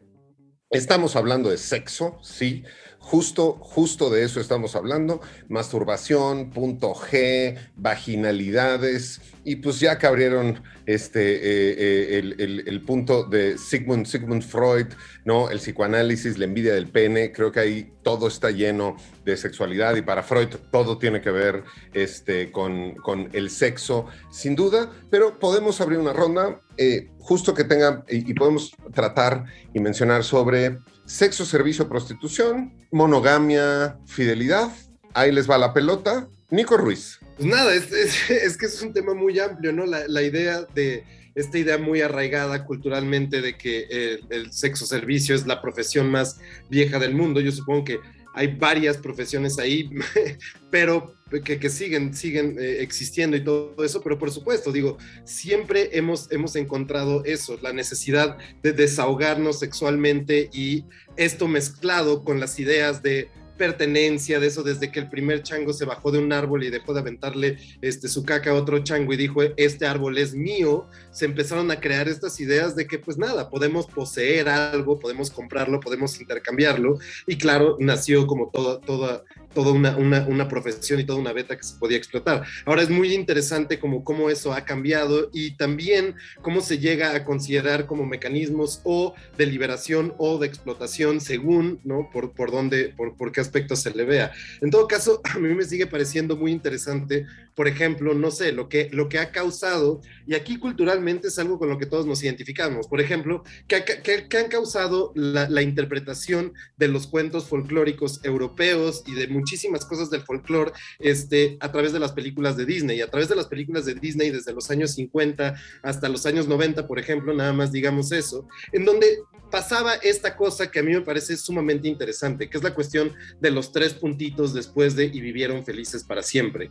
Estamos 0.71 1.17
hablando 1.17 1.51
de 1.51 1.59
sexo, 1.59 2.19
sí. 2.23 2.65
Justo, 3.05 3.59
justo 3.61 4.09
de 4.09 4.25
eso 4.25 4.41
estamos 4.41 4.75
hablando. 4.75 5.21
Masturbación, 5.51 6.49
punto 6.49 6.95
G, 6.95 7.55
vaginalidades. 7.77 9.21
Y 9.45 9.57
pues 9.57 9.79
ya 9.79 9.99
que 9.99 10.07
abrieron 10.07 10.63
este, 10.87 11.35
eh, 11.35 12.19
eh, 12.19 12.63
el, 12.67 12.83
punto 12.83 13.25
de 13.25 13.59
Sigmund, 13.59 14.07
Sigmund 14.07 14.43
Freud, 14.43 14.87
¿no? 15.27 15.51
El 15.51 15.59
psicoanálisis, 15.59 16.39
la 16.39 16.47
envidia 16.47 16.73
del 16.73 16.89
pene. 16.89 17.31
Creo 17.31 17.53
que 17.53 17.61
ahí 17.61 17.93
todo 18.03 18.27
está 18.27 18.51
lleno 18.51 18.97
de 19.23 19.37
sexualidad 19.37 19.95
y 19.97 20.03
para 20.03 20.23
Freud 20.23 20.49
todo 20.73 20.97
tiene 20.97 21.21
que 21.21 21.31
ver 21.31 21.63
este, 21.93 22.51
con, 22.51 22.95
con 22.95 23.29
el 23.35 23.51
sexo, 23.51 24.07
sin 24.31 24.57
duda. 24.57 24.91
Pero 25.11 25.39
podemos 25.39 25.79
abrir 25.83 25.99
una 25.99 26.15
ronda 26.15 26.63
eh, 26.79 27.11
justo 27.19 27.53
que 27.53 27.65
tenga 27.65 28.03
y 28.09 28.33
podemos 28.33 28.73
tratar 28.95 29.45
y 29.75 29.81
mencionar 29.81 30.25
sobre 30.25 30.79
sexo, 31.05 31.45
servicio, 31.45 31.89
prostitución, 31.89 32.73
monogamia, 32.95 33.99
fidelidad. 34.07 34.71
Ahí 35.15 35.33
les 35.33 35.51
va 35.51 35.59
la 35.59 35.75
pelota. 35.75 36.29
Nico 36.51 36.77
Ruiz. 36.77 37.19
Pues 37.37 37.49
nada, 37.49 37.75
es, 37.75 37.87
que 38.57 38.67
es 38.67 38.83
un 38.83 38.93
tema 38.93 39.15
muy 39.15 39.39
amplio, 39.41 39.73
¿no? 39.73 39.85
La, 39.85 40.23
idea 40.23 40.63
de 40.75 41.05
esta 41.35 41.59
idea 41.59 41.77
muy 41.77 42.01
arraigada 42.01 42.65
culturalmente 42.65 43.43
de 43.43 43.59
que 43.59 43.89
eh, 43.91 44.21
el 44.31 44.53
sexo 44.53 44.87
servicio 44.87 45.35
es 45.35 45.45
la 45.45 45.61
profesión 45.61 46.09
más 46.09 46.39
vieja 46.71 47.01
del 47.01 47.15
mundo. 47.15 47.41
Yo 47.41 47.51
supongo 47.51 47.83
que 47.85 47.99
hay 48.35 48.49
varias 48.57 48.99
profesiones 48.99 49.59
ahí, 49.59 49.89
pero 50.71 51.15
que, 51.43 51.71
siguen, 51.71 52.15
siguen 52.15 52.59
eh, 52.59 52.79
existiendo 52.81 53.37
y 53.37 53.43
todo 53.43 53.83
eso, 53.85 54.03
pero 54.03 54.19
por 54.19 54.31
supuesto, 54.31 54.73
digo, 54.73 54.99
siempre 55.25 55.91
hemos, 55.93 56.31
hemos 56.31 56.55
encontrado 56.57 57.25
eso, 57.25 57.59
la 57.63 57.73
necesidad 57.73 58.37
de 58.63 58.73
desahogarnos 58.73 59.59
sexualmente 59.59 60.51
y 60.53 60.85
esto 61.17 61.49
mezclado 61.49 62.25
con 62.25 62.41
las 62.41 62.59
ideas 62.59 63.03
de 63.03 63.31
pertenencia, 63.57 64.41
de 64.41 64.47
eso 64.47 64.63
desde 64.63 64.91
que 64.91 65.01
el 65.01 65.09
primer 65.09 65.43
chango 65.43 65.73
se 65.73 65.85
bajó 65.85 66.11
de 66.11 66.19
un 66.19 66.33
árbol 66.33 66.65
y 66.65 66.71
dejó 66.71 66.95
de 66.95 67.01
aventarle 67.01 67.59
este, 67.81 68.09
su 68.09 68.25
caca 68.25 68.51
a 68.51 68.55
otro 68.55 68.79
chango 68.81 69.13
y 69.13 69.17
dijo, 69.17 69.43
este 69.57 69.87
árbol 69.87 70.19
es 70.19 70.35
mío, 70.35 70.87
se 71.11 71.25
empezaron 71.25 71.71
a 71.71 71.81
crear 71.81 72.09
estas 72.09 72.39
ideas 72.41 72.77
de 72.77 72.87
que 72.87 72.99
pues 72.99 73.19
nada, 73.19 73.51
podemos 73.51 73.87
poseer 73.87 74.49
algo, 74.49 74.99
podemos 74.99 75.31
comprarlo, 75.31 75.81
podemos 75.81 76.21
intercambiarlo. 76.21 76.99
Y 77.27 77.37
claro, 77.37 77.77
nació 77.79 78.27
como 78.27 78.51
toda, 78.51 78.81
toda, 78.81 79.25
toda 79.55 79.73
una, 79.73 79.97
una, 79.97 80.27
una 80.27 80.49
profesión 80.49 81.01
y 81.01 81.05
toda 81.05 81.19
una 81.19 81.33
beta 81.33 81.57
que 81.57 81.65
se 81.65 81.77
podía 81.77 81.97
explotar. 81.97 82.45
Ahora 82.67 82.83
es 82.83 82.91
muy 82.91 83.15
interesante 83.15 83.79
como 83.79 84.05
cómo 84.05 84.31
eso 84.31 84.53
ha 84.53 84.65
cambiado 84.65 85.31
y 85.33 85.53
también 85.53 86.17
cómo 86.43 86.61
se 86.61 86.79
llega 86.79 87.15
a 87.15 87.25
considerar 87.25 87.87
como 87.87 88.05
mecanismos 88.05 88.81
o 88.85 89.15
de 89.39 89.47
liberación 89.47 90.15
o 90.19 90.39
de 90.39 90.47
explotación 90.47 91.21
según, 91.21 91.81
¿no? 91.85 92.11
Por, 92.13 92.33
por 92.33 92.51
dónde, 92.51 92.93
por, 92.97 93.17
por 93.17 93.33
qué 93.33 93.41
aspecto 93.41 93.77
se 93.77 93.95
le 93.95 94.05
vea. 94.05 94.33
En 94.61 94.71
todo 94.71 94.87
caso, 94.87 95.21
a 95.35 95.39
mí 95.39 95.55
me 95.55 95.65
sigue 95.65 95.87
pareciendo 95.87 96.37
muy 96.37 96.53
interesante, 96.53 97.27
por 97.55 97.69
ejemplo, 97.69 98.15
no 98.15 98.31
sé, 98.31 98.53
lo 98.53 98.69
que, 98.69 98.89
lo 98.93 99.09
que 99.09 99.19
ha 99.19 99.31
causado, 99.31 100.01
y 100.27 100.35
aquí 100.35 100.59
culturalmente 100.59 101.29
es 101.29 101.39
algo 101.39 101.59
con 101.59 101.69
lo 101.69 101.79
que 101.79 101.87
todos 101.87 102.05
nos 102.07 102.23
identificamos, 102.23 102.89
por 102.89 103.01
ejemplo, 103.01 103.45
que, 103.69 103.85
que- 103.85 104.29
que 104.29 104.39
han 104.39 104.49
causado 104.49 105.13
la, 105.15 105.49
la 105.49 105.63
interpretación 105.63 106.53
de 106.77 106.89
los 106.89 107.07
cuentos 107.07 107.47
folclóricos 107.47 108.21
europeos 108.25 109.03
y 109.07 109.15
de 109.15 109.29
muchísimas 109.29 109.85
cosas 109.85 110.11
del 110.11 110.23
folclore 110.23 110.73
este, 110.99 111.57
a 111.61 111.71
través 111.71 111.93
de 111.93 112.01
las 112.01 112.13
películas 112.13 112.57
de 112.57 112.67
Disney, 112.67 113.01
a 113.01 113.11
través 113.11 113.29
de 113.29 113.37
las 113.37 113.47
películas 113.47 113.85
de 113.85 113.95
Disney 113.95 114.31
desde 114.31 114.53
los 114.53 114.71
años 114.71 114.93
50 114.93 115.55
hasta 115.83 116.09
los 116.09 116.27
años 116.27 116.49
90, 116.49 116.87
por 116.87 116.99
ejemplo, 116.99 117.33
nada 117.35 117.53
más 117.53 117.71
digamos 117.73 118.11
eso, 118.13 118.49
en 118.73 118.85
donde 118.85 119.19
pasaba 119.51 119.95
esta 119.95 120.37
cosa 120.37 120.71
que 120.71 120.81
a 120.81 120.83
mí 120.83 120.93
me 120.93 121.03
parece 121.03 121.37
sumamente 121.37 121.87
interesante, 121.87 122.51
que 122.51 122.57
es 122.59 122.65
la 122.65 122.75
cuestión 122.75 123.13
de 123.41 123.51
los 123.53 123.71
tres 123.71 123.95
puntitos 123.95 124.53
después 124.53 124.97
de 124.97 125.05
y 125.05 125.21
vivieron 125.21 125.65
felices 125.65 126.03
para 126.03 126.23
siempre. 126.23 126.71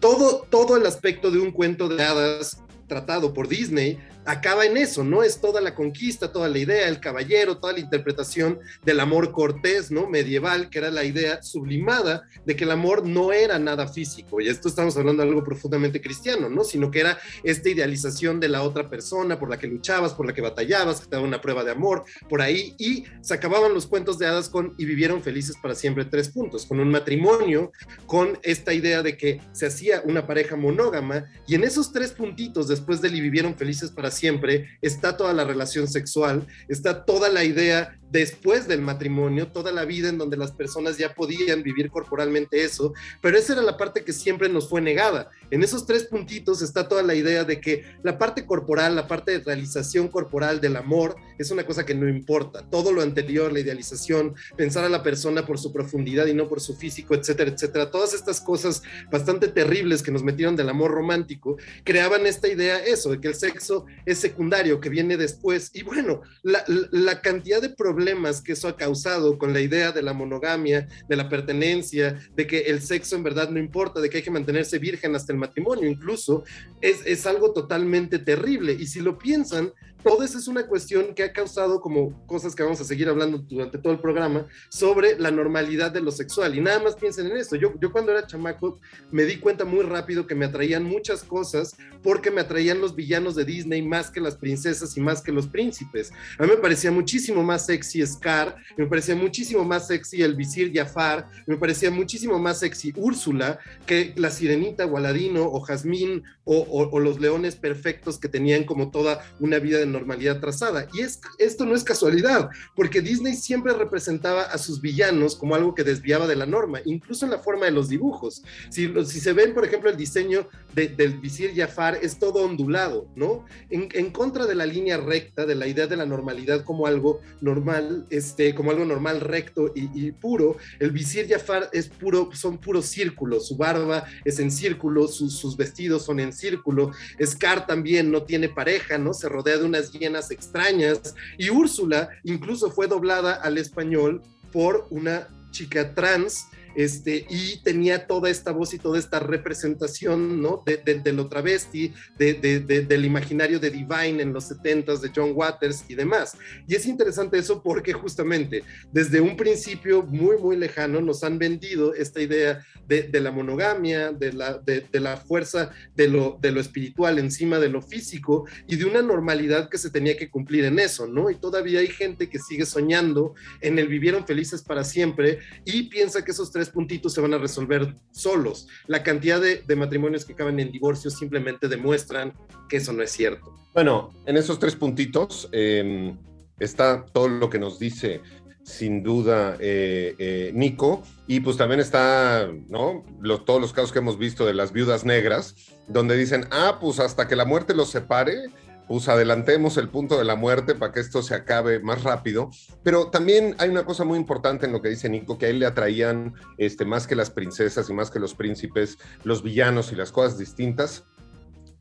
Todo, 0.00 0.46
todo 0.50 0.76
el 0.76 0.86
aspecto 0.86 1.30
de 1.30 1.38
un 1.38 1.50
cuento 1.50 1.88
de 1.88 2.02
hadas 2.02 2.62
tratado 2.86 3.32
por 3.32 3.48
Disney 3.48 3.98
acaba 4.26 4.66
en 4.66 4.76
eso, 4.76 5.04
¿no? 5.04 5.22
Es 5.22 5.40
toda 5.40 5.60
la 5.60 5.74
conquista, 5.74 6.32
toda 6.32 6.48
la 6.48 6.58
idea, 6.58 6.88
el 6.88 7.00
caballero, 7.00 7.58
toda 7.58 7.72
la 7.72 7.80
interpretación 7.80 8.58
del 8.84 9.00
amor 9.00 9.32
cortés, 9.32 9.90
¿no? 9.90 10.08
Medieval, 10.08 10.68
que 10.68 10.78
era 10.78 10.90
la 10.90 11.04
idea 11.04 11.42
sublimada 11.42 12.28
de 12.44 12.56
que 12.56 12.64
el 12.64 12.70
amor 12.70 13.06
no 13.06 13.32
era 13.32 13.58
nada 13.58 13.88
físico. 13.88 14.40
Y 14.40 14.48
esto 14.48 14.68
estamos 14.68 14.96
hablando 14.96 15.22
de 15.22 15.28
algo 15.28 15.44
profundamente 15.44 16.00
cristiano, 16.00 16.48
¿no? 16.48 16.64
Sino 16.64 16.90
que 16.90 17.00
era 17.00 17.18
esta 17.44 17.68
idealización 17.68 18.40
de 18.40 18.48
la 18.48 18.62
otra 18.62 18.90
persona 18.90 19.38
por 19.38 19.48
la 19.48 19.58
que 19.58 19.68
luchabas, 19.68 20.14
por 20.14 20.26
la 20.26 20.34
que 20.34 20.42
batallabas, 20.42 21.00
que 21.00 21.06
te 21.06 21.16
daba 21.16 21.26
una 21.26 21.40
prueba 21.40 21.64
de 21.64 21.70
amor, 21.70 22.04
por 22.28 22.42
ahí. 22.42 22.74
Y 22.78 23.04
se 23.20 23.34
acababan 23.34 23.74
los 23.74 23.86
cuentos 23.86 24.18
de 24.18 24.26
hadas 24.26 24.48
con 24.48 24.74
y 24.76 24.84
vivieron 24.84 25.22
felices 25.22 25.56
para 25.62 25.74
siempre 25.74 26.04
tres 26.04 26.28
puntos, 26.28 26.66
con 26.66 26.80
un 26.80 26.90
matrimonio, 26.90 27.72
con 28.06 28.38
esta 28.42 28.74
idea 28.74 29.02
de 29.02 29.16
que 29.16 29.40
se 29.52 29.66
hacía 29.66 30.02
una 30.04 30.26
pareja 30.26 30.56
monógama. 30.56 31.26
Y 31.46 31.54
en 31.54 31.64
esos 31.64 31.92
tres 31.92 32.12
puntitos, 32.12 32.68
después 32.68 33.00
del 33.00 33.14
y 33.14 33.20
vivieron 33.20 33.56
felices 33.56 33.90
para 33.90 34.10
siempre, 34.16 34.78
está 34.82 35.16
toda 35.16 35.32
la 35.32 35.44
relación 35.44 35.88
sexual, 35.88 36.46
está 36.68 37.04
toda 37.04 37.28
la 37.28 37.44
idea 37.44 37.98
después 38.10 38.68
del 38.68 38.82
matrimonio, 38.82 39.48
toda 39.48 39.72
la 39.72 39.84
vida 39.84 40.08
en 40.08 40.18
donde 40.18 40.36
las 40.36 40.52
personas 40.52 40.98
ya 40.98 41.14
podían 41.14 41.62
vivir 41.62 41.90
corporalmente 41.90 42.64
eso, 42.64 42.94
pero 43.20 43.38
esa 43.38 43.54
era 43.54 43.62
la 43.62 43.76
parte 43.76 44.04
que 44.04 44.12
siempre 44.12 44.48
nos 44.48 44.68
fue 44.68 44.80
negada. 44.80 45.30
En 45.50 45.62
esos 45.62 45.86
tres 45.86 46.04
puntitos 46.04 46.62
está 46.62 46.88
toda 46.88 47.02
la 47.02 47.14
idea 47.14 47.44
de 47.44 47.60
que 47.60 47.84
la 48.02 48.18
parte 48.18 48.46
corporal, 48.46 48.96
la 48.96 49.08
parte 49.08 49.32
de 49.32 49.44
realización 49.44 50.08
corporal 50.08 50.60
del 50.60 50.76
amor, 50.76 51.16
es 51.38 51.50
una 51.50 51.64
cosa 51.64 51.84
que 51.84 51.94
no 51.94 52.08
importa. 52.08 52.62
Todo 52.70 52.92
lo 52.92 53.02
anterior, 53.02 53.52
la 53.52 53.60
idealización, 53.60 54.34
pensar 54.56 54.84
a 54.84 54.88
la 54.88 55.02
persona 55.02 55.46
por 55.46 55.58
su 55.58 55.72
profundidad 55.72 56.26
y 56.26 56.34
no 56.34 56.48
por 56.48 56.60
su 56.60 56.76
físico, 56.76 57.14
etcétera, 57.14 57.50
etcétera, 57.50 57.90
todas 57.90 58.14
estas 58.14 58.40
cosas 58.40 58.82
bastante 59.10 59.48
terribles 59.48 60.02
que 60.02 60.10
nos 60.10 60.22
metieron 60.22 60.56
del 60.56 60.68
amor 60.68 60.90
romántico, 60.90 61.56
creaban 61.84 62.26
esta 62.26 62.48
idea, 62.48 62.78
eso, 62.78 63.10
de 63.10 63.20
que 63.20 63.28
el 63.28 63.34
sexo 63.34 63.86
es 64.04 64.18
secundario, 64.18 64.80
que 64.80 64.88
viene 64.88 65.16
después. 65.16 65.70
Y 65.74 65.82
bueno, 65.82 66.22
la, 66.42 67.20
cantidad 67.22 67.60
de 67.60 67.70
problemas 67.70 67.95
problemas 67.96 68.42
que 68.42 68.52
eso 68.52 68.68
ha 68.68 68.76
causado 68.76 69.38
con 69.38 69.54
la 69.54 69.60
idea 69.62 69.90
de 69.90 70.02
la 70.02 70.12
monogamia, 70.12 70.86
de 71.08 71.16
la 71.16 71.30
pertenencia, 71.30 72.18
de 72.36 72.46
que 72.46 72.58
el 72.58 72.82
sexo 72.82 73.16
en 73.16 73.22
verdad 73.22 73.48
no 73.48 73.58
importa, 73.58 74.00
de 74.00 74.10
que 74.10 74.18
hay 74.18 74.22
que 74.22 74.30
mantenerse 74.30 74.78
virgen 74.78 75.16
hasta 75.16 75.32
el 75.32 75.38
matrimonio, 75.38 75.88
incluso, 75.88 76.44
es, 76.82 77.00
es 77.06 77.24
algo 77.24 77.54
totalmente 77.54 78.18
terrible. 78.18 78.74
Y 78.78 78.86
si 78.86 79.00
lo 79.00 79.16
piensan, 79.16 79.72
todo 80.06 80.22
eso 80.22 80.38
es 80.38 80.46
una 80.46 80.64
cuestión 80.68 81.14
que 81.16 81.24
ha 81.24 81.32
causado 81.32 81.80
como 81.80 82.24
cosas 82.26 82.54
que 82.54 82.62
vamos 82.62 82.80
a 82.80 82.84
seguir 82.84 83.08
hablando 83.08 83.38
durante 83.38 83.76
todo 83.76 83.92
el 83.92 83.98
programa 83.98 84.46
sobre 84.68 85.18
la 85.18 85.32
normalidad 85.32 85.90
de 85.90 86.00
lo 86.00 86.12
sexual. 86.12 86.54
Y 86.54 86.60
nada 86.60 86.78
más 86.78 86.94
piensen 86.94 87.26
en 87.26 87.36
esto. 87.36 87.56
Yo, 87.56 87.72
yo 87.80 87.90
cuando 87.90 88.12
era 88.12 88.24
chamaco 88.24 88.78
me 89.10 89.24
di 89.24 89.38
cuenta 89.38 89.64
muy 89.64 89.82
rápido 89.82 90.24
que 90.24 90.36
me 90.36 90.44
atraían 90.44 90.84
muchas 90.84 91.24
cosas 91.24 91.76
porque 92.04 92.30
me 92.30 92.40
atraían 92.40 92.80
los 92.80 92.94
villanos 92.94 93.34
de 93.34 93.44
Disney 93.44 93.82
más 93.82 94.08
que 94.08 94.20
las 94.20 94.36
princesas 94.36 94.96
y 94.96 95.00
más 95.00 95.20
que 95.22 95.32
los 95.32 95.48
príncipes. 95.48 96.12
A 96.38 96.44
mí 96.44 96.50
me 96.50 96.58
parecía 96.58 96.92
muchísimo 96.92 97.42
más 97.42 97.66
sexy 97.66 98.06
Scar, 98.06 98.54
me 98.76 98.86
parecía 98.86 99.16
muchísimo 99.16 99.64
más 99.64 99.88
sexy 99.88 100.22
el 100.22 100.36
visir 100.36 100.70
Jafar, 100.72 101.28
me 101.48 101.56
parecía 101.56 101.90
muchísimo 101.90 102.38
más 102.38 102.60
sexy 102.60 102.92
Úrsula 102.94 103.58
que 103.86 104.12
la 104.14 104.30
sirenita 104.30 104.86
o 104.86 104.96
Aladino 104.96 105.46
o 105.46 105.60
Jazmín 105.62 106.22
o, 106.44 106.88
o, 106.92 107.00
los 107.00 107.18
leones 107.18 107.56
perfectos 107.56 108.20
que 108.20 108.28
tenían 108.28 108.62
como 108.62 108.92
toda 108.92 109.20
una 109.40 109.58
vida 109.58 109.78
de 109.78 109.95
normalidad 109.98 110.40
trazada. 110.40 110.88
Y 110.92 111.00
es, 111.00 111.20
esto 111.38 111.64
no 111.64 111.74
es 111.74 111.84
casualidad, 111.84 112.48
porque 112.74 113.00
Disney 113.00 113.34
siempre 113.34 113.72
representaba 113.72 114.42
a 114.42 114.58
sus 114.58 114.80
villanos 114.80 115.36
como 115.36 115.54
algo 115.54 115.74
que 115.74 115.84
desviaba 115.84 116.26
de 116.26 116.36
la 116.36 116.46
norma, 116.46 116.80
incluso 116.84 117.24
en 117.24 117.32
la 117.32 117.38
forma 117.38 117.66
de 117.66 117.72
los 117.72 117.88
dibujos. 117.88 118.42
Si, 118.70 118.92
si 119.04 119.20
se 119.20 119.32
ven, 119.32 119.54
por 119.54 119.64
ejemplo, 119.64 119.90
el 119.90 119.96
diseño 119.96 120.48
de, 120.74 120.88
del 120.88 121.18
visir 121.18 121.52
Jafar 121.54 121.98
es 122.02 122.18
todo 122.18 122.44
ondulado, 122.44 123.08
¿no? 123.16 123.44
En, 123.70 123.88
en, 123.92 124.10
contra 124.10 124.46
de 124.46 124.54
la 124.54 124.66
línea 124.66 124.96
recta, 124.98 125.46
de 125.46 125.54
la 125.54 125.66
idea 125.66 125.86
de 125.86 125.96
la 125.96 126.06
normalidad 126.06 126.64
como 126.64 126.86
algo 126.86 127.20
normal, 127.40 128.06
este, 128.10 128.54
como 128.54 128.70
algo 128.70 128.84
normal, 128.84 129.20
recto 129.20 129.72
y, 129.74 129.90
y 129.94 130.12
puro, 130.12 130.56
el 130.78 130.90
visir 130.90 131.28
Jafar 131.28 131.70
es 131.72 131.88
puro, 131.88 132.30
son 132.32 132.58
puros 132.58 132.86
círculos, 132.86 133.48
su 133.48 133.56
barba 133.56 134.04
es 134.24 134.38
en 134.38 134.50
círculo, 134.50 135.08
sus, 135.08 135.36
sus 135.36 135.56
vestidos 135.56 136.04
son 136.04 136.20
en 136.20 136.32
círculo, 136.32 136.92
Scar 137.24 137.66
también 137.66 138.10
no 138.10 138.22
tiene 138.22 138.48
pareja, 138.48 138.98
¿no? 138.98 139.14
Se 139.14 139.28
rodea 139.28 139.58
de 139.58 139.64
llenas 139.92 140.30
extrañas. 140.30 141.14
Y 141.38 141.50
Úrsula 141.50 142.08
incluso 142.24 142.70
fue 142.70 142.86
doblada 142.86 143.34
al 143.34 143.58
español 143.58 144.22
por 144.52 144.86
una 144.90 145.28
chica 145.50 145.94
trans 145.94 146.46
este, 146.76 147.26
y 147.28 147.58
tenía 147.62 148.06
toda 148.06 148.30
esta 148.30 148.52
voz 148.52 148.74
y 148.74 148.78
toda 148.78 148.98
esta 148.98 149.18
representación, 149.18 150.42
¿no? 150.42 150.62
De, 150.64 150.76
de, 150.76 151.00
de 151.00 151.12
lo 151.12 151.28
travesti, 151.28 151.92
de, 152.18 152.34
del 152.34 153.04
imaginario 153.04 153.58
de 153.58 153.70
Divine 153.70 154.22
en 154.22 154.32
los 154.32 154.50
70s, 154.50 155.00
de 155.00 155.10
John 155.14 155.32
Waters 155.34 155.84
y 155.88 155.94
demás. 155.94 156.36
Y 156.68 156.74
es 156.74 156.86
interesante 156.86 157.38
eso 157.38 157.62
porque 157.62 157.92
justamente 157.92 158.62
desde 158.92 159.20
un 159.20 159.36
principio 159.36 160.02
muy, 160.02 160.36
muy 160.38 160.56
lejano 160.56 161.00
nos 161.00 161.24
han 161.24 161.38
vendido 161.38 161.94
esta 161.94 162.20
idea 162.20 162.64
de, 162.86 163.20
la 163.20 163.32
monogamia, 163.32 164.12
de 164.12 164.32
la, 164.32 164.62
la 164.92 165.16
fuerza 165.16 165.70
de 165.94 166.08
lo, 166.08 166.38
de 166.40 166.52
lo 166.52 166.60
espiritual 166.60 167.18
encima 167.18 167.58
de 167.58 167.68
lo 167.68 167.82
físico 167.82 168.46
y 168.68 168.76
de 168.76 168.84
una 168.84 169.02
normalidad 169.02 169.68
que 169.68 169.78
se 169.78 169.90
tenía 169.90 170.16
que 170.16 170.30
cumplir 170.30 170.64
en 170.64 170.78
eso, 170.78 171.06
¿no? 171.06 171.30
Y 171.30 171.36
todavía 171.36 171.80
hay 171.80 171.88
gente 171.88 172.28
que 172.28 172.38
sigue 172.38 172.66
soñando 172.66 173.34
en 173.60 173.78
el 173.78 173.88
vivieron 173.88 174.26
felices 174.26 174.62
para 174.62 174.84
siempre 174.84 175.38
y 175.64 175.84
piensa 175.84 176.24
que 176.24 176.30
esos 176.30 176.52
tres 176.52 176.65
puntitos 176.68 177.12
se 177.12 177.20
van 177.20 177.34
a 177.34 177.38
resolver 177.38 177.94
solos. 178.10 178.68
La 178.86 179.02
cantidad 179.02 179.40
de, 179.40 179.76
matrimonios 179.76 180.24
que 180.24 180.32
acaban 180.32 180.58
en 180.60 180.70
divorcio 180.72 181.10
simplemente 181.10 181.68
demuestran 181.68 182.32
que 182.68 182.78
eso 182.78 182.92
no 182.92 183.02
es 183.02 183.10
cierto. 183.10 183.54
Bueno, 183.74 184.10
en 184.26 184.36
esos 184.36 184.58
tres 184.58 184.74
puntitos 184.74 185.48
eh, 185.52 186.14
está 186.58 187.04
todo 187.04 187.28
lo 187.28 187.50
que 187.50 187.58
nos 187.58 187.78
dice 187.78 188.22
sin 188.66 189.04
duda 189.04 189.56
eh, 189.60 190.16
eh, 190.18 190.50
Nico 190.52 191.04
y 191.28 191.38
pues 191.38 191.56
también 191.56 191.78
está, 191.78 192.50
¿no? 192.68 193.04
Los, 193.20 193.44
todos 193.44 193.60
los 193.60 193.72
casos 193.72 193.92
que 193.92 194.00
hemos 194.00 194.18
visto 194.18 194.44
de 194.44 194.54
las 194.54 194.72
viudas 194.72 195.04
negras, 195.04 195.54
donde 195.86 196.16
dicen, 196.16 196.46
ah, 196.50 196.78
pues 196.80 196.98
hasta 196.98 197.28
que 197.28 197.36
la 197.36 197.44
muerte 197.44 197.74
los 197.74 197.90
separe, 197.90 198.46
pues 198.88 199.08
adelantemos 199.08 199.76
el 199.76 199.88
punto 199.88 200.18
de 200.18 200.24
la 200.24 200.36
muerte 200.36 200.74
para 200.74 200.92
que 200.92 201.00
esto 201.00 201.22
se 201.22 201.34
acabe 201.34 201.80
más 201.80 202.02
rápido. 202.02 202.50
Pero 202.82 203.10
también 203.10 203.56
hay 203.58 203.68
una 203.68 203.84
cosa 203.84 204.04
muy 204.04 204.18
importante 204.18 204.66
en 204.66 204.72
lo 204.72 204.80
que 204.80 204.88
dice 204.88 205.08
Nico, 205.08 205.38
que 205.38 205.46
a 205.46 205.48
él 205.48 205.58
le 205.58 205.66
atraían 205.66 206.34
este, 206.58 206.84
más 206.84 207.06
que 207.06 207.16
las 207.16 207.30
princesas 207.30 207.90
y 207.90 207.94
más 207.94 208.10
que 208.10 208.20
los 208.20 208.34
príncipes, 208.34 208.98
los 209.24 209.42
villanos 209.42 209.92
y 209.92 209.96
las 209.96 210.12
cosas 210.12 210.38
distintas. 210.38 211.04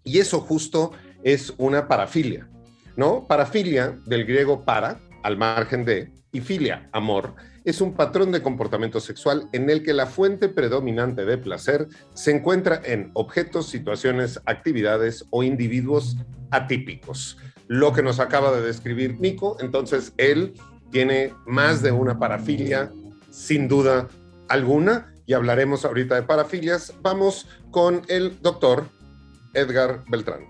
Y 0.04 0.20
eso 0.20 0.40
justo 0.42 0.92
es 1.24 1.54
una 1.58 1.88
parafilia, 1.88 2.50
¿no? 2.96 3.28
Parafilia 3.28 4.00
del 4.06 4.26
griego 4.26 4.64
para, 4.64 5.00
al 5.24 5.38
margen 5.38 5.86
de, 5.86 6.12
y 6.32 6.42
filia, 6.42 6.90
amor, 6.92 7.36
es 7.64 7.82
un 7.82 7.96
patrón 7.96 8.32
de 8.32 8.44
comportamiento 8.44 9.00
sexual 9.00 9.50
en 9.52 9.70
el 9.72 9.82
que 9.82 9.94
la 9.94 10.06
fuente 10.06 10.50
predominante 10.50 11.26
de 11.26 11.40
placer 11.40 11.88
se 12.14 12.32
encuentra 12.32 12.80
en 12.84 13.10
objetos, 13.14 13.68
situaciones, 13.70 14.40
actividades 14.46 15.26
o 15.32 15.42
individuos 15.42 16.18
atípicos. 16.52 17.38
Lo 17.68 17.94
que 17.94 18.04
nos 18.04 18.20
acaba 18.20 18.52
de 18.52 18.62
describir 18.62 19.20
Nico, 19.20 19.58
entonces 19.60 20.14
él 20.18 20.54
tiene 20.92 21.34
más 21.46 21.82
de 21.82 21.92
una 21.92 22.20
parafilia, 22.20 22.92
sin 23.32 23.68
duda 23.68 24.08
alguna, 24.48 25.14
y 25.26 25.34
hablaremos 25.34 25.86
ahorita 25.86 26.16
de 26.16 26.24
parafilias. 26.24 26.94
Vamos 27.02 27.48
con 27.72 28.04
el 28.08 28.40
doctor 28.42 28.88
Edgar 29.54 30.04
Beltrán. 30.08 30.46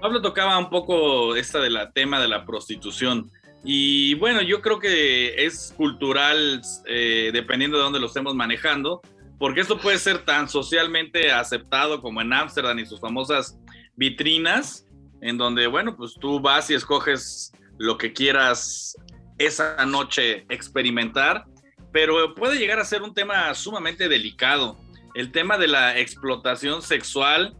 Pablo 0.00 0.20
tocaba 0.20 0.58
un 0.58 0.70
poco 0.70 1.36
esta 1.36 1.60
de 1.60 1.70
la 1.70 1.90
tema 1.92 2.20
de 2.20 2.28
la 2.28 2.44
prostitución. 2.44 3.30
Y 3.64 4.14
bueno, 4.16 4.42
yo 4.42 4.60
creo 4.60 4.78
que 4.78 5.46
es 5.46 5.72
cultural 5.76 6.60
eh, 6.86 7.30
dependiendo 7.32 7.78
de 7.78 7.84
dónde 7.84 8.00
lo 8.00 8.06
estemos 8.06 8.34
manejando, 8.34 9.00
porque 9.38 9.60
esto 9.60 9.78
puede 9.78 9.98
ser 9.98 10.24
tan 10.24 10.48
socialmente 10.48 11.32
aceptado 11.32 12.02
como 12.02 12.20
en 12.20 12.32
Ámsterdam 12.32 12.78
y 12.78 12.86
sus 12.86 13.00
famosas 13.00 13.58
vitrinas, 13.96 14.86
en 15.24 15.38
donde, 15.38 15.66
bueno, 15.66 15.96
pues 15.96 16.14
tú 16.20 16.38
vas 16.38 16.68
y 16.68 16.74
escoges 16.74 17.50
lo 17.78 17.96
que 17.96 18.12
quieras 18.12 18.94
esa 19.38 19.84
noche 19.86 20.44
experimentar, 20.50 21.46
pero 21.92 22.34
puede 22.34 22.58
llegar 22.58 22.78
a 22.78 22.84
ser 22.84 23.02
un 23.02 23.14
tema 23.14 23.52
sumamente 23.54 24.10
delicado. 24.10 24.78
El 25.14 25.32
tema 25.32 25.56
de 25.56 25.66
la 25.66 25.98
explotación 25.98 26.82
sexual 26.82 27.56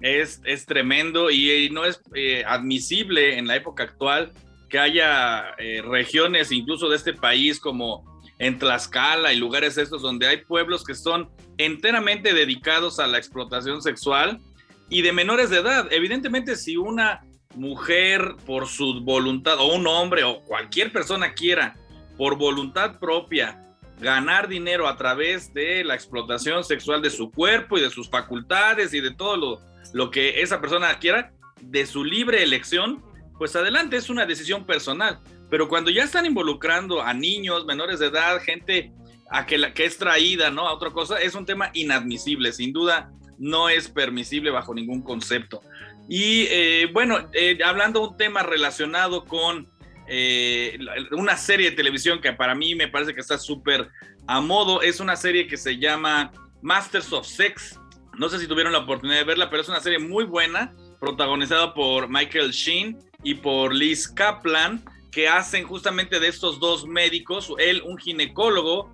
es, 0.00 0.40
es 0.44 0.64
tremendo 0.64 1.28
y, 1.28 1.68
no 1.70 1.84
es 1.84 2.00
eh, 2.14 2.44
admisible 2.46 3.36
en 3.36 3.48
la 3.48 3.56
época 3.56 3.82
actual 3.82 4.32
que 4.70 4.78
haya 4.78 5.56
eh, 5.58 5.82
regiones 5.82 6.52
incluso 6.52 6.88
de 6.88 6.96
este 6.96 7.14
país 7.14 7.58
como 7.58 8.04
en 8.38 8.60
Tlaxcala 8.60 9.32
y 9.32 9.38
lugares 9.38 9.76
estos 9.76 10.02
donde 10.02 10.28
hay 10.28 10.36
pueblos 10.44 10.84
que 10.84 10.94
son 10.94 11.30
enteramente 11.56 12.32
dedicados 12.32 13.00
a 13.00 13.08
la 13.08 13.18
explotación 13.18 13.82
sexual 13.82 14.40
y 14.90 15.02
de 15.02 15.12
menores 15.12 15.50
de 15.50 15.58
edad. 15.58 15.88
Evidentemente, 15.90 16.56
si 16.56 16.76
una 16.76 17.22
mujer 17.54 18.36
por 18.46 18.66
su 18.66 19.00
voluntad 19.02 19.58
o 19.58 19.74
un 19.74 19.86
hombre 19.86 20.24
o 20.24 20.42
cualquier 20.42 20.92
persona 20.92 21.32
quiera 21.32 21.76
por 22.16 22.36
voluntad 22.36 22.98
propia 22.98 23.64
ganar 24.00 24.48
dinero 24.48 24.86
a 24.86 24.96
través 24.96 25.52
de 25.52 25.82
la 25.84 25.94
explotación 25.94 26.62
sexual 26.62 27.02
de 27.02 27.10
su 27.10 27.30
cuerpo 27.30 27.78
y 27.78 27.80
de 27.80 27.90
sus 27.90 28.08
facultades 28.08 28.94
y 28.94 29.00
de 29.00 29.12
todo 29.12 29.36
lo, 29.36 29.60
lo 29.92 30.10
que 30.10 30.40
esa 30.40 30.60
persona 30.60 30.98
quiera, 30.98 31.32
de 31.60 31.84
su 31.86 32.04
libre 32.04 32.42
elección, 32.42 33.02
pues 33.38 33.56
adelante, 33.56 33.96
es 33.96 34.08
una 34.08 34.24
decisión 34.26 34.64
personal. 34.64 35.20
Pero 35.50 35.68
cuando 35.68 35.90
ya 35.90 36.04
están 36.04 36.26
involucrando 36.26 37.02
a 37.02 37.12
niños, 37.14 37.64
menores 37.66 37.98
de 37.98 38.06
edad, 38.06 38.40
gente 38.40 38.92
a 39.30 39.46
que, 39.46 39.58
la, 39.58 39.74
que 39.74 39.84
es 39.84 39.98
traída, 39.98 40.50
¿no? 40.50 40.68
A 40.68 40.74
otra 40.74 40.90
cosa, 40.90 41.20
es 41.20 41.34
un 41.34 41.46
tema 41.46 41.70
inadmisible, 41.74 42.52
sin 42.52 42.72
duda 42.72 43.10
no 43.38 43.68
es 43.68 43.88
permisible 43.88 44.50
bajo 44.50 44.74
ningún 44.74 45.02
concepto. 45.02 45.62
Y 46.08 46.46
eh, 46.48 46.88
bueno, 46.92 47.28
eh, 47.32 47.58
hablando 47.64 48.00
de 48.00 48.08
un 48.08 48.16
tema 48.16 48.42
relacionado 48.42 49.24
con 49.26 49.68
eh, 50.06 50.78
una 51.12 51.36
serie 51.36 51.70
de 51.70 51.76
televisión 51.76 52.20
que 52.20 52.32
para 52.32 52.54
mí 52.54 52.74
me 52.74 52.88
parece 52.88 53.14
que 53.14 53.20
está 53.20 53.38
súper 53.38 53.90
a 54.26 54.40
modo, 54.40 54.82
es 54.82 55.00
una 55.00 55.16
serie 55.16 55.46
que 55.46 55.56
se 55.56 55.78
llama 55.78 56.32
Masters 56.62 57.12
of 57.12 57.26
Sex. 57.26 57.78
No 58.18 58.28
sé 58.28 58.38
si 58.38 58.46
tuvieron 58.46 58.72
la 58.72 58.80
oportunidad 58.80 59.18
de 59.18 59.24
verla, 59.24 59.48
pero 59.48 59.62
es 59.62 59.68
una 59.68 59.80
serie 59.80 59.98
muy 59.98 60.24
buena, 60.24 60.74
protagonizada 61.00 61.72
por 61.72 62.08
Michael 62.08 62.50
Sheen 62.50 62.98
y 63.22 63.34
por 63.34 63.74
Liz 63.74 64.08
Kaplan, 64.08 64.82
que 65.10 65.28
hacen 65.28 65.64
justamente 65.64 66.20
de 66.20 66.28
estos 66.28 66.58
dos 66.58 66.86
médicos, 66.86 67.52
él 67.58 67.82
un 67.84 67.96
ginecólogo, 67.96 68.92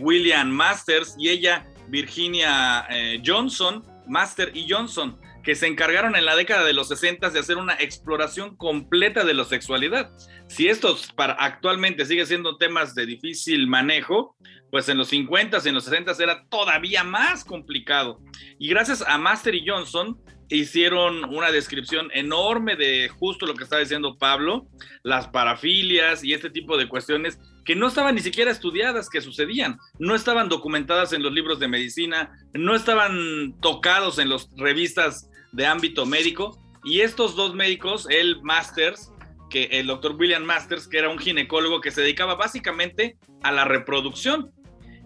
William 0.00 0.50
Masters, 0.50 1.14
y 1.18 1.28
ella 1.28 1.64
Virginia 1.88 2.86
eh, 2.90 3.22
Johnson, 3.24 3.84
Master 4.06 4.50
y 4.54 4.66
Johnson, 4.68 5.18
que 5.42 5.54
se 5.54 5.66
encargaron 5.66 6.16
en 6.16 6.24
la 6.24 6.36
década 6.36 6.64
de 6.64 6.72
los 6.72 6.88
60 6.88 7.30
de 7.30 7.38
hacer 7.38 7.56
una 7.56 7.74
exploración 7.74 8.56
completa 8.56 9.24
de 9.24 9.34
la 9.34 9.44
sexualidad. 9.44 10.10
Si 10.48 10.68
estos 10.68 11.12
para 11.12 11.34
actualmente 11.34 12.04
sigue 12.04 12.26
siendo 12.26 12.56
temas 12.56 12.94
de 12.94 13.06
difícil 13.06 13.66
manejo, 13.66 14.36
pues 14.70 14.88
en 14.88 14.98
los 14.98 15.08
50 15.08 15.58
y 15.64 15.68
en 15.68 15.74
los 15.74 15.84
60 15.84 16.12
era 16.20 16.44
todavía 16.48 17.04
más 17.04 17.44
complicado. 17.44 18.20
Y 18.58 18.68
gracias 18.68 19.04
a 19.06 19.18
Master 19.18 19.54
y 19.54 19.66
Johnson, 19.66 20.20
hicieron 20.48 21.24
una 21.24 21.50
descripción 21.50 22.08
enorme 22.12 22.76
de 22.76 23.08
justo 23.08 23.46
lo 23.46 23.54
que 23.54 23.64
está 23.64 23.78
diciendo 23.78 24.16
Pablo, 24.18 24.66
las 25.02 25.28
parafilias 25.28 26.22
y 26.22 26.32
este 26.32 26.50
tipo 26.50 26.76
de 26.76 26.88
cuestiones 26.88 27.38
que 27.66 27.74
no 27.74 27.88
estaban 27.88 28.14
ni 28.14 28.22
siquiera 28.22 28.52
estudiadas, 28.52 29.10
que 29.10 29.20
sucedían, 29.20 29.78
no 29.98 30.14
estaban 30.14 30.48
documentadas 30.48 31.12
en 31.12 31.22
los 31.22 31.32
libros 31.32 31.58
de 31.58 31.68
medicina, 31.68 32.30
no 32.54 32.76
estaban 32.76 33.54
tocados 33.60 34.18
en 34.20 34.28
las 34.28 34.48
revistas 34.56 35.28
de 35.52 35.66
ámbito 35.66 36.06
médico. 36.06 36.58
Y 36.84 37.00
estos 37.00 37.34
dos 37.34 37.54
médicos, 37.54 38.06
el 38.08 38.40
Masters, 38.42 39.10
que 39.50 39.64
el 39.64 39.88
doctor 39.88 40.14
William 40.14 40.44
Masters, 40.44 40.86
que 40.86 40.98
era 40.98 41.08
un 41.08 41.18
ginecólogo 41.18 41.80
que 41.80 41.90
se 41.90 42.02
dedicaba 42.02 42.36
básicamente 42.36 43.16
a 43.42 43.50
la 43.50 43.64
reproducción 43.64 44.52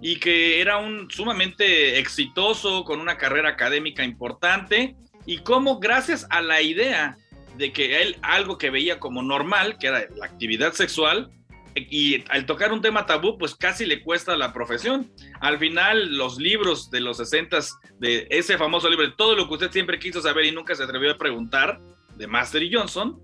y 0.02 0.16
que 0.16 0.61
era 0.61 0.76
un 0.76 1.11
sumamente 1.11 1.98
exitoso, 1.98 2.84
con 2.84 3.00
una 3.00 3.16
carrera 3.16 3.50
académica 3.50 4.04
importante, 4.04 4.96
y 5.26 5.38
cómo 5.38 5.78
gracias 5.78 6.26
a 6.30 6.42
la 6.42 6.61
idea 6.61 7.16
de 7.56 7.72
que 7.72 8.02
él 8.02 8.16
algo 8.22 8.58
que 8.58 8.70
veía 8.70 8.98
como 8.98 9.22
normal, 9.22 9.78
que 9.78 9.88
era 9.88 10.06
la 10.16 10.26
actividad 10.26 10.72
sexual, 10.72 11.30
y 11.74 12.24
al 12.30 12.46
tocar 12.46 12.72
un 12.72 12.80
tema 12.80 13.06
tabú, 13.06 13.38
pues 13.38 13.54
casi 13.54 13.86
le 13.86 14.02
cuesta 14.02 14.36
la 14.36 14.52
profesión. 14.52 15.12
Al 15.40 15.58
final, 15.58 16.16
los 16.16 16.38
libros 16.38 16.90
de 16.90 17.00
los 17.00 17.18
60 17.18 17.58
de 17.98 18.26
ese 18.30 18.58
famoso 18.58 18.88
libro, 18.88 19.14
todo 19.14 19.36
lo 19.36 19.48
que 19.48 19.54
usted 19.54 19.70
siempre 19.70 19.98
quiso 19.98 20.20
saber 20.20 20.46
y 20.46 20.52
nunca 20.52 20.74
se 20.74 20.82
atrevió 20.82 21.12
a 21.12 21.18
preguntar, 21.18 21.80
de 22.16 22.26
Master 22.26 22.62
y 22.62 22.72
Johnson, 22.72 23.20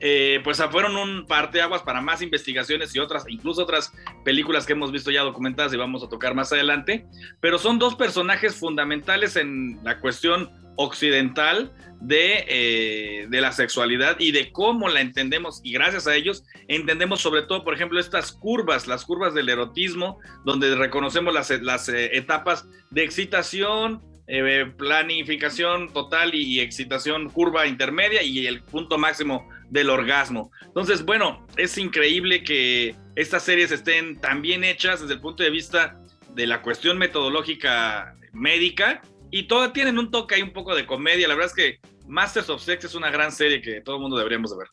eh, 0.00 0.40
pues 0.44 0.62
fueron 0.70 0.96
un 0.96 1.26
parteaguas 1.26 1.82
para 1.82 2.00
más 2.00 2.22
investigaciones 2.22 2.94
y 2.94 2.98
otras, 2.98 3.24
incluso 3.28 3.62
otras 3.62 3.92
películas 4.24 4.66
que 4.66 4.72
hemos 4.72 4.92
visto 4.92 5.10
ya 5.10 5.22
documentadas 5.22 5.72
y 5.72 5.76
vamos 5.76 6.02
a 6.02 6.08
tocar 6.08 6.34
más 6.34 6.52
adelante. 6.52 7.06
Pero 7.40 7.58
son 7.58 7.78
dos 7.78 7.94
personajes 7.94 8.56
fundamentales 8.56 9.36
en 9.36 9.78
la 9.82 10.00
cuestión 10.00 10.50
occidental 10.76 11.72
de, 12.00 12.44
eh, 12.48 13.26
de, 13.28 13.40
la 13.40 13.52
sexualidad 13.52 14.16
y 14.18 14.32
de 14.32 14.52
cómo 14.52 14.88
la 14.88 15.00
entendemos 15.00 15.60
y 15.64 15.72
gracias 15.72 16.06
a 16.06 16.14
ellos 16.14 16.44
entendemos 16.68 17.22
sobre 17.22 17.42
todo, 17.42 17.64
por 17.64 17.72
ejemplo, 17.72 17.98
estas 17.98 18.32
curvas, 18.32 18.86
las 18.86 19.06
curvas 19.06 19.32
del 19.32 19.48
erotismo, 19.48 20.18
donde 20.44 20.74
reconocemos 20.74 21.32
las, 21.32 21.50
las 21.62 21.88
eh, 21.88 22.16
etapas 22.16 22.68
de 22.90 23.04
excitación, 23.04 24.02
eh, 24.28 24.66
planificación 24.76 25.92
total 25.92 26.34
y, 26.34 26.60
excitación 26.60 27.30
curva 27.30 27.66
intermedia 27.66 28.22
y 28.22 28.46
el 28.46 28.62
punto 28.62 28.98
máximo 28.98 29.48
del 29.70 29.88
orgasmo. 29.90 30.50
Entonces, 30.64 31.04
bueno, 31.04 31.46
es 31.56 31.78
increíble 31.78 32.42
que 32.42 32.96
estas 33.14 33.44
series 33.44 33.70
estén 33.70 34.20
tan 34.20 34.42
bien 34.42 34.64
hechas 34.64 35.00
desde 35.00 35.14
el 35.14 35.20
punto 35.20 35.42
de 35.42 35.50
vista 35.50 36.00
de 36.34 36.46
la 36.46 36.60
cuestión 36.60 36.98
metodológica 36.98 38.16
médica 38.32 39.00
y 39.30 39.44
todas 39.44 39.72
tienen 39.72 39.98
un 39.98 40.10
toque 40.10 40.34
ahí 40.34 40.42
un 40.42 40.52
poco 40.52 40.74
de 40.74 40.86
comedia. 40.86 41.28
La 41.28 41.34
verdad 41.34 41.52
es 41.56 41.80
que 41.80 41.80
Masters 42.06 42.50
of 42.50 42.62
Sex 42.62 42.84
es 42.84 42.94
una 42.94 43.10
gran 43.10 43.30
serie 43.30 43.62
que 43.62 43.80
todo 43.80 43.96
el 43.96 44.02
mundo 44.02 44.16
deberíamos 44.16 44.50
de 44.50 44.58
ver. 44.58 44.68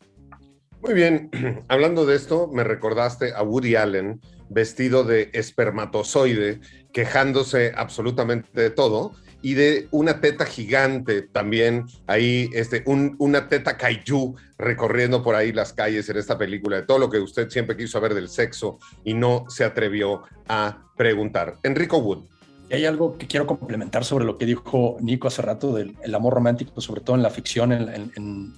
Muy 0.82 0.94
bien, 0.94 1.30
hablando 1.70 2.06
de 2.06 2.16
esto, 2.16 2.50
me 2.52 2.64
recordaste 2.64 3.34
a 3.34 3.44
Woody 3.44 3.76
Allen 3.76 4.20
vestido 4.50 5.04
de 5.04 5.30
espermatozoide, 5.34 6.60
quejándose 6.92 7.72
absolutamente 7.76 8.50
de 8.60 8.70
todo 8.70 9.14
y 9.44 9.54
de 9.54 9.88
una 9.92 10.22
teta 10.22 10.46
gigante 10.46 11.22
también, 11.22 11.86
ahí 12.08 12.50
este, 12.54 12.84
una 12.86 13.50
teta 13.50 13.78
kaiju 13.78 14.36
recorriendo 14.58 15.22
por 15.22 15.36
ahí 15.36 15.52
las 15.52 15.74
calles 15.74 16.10
en 16.10 16.18
esta 16.18 16.38
película, 16.38 16.78
de 16.78 16.84
todo 16.84 16.98
lo 16.98 17.10
que 17.10 17.20
usted 17.20 17.50
siempre 17.50 17.76
quiso 17.76 17.92
saber 17.92 18.14
del 18.16 18.30
sexo 18.30 18.80
y 19.04 19.14
no 19.14 19.46
se 19.50 19.66
atrevió 19.66 20.24
a 20.48 20.82
preguntar. 20.96 21.58
Enrico 21.62 21.98
Wood 21.98 22.24
hay 22.72 22.86
algo 22.86 23.18
que 23.18 23.28
quiero 23.28 23.46
complementar 23.46 24.04
sobre 24.04 24.26
lo 24.26 24.38
que 24.38 24.46
dijo 24.46 24.98
Nico 25.00 25.28
hace 25.28 25.42
rato 25.42 25.74
del 25.74 26.16
amor 26.16 26.34
romántico, 26.34 26.82
sobre 26.82 27.02
todo 27.02 27.16
en 27.16 27.22
la 27.22 27.30
ficción 27.30 27.72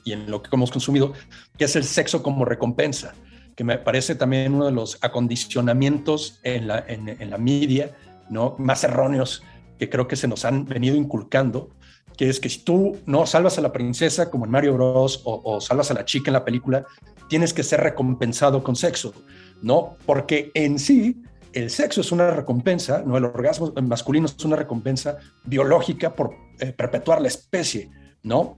y 0.06 0.14
en 0.14 0.32
lo 0.32 0.42
que 0.42 0.50
hemos 0.54 0.72
consumido, 0.72 1.14
que 1.58 1.66
es 1.66 1.76
el 1.76 1.84
sexo 1.84 2.24
como 2.24 2.46
recompensa, 2.46 3.14
que 3.56 3.64
me 3.64 3.78
parece 3.78 4.16
también 4.16 4.54
uno 4.54 4.68
de 4.68 4.72
los 4.72 4.98
acondicionamientos 5.02 6.40
en 6.44 6.68
la, 6.68 6.86
en, 6.88 7.30
la 7.30 7.38
media 7.38 7.92
¿no? 8.30 8.56
más 8.58 8.84
erróneos 8.84 9.44
que 9.78 9.90
creo 9.90 10.08
que 10.08 10.16
se 10.16 10.28
nos 10.28 10.46
han 10.46 10.66
venido 10.66 10.96
inculcando, 10.96 11.70
que 12.18 12.30
es 12.30 12.40
que 12.40 12.50
si 12.50 12.60
tú 12.60 12.98
no 13.06 13.26
salvas 13.26 13.58
a 13.58 13.62
la 13.62 13.74
princesa 13.74 14.30
como 14.30 14.46
en 14.46 14.52
Mario 14.52 14.74
Bros 14.74 15.22
o, 15.26 15.42
o 15.44 15.62
salvas 15.62 15.92
a 15.92 15.94
la 15.94 16.06
chica 16.06 16.30
en 16.30 16.34
la 16.34 16.46
película, 16.46 16.86
tienes 17.28 17.54
que 17.54 17.64
ser 17.64 17.82
recompensado 17.82 18.64
con 18.64 18.76
sexo, 18.76 19.14
¿no? 19.62 19.98
Porque 20.06 20.52
en 20.54 20.80
sí 20.80 21.22
el 21.56 21.70
sexo 21.70 22.02
es 22.02 22.12
una 22.12 22.32
recompensa, 22.32 23.02
¿no? 23.06 23.18
El 23.18 23.26
orgasmo 23.26 23.74
masculino 23.82 24.26
es 24.26 24.44
una 24.44 24.58
recompensa 24.58 25.18
biológica 25.46 26.14
por 26.14 26.36
eh, 26.60 26.74
perpetuar 26.74 27.22
la 27.22 27.30
especie, 27.30 27.90
¿no? 28.24 28.58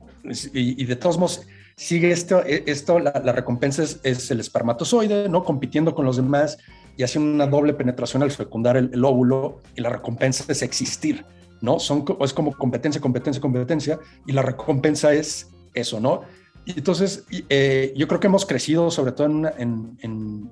Y, 0.53 0.83
de 0.83 0.95
todos 0.95 1.17
modos, 1.17 1.43
sigue 1.77 2.11
esto, 2.11 2.43
e, 2.43 2.63
esto 2.65 2.99
la, 2.99 3.11
recompensa 3.11 3.83
es, 3.83 4.31
el 4.31 4.39
espermatozoide, 4.39 5.29
¿no? 5.29 5.43
Compitiendo 5.43 5.93
con 5.93 6.05
los 6.05 6.17
demás 6.17 6.57
y 6.97 7.03
haciendo 7.03 7.31
una 7.31 7.47
doble 7.47 7.73
penetración 7.73 8.23
al 8.23 8.31
fecundar 8.31 8.75
el, 8.75 9.05
óvulo 9.05 9.61
y 9.75 9.81
la 9.81 9.89
recompensa 9.89 10.43
es 10.47 10.61
existir, 10.61 11.25
¿no? 11.61 11.77
Es 11.77 12.33
como 12.33 12.53
competencia, 12.53 12.99
competencia, 12.99 13.41
competencia 13.41 13.99
y 14.25 14.31
la 14.31 14.41
recompensa 14.41 15.13
es 15.13 15.49
eso, 15.73 15.99
¿no? 15.99 16.21
Y 16.65 16.71
entonces, 16.71 17.25
eh, 17.49 17.93
yo 17.95 18.07
creo 18.07 18.19
que 18.19 18.27
hemos 18.27 18.45
crecido, 18.45 18.91
sobre 18.91 19.13
todo 19.13 19.27
en 19.27 19.33
una, 19.33 19.53
en 19.57 20.51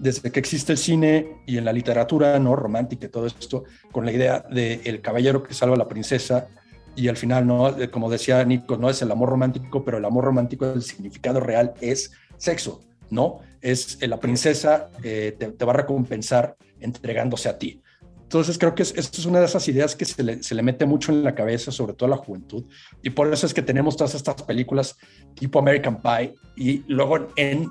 desde 0.00 0.32
que 0.32 0.40
existe 0.40 0.72
el 0.72 0.78
cine 0.78 1.42
y 1.46 1.58
en 1.58 1.64
la 1.66 1.72
literatura 1.72 2.38
no 2.38 2.56
romántica 2.56 3.06
y 3.06 3.10
todo 3.10 3.26
esto, 3.26 3.64
con 3.92 4.06
la 4.06 4.12
idea 4.12 4.44
de 4.50 4.80
el 4.84 5.02
caballero 5.02 5.42
que 5.42 5.52
salva 5.52 5.74
a 5.74 5.78
la 5.78 5.88
princesa 5.88 6.48
y 6.96 7.08
al 7.08 7.16
final, 7.16 7.46
no, 7.46 7.76
como 7.90 8.10
decía 8.10 8.42
Nico, 8.44 8.76
no 8.78 8.88
es 8.90 9.00
el 9.02 9.10
amor 9.12 9.28
romántico, 9.28 9.84
pero 9.84 9.98
el 9.98 10.04
amor 10.04 10.24
romántico, 10.24 10.66
el 10.66 10.82
significado 10.82 11.38
real 11.38 11.74
es 11.80 12.12
sexo, 12.38 12.80
¿no? 13.10 13.40
Es 13.60 13.98
eh, 14.00 14.08
la 14.08 14.18
princesa 14.18 14.88
eh, 15.02 15.36
te, 15.38 15.64
va 15.64 15.72
a 15.72 15.76
recompensar 15.76 16.56
entregándose 16.80 17.48
a 17.48 17.58
ti. 17.58 17.80
Entonces 18.22 18.58
creo 18.58 18.74
que 18.74 18.82
esto 18.82 19.00
es 19.00 19.24
una 19.26 19.40
de 19.40 19.46
esas 19.46 19.66
ideas 19.66 19.96
que 19.96 20.04
se 20.04 20.22
le, 20.22 20.42
se 20.42 20.62
mete 20.62 20.86
mucho 20.86 21.10
en 21.10 21.24
la 21.24 21.34
cabeza, 21.34 21.72
sobre 21.72 21.94
todo 21.94 22.06
a 22.06 22.10
la 22.10 22.16
juventud, 22.16 22.64
y 23.02 23.10
por 23.10 23.32
eso 23.32 23.44
es 23.44 23.52
que 23.52 23.62
tenemos 23.62 23.96
todas 23.96 24.14
estas 24.14 24.42
películas 24.42 24.96
tipo 25.34 25.58
American 25.58 26.00
Pie, 26.00 26.36
y 26.56 26.84
luego 26.86 27.28
en 27.34 27.68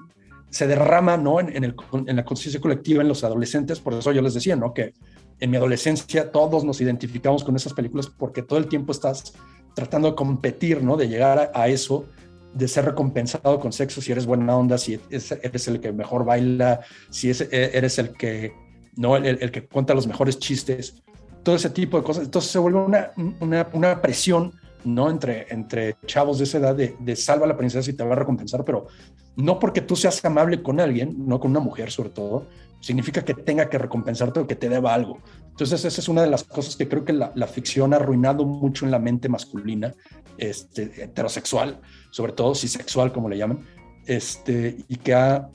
se 0.50 0.68
derrama 0.68 1.18
¿no? 1.18 1.40
En, 1.40 1.76
la 2.06 2.26
conciencia 2.26 2.60
colectiva 2.60 3.02
en 3.02 3.08
los 3.08 3.24
adolescentes, 3.24 3.80
por 3.80 3.94
eso 3.94 4.12
yo 4.12 4.22
les 4.22 4.34
decía, 4.34 4.56
¿no? 4.56 4.74
que 4.74 4.94
en 5.40 5.52
mi 5.52 5.58
adolescencia 5.58 6.32
todos 6.32 6.64
nos 6.64 6.82
identificamos 6.82 7.44
con 7.44 7.56
esas 7.56 7.74
películas 7.74 8.08
porque 8.08 8.42
todo 8.42 8.60
el 8.60 8.68
tiempo 8.68 8.92
estás 8.92 9.34
tratando 9.76 10.10
de 10.10 10.16
competir, 10.16 10.84
¿no? 10.84 10.98
de 10.98 11.08
llegar 11.08 11.52
a, 11.54 11.68
eso, 11.68 12.06
de 12.54 12.68
ser 12.68 12.86
recompensado 12.86 13.60
con 13.60 13.72
sexo, 13.72 14.02
si 14.02 14.12
eres 14.12 14.26
buena 14.26 14.56
onda, 14.56 14.78
si 14.78 15.00
eres 15.10 15.68
el 15.68 15.80
que 15.80 15.92
mejor 15.92 16.26
baila, 16.26 16.82
si 17.10 17.30
e, 17.30 17.36
eres 17.52 18.00
el 18.00 18.14
que, 18.14 18.54
¿no? 18.96 19.16
El, 19.16 19.52
que 19.52 19.68
cuenta 19.68 19.94
los 19.94 20.08
mejores 20.08 20.40
chistes, 20.40 21.02
todo 21.44 21.56
ese 21.56 21.70
tipo 21.70 21.98
de 21.98 22.04
cosas. 22.04 22.26
Entonces 22.26 22.52
se 22.52 22.60
vuelve 22.60 22.80
una, 22.80 23.12
una, 23.40 23.68
una 23.74 24.02
presión 24.02 24.54
¿no? 24.86 25.10
Entre, 25.10 25.46
entre 25.50 25.98
chavos 26.06 26.38
de 26.38 26.46
esa 26.46 26.58
edad 26.58 26.74
de, 26.74 26.96
de, 27.00 27.16
salva 27.16 27.46
a 27.46 27.50
la 27.50 27.58
princesa 27.58 27.90
y 27.90 27.94
te 27.94 28.04
va 28.04 28.14
a 28.14 28.16
recompensar, 28.16 28.64
pero 28.64 28.88
no 29.36 29.60
porque 29.60 29.82
tú 29.82 29.98
seas 29.98 30.24
amable 30.24 30.64
con 30.64 30.80
alguien, 30.80 31.28
no 31.28 31.38
con 31.40 31.52
una 31.52 31.60
mujer 31.60 31.92
sobre 31.92 32.12
todo, 32.12 32.46
significa 32.80 33.24
que 33.24 33.34
tenga 33.34 33.70
que 33.70 33.78
recompensarte 33.78 34.40
o 34.40 34.48
que 34.48 34.56
te 34.56 34.70
deba 34.70 34.94
algo. 34.94 35.20
Entonces 35.50 35.84
esa 35.84 36.00
es 36.00 36.08
una 36.08 36.22
de 36.22 36.30
las 36.30 36.44
cosas 36.44 36.76
que 36.76 36.88
creo 36.88 37.04
que 37.04 37.14
la, 37.14 37.48
ficción 37.48 37.94
ha 37.94 37.98
arruinado 37.98 38.46
mucho 38.46 38.86
en 38.86 38.92
la 38.92 39.00
mente 39.00 39.28
masculina, 39.28 39.94
este, 40.38 41.04
heterosexual, 41.04 41.82
sobre 42.12 42.32
todo 42.34 42.56
cisexual 42.56 43.12
como 43.12 43.28
le 43.28 43.38
llaman, 43.38 43.60
este, 44.06 44.78
y 44.88 44.96
que 44.98 45.14
ha, 45.14 45.50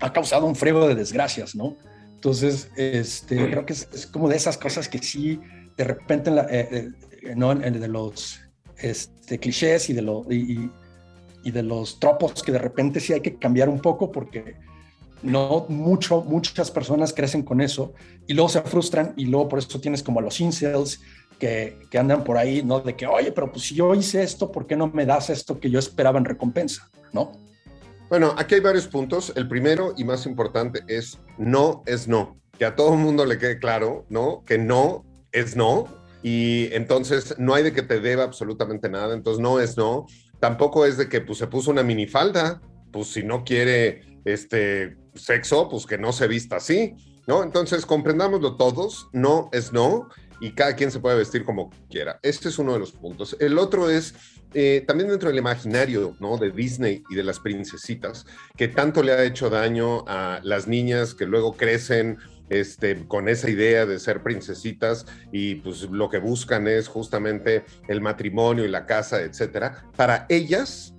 ha 0.00 0.12
causado 0.12 0.46
un 0.46 0.54
frego 0.54 0.86
de 0.86 0.94
desgracias, 0.94 1.54
¿no? 1.54 1.76
Entonces, 2.14 2.70
este, 2.76 3.50
creo 3.50 3.66
que 3.66 3.72
es, 3.72 4.08
como 4.12 4.28
de 4.28 4.36
esas 4.36 4.56
cosas 4.56 4.88
que 4.88 4.98
sí, 4.98 5.40
de 5.76 5.82
repente, 5.82 6.30
en 6.30 6.36
la, 6.36 6.46
eh, 6.48 6.88
eh, 7.22 7.34
¿no? 7.34 7.52
de 7.52 7.88
los 7.88 8.40
este, 8.76 9.38
clichés 9.38 9.90
y 9.90 9.92
de, 9.92 10.02
lo, 10.02 10.24
y, 10.30 10.70
de 11.44 11.62
los 11.64 11.98
tropos 11.98 12.42
que 12.44 12.52
de 12.52 12.58
repente 12.58 13.00
sí 13.00 13.12
hay 13.12 13.20
que 13.20 13.36
cambiar 13.36 13.68
un 13.68 13.80
poco 13.80 14.12
porque 14.12 14.54
no 15.22 15.66
mucho, 15.68 16.22
muchas 16.22 16.70
personas 16.70 17.12
crecen 17.12 17.42
con 17.42 17.60
eso 17.60 17.94
y 18.26 18.34
luego 18.34 18.48
se 18.48 18.62
frustran 18.62 19.14
y 19.16 19.26
luego 19.26 19.48
por 19.48 19.58
eso 19.58 19.80
tienes 19.80 20.02
como 20.02 20.20
a 20.20 20.22
los 20.22 20.40
incels 20.40 21.00
que, 21.38 21.78
que, 21.90 21.98
andan 21.98 22.24
por 22.24 22.36
ahí, 22.36 22.62
¿no? 22.62 22.80
De 22.80 22.94
que, 22.94 23.06
oye, 23.06 23.32
pero 23.32 23.50
pues 23.50 23.64
si 23.64 23.74
yo 23.74 23.94
hice 23.94 24.22
esto, 24.22 24.52
¿por 24.52 24.66
qué 24.66 24.76
no 24.76 24.88
me 24.88 25.06
das 25.06 25.30
esto 25.30 25.58
que 25.58 25.70
yo 25.70 25.78
esperaba 25.78 26.18
en 26.18 26.24
recompensa? 26.24 26.88
¿No? 27.12 27.32
Bueno, 28.08 28.34
aquí 28.36 28.56
hay 28.56 28.60
varios 28.60 28.86
puntos. 28.86 29.32
El 29.36 29.48
primero 29.48 29.94
y 29.96 30.04
más 30.04 30.26
importante 30.26 30.82
es 30.86 31.18
no 31.38 31.82
es 31.86 32.06
no. 32.06 32.36
Que 32.58 32.64
a 32.64 32.76
todo 32.76 32.92
el 32.92 33.00
mundo 33.00 33.24
le 33.24 33.38
quede 33.38 33.58
claro, 33.58 34.04
¿no? 34.08 34.44
Que 34.44 34.58
no 34.58 35.04
es 35.32 35.56
no 35.56 36.02
y 36.22 36.72
entonces 36.72 37.34
no 37.38 37.54
hay 37.54 37.64
de 37.64 37.72
que 37.72 37.82
te 37.82 38.00
deba 38.00 38.22
absolutamente 38.22 38.88
nada, 38.88 39.14
entonces 39.14 39.40
no 39.42 39.58
es 39.60 39.76
no, 39.76 40.06
tampoco 40.38 40.86
es 40.86 40.96
de 40.96 41.08
que 41.08 41.20
pues 41.20 41.38
se 41.38 41.48
puso 41.48 41.70
una 41.70 41.82
minifalda, 41.82 42.60
pues 42.92 43.08
si 43.08 43.24
no 43.24 43.44
quiere 43.44 44.20
este 44.24 44.96
sexo, 45.14 45.68
pues 45.68 45.86
que 45.86 45.98
no 45.98 46.12
se 46.12 46.26
vista 46.26 46.56
así, 46.56 46.94
¿no? 47.26 47.42
Entonces 47.42 47.86
comprendámoslo 47.86 48.56
todos, 48.56 49.08
no 49.12 49.48
es 49.52 49.72
no, 49.72 50.08
y 50.40 50.52
cada 50.52 50.74
quien 50.74 50.90
se 50.90 50.98
puede 50.98 51.16
vestir 51.16 51.44
como 51.44 51.70
quiera. 51.88 52.18
Este 52.22 52.48
es 52.48 52.58
uno 52.58 52.72
de 52.72 52.80
los 52.80 52.90
puntos. 52.90 53.36
El 53.38 53.58
otro 53.58 53.88
es 53.88 54.14
eh, 54.54 54.84
también 54.86 55.08
dentro 55.08 55.28
del 55.28 55.38
imaginario 55.38 56.16
¿no? 56.18 56.36
de 56.36 56.50
Disney 56.50 57.04
y 57.08 57.14
de 57.14 57.22
las 57.22 57.38
princesitas, 57.38 58.26
que 58.56 58.68
tanto 58.68 59.02
le 59.02 59.12
ha 59.12 59.22
hecho 59.24 59.48
daño 59.50 60.04
a 60.08 60.40
las 60.42 60.66
niñas 60.66 61.14
que 61.14 61.26
luego 61.26 61.56
crecen 61.56 62.18
este, 62.50 63.06
con 63.06 63.28
esa 63.28 63.48
idea 63.48 63.86
de 63.86 63.98
ser 63.98 64.22
princesitas 64.22 65.06
y 65.30 65.54
pues 65.56 65.82
lo 65.82 66.10
que 66.10 66.18
buscan 66.18 66.68
es 66.68 66.88
justamente 66.88 67.64
el 67.88 68.00
matrimonio 68.00 68.64
y 68.64 68.68
la 68.68 68.84
casa, 68.84 69.22
etcétera. 69.22 69.84
Para 69.96 70.26
ellas, 70.28 70.92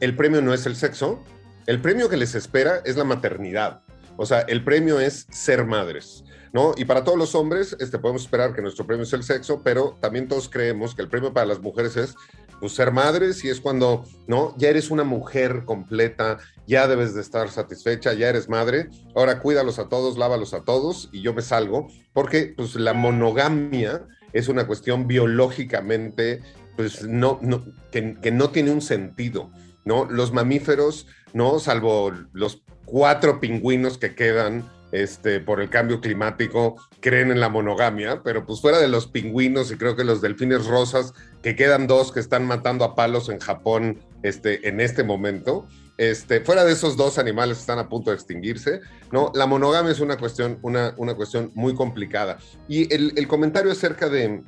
el 0.00 0.14
premio 0.14 0.42
no 0.42 0.52
es 0.52 0.66
el 0.66 0.76
sexo, 0.76 1.24
el 1.66 1.80
premio 1.80 2.08
que 2.08 2.16
les 2.16 2.34
espera 2.34 2.82
es 2.84 2.96
la 2.96 3.04
maternidad. 3.04 3.82
O 4.16 4.26
sea, 4.26 4.40
el 4.40 4.64
premio 4.64 5.00
es 5.00 5.26
ser 5.30 5.64
madres. 5.64 6.24
¿No? 6.54 6.74
Y 6.76 6.84
para 6.84 7.02
todos 7.02 7.16
los 7.16 7.34
hombres, 7.34 7.74
este, 7.80 7.98
podemos 7.98 8.24
esperar 8.24 8.54
que 8.54 8.60
nuestro 8.60 8.86
premio 8.86 9.04
es 9.04 9.12
el 9.14 9.22
sexo, 9.22 9.62
pero 9.64 9.96
también 10.02 10.28
todos 10.28 10.50
creemos 10.50 10.94
que 10.94 11.00
el 11.00 11.08
premio 11.08 11.32
para 11.32 11.46
las 11.46 11.60
mujeres 11.60 11.96
es 11.96 12.14
pues, 12.60 12.74
ser 12.74 12.92
madres 12.92 13.42
y 13.42 13.48
es 13.48 13.58
cuando, 13.58 14.04
¿no? 14.28 14.54
Ya 14.58 14.68
eres 14.68 14.90
una 14.90 15.02
mujer 15.02 15.64
completa, 15.64 16.38
ya 16.66 16.86
debes 16.86 17.14
de 17.14 17.22
estar 17.22 17.50
satisfecha, 17.50 18.12
ya 18.12 18.28
eres 18.28 18.50
madre, 18.50 18.90
ahora 19.16 19.40
cuídalos 19.40 19.78
a 19.78 19.88
todos, 19.88 20.18
lávalos 20.18 20.52
a 20.52 20.62
todos 20.62 21.08
y 21.10 21.22
yo 21.22 21.32
me 21.34 21.40
salgo, 21.42 21.88
porque 22.12 22.52
pues 22.56 22.76
la 22.76 22.92
monogamia 22.92 24.06
es 24.34 24.48
una 24.48 24.66
cuestión 24.66 25.08
biológicamente, 25.08 26.42
pues 26.76 27.02
no, 27.02 27.40
no 27.42 27.64
que, 27.90 28.14
que 28.20 28.30
no 28.30 28.50
tiene 28.50 28.70
un 28.70 28.80
sentido, 28.80 29.50
¿no? 29.84 30.04
Los 30.06 30.32
mamíferos, 30.32 31.06
¿no? 31.32 31.58
Salvo 31.58 32.12
los 32.32 32.62
cuatro 32.84 33.40
pingüinos 33.40 33.98
que 33.98 34.14
quedan 34.14 34.68
este, 34.92 35.40
por 35.40 35.60
el 35.60 35.70
cambio 35.70 36.00
climático, 36.00 36.76
creen 37.00 37.30
en 37.30 37.40
la 37.40 37.48
monogamia, 37.48 38.22
pero 38.22 38.44
pues 38.44 38.60
fuera 38.60 38.78
de 38.78 38.88
los 38.88 39.06
pingüinos 39.06 39.72
y 39.72 39.76
creo 39.76 39.96
que 39.96 40.04
los 40.04 40.20
delfines 40.20 40.66
rosas, 40.66 41.14
que 41.42 41.56
quedan 41.56 41.86
dos 41.86 42.12
que 42.12 42.20
están 42.20 42.46
matando 42.46 42.84
a 42.84 42.94
palos 42.94 43.30
en 43.30 43.40
Japón 43.40 43.98
este, 44.22 44.68
en 44.68 44.80
este 44.80 45.02
momento, 45.02 45.66
este, 45.96 46.40
fuera 46.40 46.64
de 46.64 46.72
esos 46.72 46.96
dos 46.96 47.18
animales 47.18 47.58
están 47.58 47.78
a 47.78 47.88
punto 47.88 48.10
de 48.10 48.16
extinguirse, 48.16 48.80
¿no? 49.10 49.30
La 49.34 49.46
monogamia 49.46 49.92
es 49.92 50.00
una 50.00 50.16
cuestión, 50.16 50.58
una, 50.62 50.94
una 50.96 51.14
cuestión 51.14 51.50
muy 51.54 51.74
complicada. 51.74 52.38
Y 52.68 52.92
el, 52.92 53.12
el 53.16 53.28
comentario 53.28 53.72
acerca 53.72 54.08
de, 54.08 54.42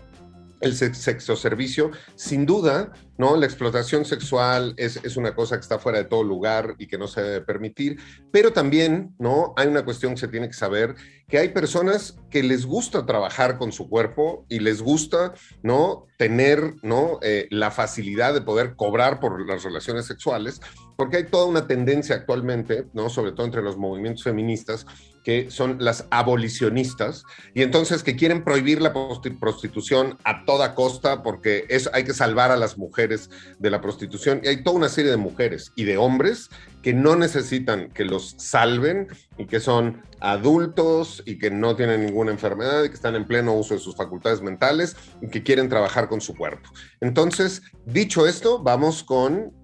el 0.65 0.75
sexo 0.75 1.37
servicio, 1.37 1.91
sin 2.17 2.47
duda, 2.47 2.93
¿no? 3.19 3.37
La 3.37 3.47
explotación 3.47 4.05
sexual 4.05 4.75
es, 4.77 4.99
es, 5.05 5.17
una 5.17 5.35
cosa 5.35 5.57
que 5.57 5.61
está 5.61 5.79
fuera 5.79 5.99
de 5.99 6.05
todo 6.05 6.25
lugar 6.25 6.75
y 6.79 6.87
que 6.87 6.99
no 6.99 7.07
se 7.07 7.23
debe 7.23 7.41
permitir, 7.43 7.99
pero 8.33 8.53
también, 8.53 9.15
¿no? 9.19 9.55
Hay 9.57 9.69
una 9.69 9.85
cuestión 9.85 10.15
que 10.15 10.21
se 10.21 10.29
tiene 10.29 10.49
que 10.49 10.55
saber, 10.55 10.97
que 11.29 11.39
hay 11.39 11.49
personas 11.49 12.17
que 12.31 12.43
les 12.43 12.67
gusta 12.67 13.07
trabajar 13.07 13.59
con 13.59 13.73
su 13.73 13.89
cuerpo 13.89 14.45
y 14.49 14.59
les 14.59 14.83
gusta, 14.83 15.35
¿no? 15.63 16.07
Tener, 16.19 16.75
¿no? 16.83 17.19
Eh, 17.23 17.49
la 17.51 17.71
facilidad 17.71 18.35
de 18.35 18.43
poder 18.43 18.77
cobrar 18.77 19.21
por 19.21 19.47
las 19.47 19.63
relaciones 19.63 20.07
sexuales, 20.07 20.61
porque 20.97 21.19
hay 21.19 21.25
toda 21.25 21.47
una 21.47 21.67
tendencia 21.67 22.17
actualmente, 22.17 22.87
¿no? 22.93 23.09
Sobre 23.09 23.33
todo 23.33 23.47
entre 23.47 23.63
los 23.63 23.77
movimientos 23.77 24.23
feministas, 24.23 24.87
que 25.25 25.51
son 25.51 25.79
las 25.81 26.07
abolicionistas, 26.11 27.25
y 27.55 27.63
entonces 27.63 28.03
que 28.03 28.15
quieren 28.15 28.45
prohibir 28.45 28.83
la 28.83 28.93
prostitución 28.93 30.19
a 30.25 30.45
toda 30.45 30.75
costa 30.75 31.23
porque 31.23 31.65
es, 31.71 31.89
hay 31.95 32.05
que 32.05 32.13
salvar 32.13 32.51
a 32.51 32.57
las 32.57 32.77
mujeres 32.77 33.31
de 33.59 33.71
la 33.71 33.81
prostitución. 33.81 34.41
Y 34.45 34.49
hay 34.49 34.63
toda 34.63 34.77
una 34.77 34.91
serie 34.91 35.11
de 35.11 35.17
mujeres 35.17 35.73
y 35.75 35.85
de 35.85 35.97
hombres 35.97 36.51
que 36.85 36.93
no 36.93 37.17
necesitan 37.17 37.89
que 37.89 38.05
los 38.05 38.35
salven 38.37 39.09
y 39.39 39.47
que 39.47 39.59
son 39.59 40.03
adultos 40.21 41.23
y 41.25 41.39
que 41.39 41.51
no 41.51 41.75
tienen 41.77 42.05
ninguna 42.05 42.31
enfermedad 42.31 42.85
y 42.85 42.91
que 42.91 42.95
están 42.95 43.15
en 43.15 43.27
pleno 43.27 43.55
uso 43.55 43.73
de 43.73 43.81
sus 43.81 43.97
facultades 43.97 44.43
mentales 44.43 44.95
y 45.23 45.29
que 45.29 45.43
quieren 45.43 45.71
trabajar 45.71 46.11
con 46.11 46.21
su 46.21 46.37
cuerpo. 46.37 46.69
Entonces, 47.01 47.63
dicho 47.87 48.27
esto, 48.27 48.63
vamos 48.63 49.03
con 49.03 49.55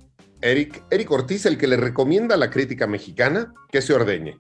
Eric, 0.40 0.82
Eric 0.90 1.10
Ortiz, 1.10 1.44
el 1.44 1.58
que 1.58 1.66
le 1.66 1.76
recomienda 1.76 2.36
a 2.36 2.38
la 2.38 2.48
crítica 2.48 2.86
mexicana 2.86 3.52
que 3.70 3.82
se 3.82 3.92
ordeñe. 3.92 4.38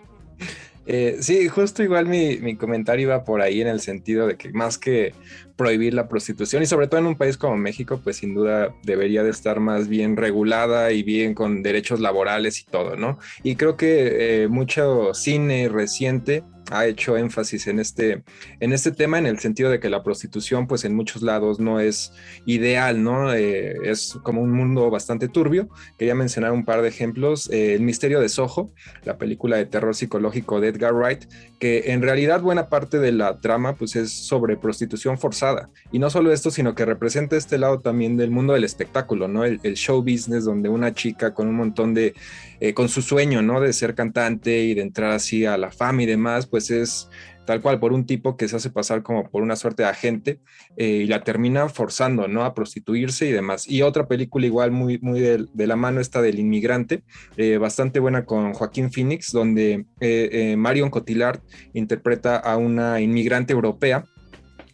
Eh, 0.92 1.18
sí, 1.20 1.46
justo 1.46 1.84
igual 1.84 2.06
mi, 2.06 2.38
mi, 2.38 2.56
comentario 2.56 3.04
iba 3.04 3.22
por 3.22 3.42
ahí 3.42 3.60
en 3.60 3.68
el 3.68 3.78
sentido 3.78 4.26
de 4.26 4.36
que 4.36 4.50
más 4.50 4.76
que 4.76 5.14
prohibir 5.54 5.94
la 5.94 6.08
prostitución 6.08 6.64
y 6.64 6.66
sobre 6.66 6.88
todo 6.88 6.98
en 6.98 7.06
un 7.06 7.16
país 7.16 7.36
como 7.36 7.56
México, 7.56 8.00
pues 8.02 8.16
sin 8.16 8.34
duda 8.34 8.74
debería 8.82 9.22
de 9.22 9.30
estar 9.30 9.60
más 9.60 9.86
bien 9.86 10.16
regulada 10.16 10.90
y 10.90 11.04
bien 11.04 11.34
con 11.34 11.62
derechos 11.62 12.00
laborales 12.00 12.58
y 12.58 12.64
todo, 12.64 12.96
¿no? 12.96 13.20
Y 13.44 13.54
creo 13.54 13.76
que 13.76 14.42
eh, 14.42 14.48
mucho 14.48 15.14
cine 15.14 15.68
reciente 15.68 16.42
ha 16.70 16.86
hecho 16.86 17.16
énfasis 17.16 17.66
en 17.66 17.80
este, 17.80 18.22
en 18.60 18.72
este 18.72 18.92
tema, 18.92 19.18
en 19.18 19.26
el 19.26 19.38
sentido 19.38 19.70
de 19.70 19.80
que 19.80 19.90
la 19.90 20.02
prostitución, 20.02 20.66
pues 20.66 20.84
en 20.84 20.94
muchos 20.94 21.22
lados 21.22 21.60
no 21.60 21.80
es 21.80 22.12
ideal, 22.46 23.02
¿no? 23.02 23.34
Eh, 23.34 23.74
es 23.84 24.18
como 24.22 24.40
un 24.42 24.52
mundo 24.52 24.90
bastante 24.90 25.28
turbio. 25.28 25.68
Quería 25.98 26.14
mencionar 26.14 26.52
un 26.52 26.64
par 26.64 26.82
de 26.82 26.88
ejemplos. 26.88 27.50
Eh, 27.50 27.74
el 27.74 27.82
misterio 27.82 28.20
de 28.20 28.28
Soho, 28.28 28.72
la 29.04 29.18
película 29.18 29.56
de 29.56 29.66
terror 29.66 29.94
psicológico 29.94 30.60
de 30.60 30.68
Edgar 30.68 30.94
Wright, 30.94 31.24
que 31.58 31.92
en 31.92 32.02
realidad 32.02 32.40
buena 32.40 32.68
parte 32.68 32.98
de 32.98 33.12
la 33.12 33.40
trama, 33.40 33.74
pues 33.74 33.96
es 33.96 34.12
sobre 34.12 34.56
prostitución 34.56 35.18
forzada. 35.18 35.70
Y 35.92 35.98
no 35.98 36.10
solo 36.10 36.32
esto, 36.32 36.50
sino 36.50 36.74
que 36.74 36.84
representa 36.84 37.36
este 37.36 37.58
lado 37.58 37.80
también 37.80 38.16
del 38.16 38.30
mundo 38.30 38.54
del 38.54 38.64
espectáculo, 38.64 39.28
¿no? 39.28 39.44
El, 39.44 39.60
el 39.62 39.74
show 39.74 40.00
business, 40.00 40.44
donde 40.44 40.68
una 40.68 40.94
chica 40.94 41.34
con 41.34 41.48
un 41.48 41.56
montón 41.56 41.94
de 41.94 42.14
eh, 42.62 42.74
con 42.74 42.90
su 42.90 43.00
sueño, 43.00 43.40
¿no? 43.40 43.58
De 43.58 43.72
ser 43.72 43.94
cantante 43.94 44.60
y 44.60 44.74
de 44.74 44.82
entrar 44.82 45.12
así 45.12 45.46
a 45.46 45.56
la 45.56 45.70
fama 45.70 46.02
y 46.02 46.06
demás, 46.06 46.46
pues 46.46 46.59
es 46.68 47.08
tal 47.46 47.62
cual 47.62 47.80
por 47.80 47.92
un 47.92 48.06
tipo 48.06 48.36
que 48.36 48.46
se 48.46 48.56
hace 48.56 48.70
pasar 48.70 49.02
como 49.02 49.28
por 49.28 49.42
una 49.42 49.56
suerte 49.56 49.82
de 49.82 49.88
agente 49.88 50.40
eh, 50.76 51.02
y 51.04 51.06
la 51.06 51.24
termina 51.24 51.68
forzando, 51.68 52.28
¿no? 52.28 52.44
A 52.44 52.54
prostituirse 52.54 53.26
y 53.26 53.32
demás. 53.32 53.66
Y 53.68 53.82
otra 53.82 54.06
película 54.06 54.46
igual 54.46 54.70
muy, 54.70 54.98
muy 54.98 55.20
de, 55.20 55.46
de 55.52 55.66
la 55.66 55.76
mano 55.76 56.00
está 56.00 56.22
del 56.22 56.38
inmigrante, 56.38 57.02
eh, 57.36 57.56
bastante 57.56 57.98
buena 57.98 58.24
con 58.24 58.52
Joaquín 58.52 58.92
Phoenix, 58.92 59.32
donde 59.32 59.86
eh, 60.00 60.54
Marion 60.56 60.90
Cotillard 60.90 61.40
interpreta 61.72 62.36
a 62.36 62.56
una 62.56 63.00
inmigrante 63.00 63.52
europea 63.52 64.04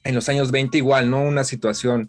en 0.04 0.14
los 0.14 0.28
años 0.28 0.50
20 0.50 0.76
igual, 0.78 1.10
¿no? 1.10 1.22
Una 1.22 1.44
situación 1.44 2.08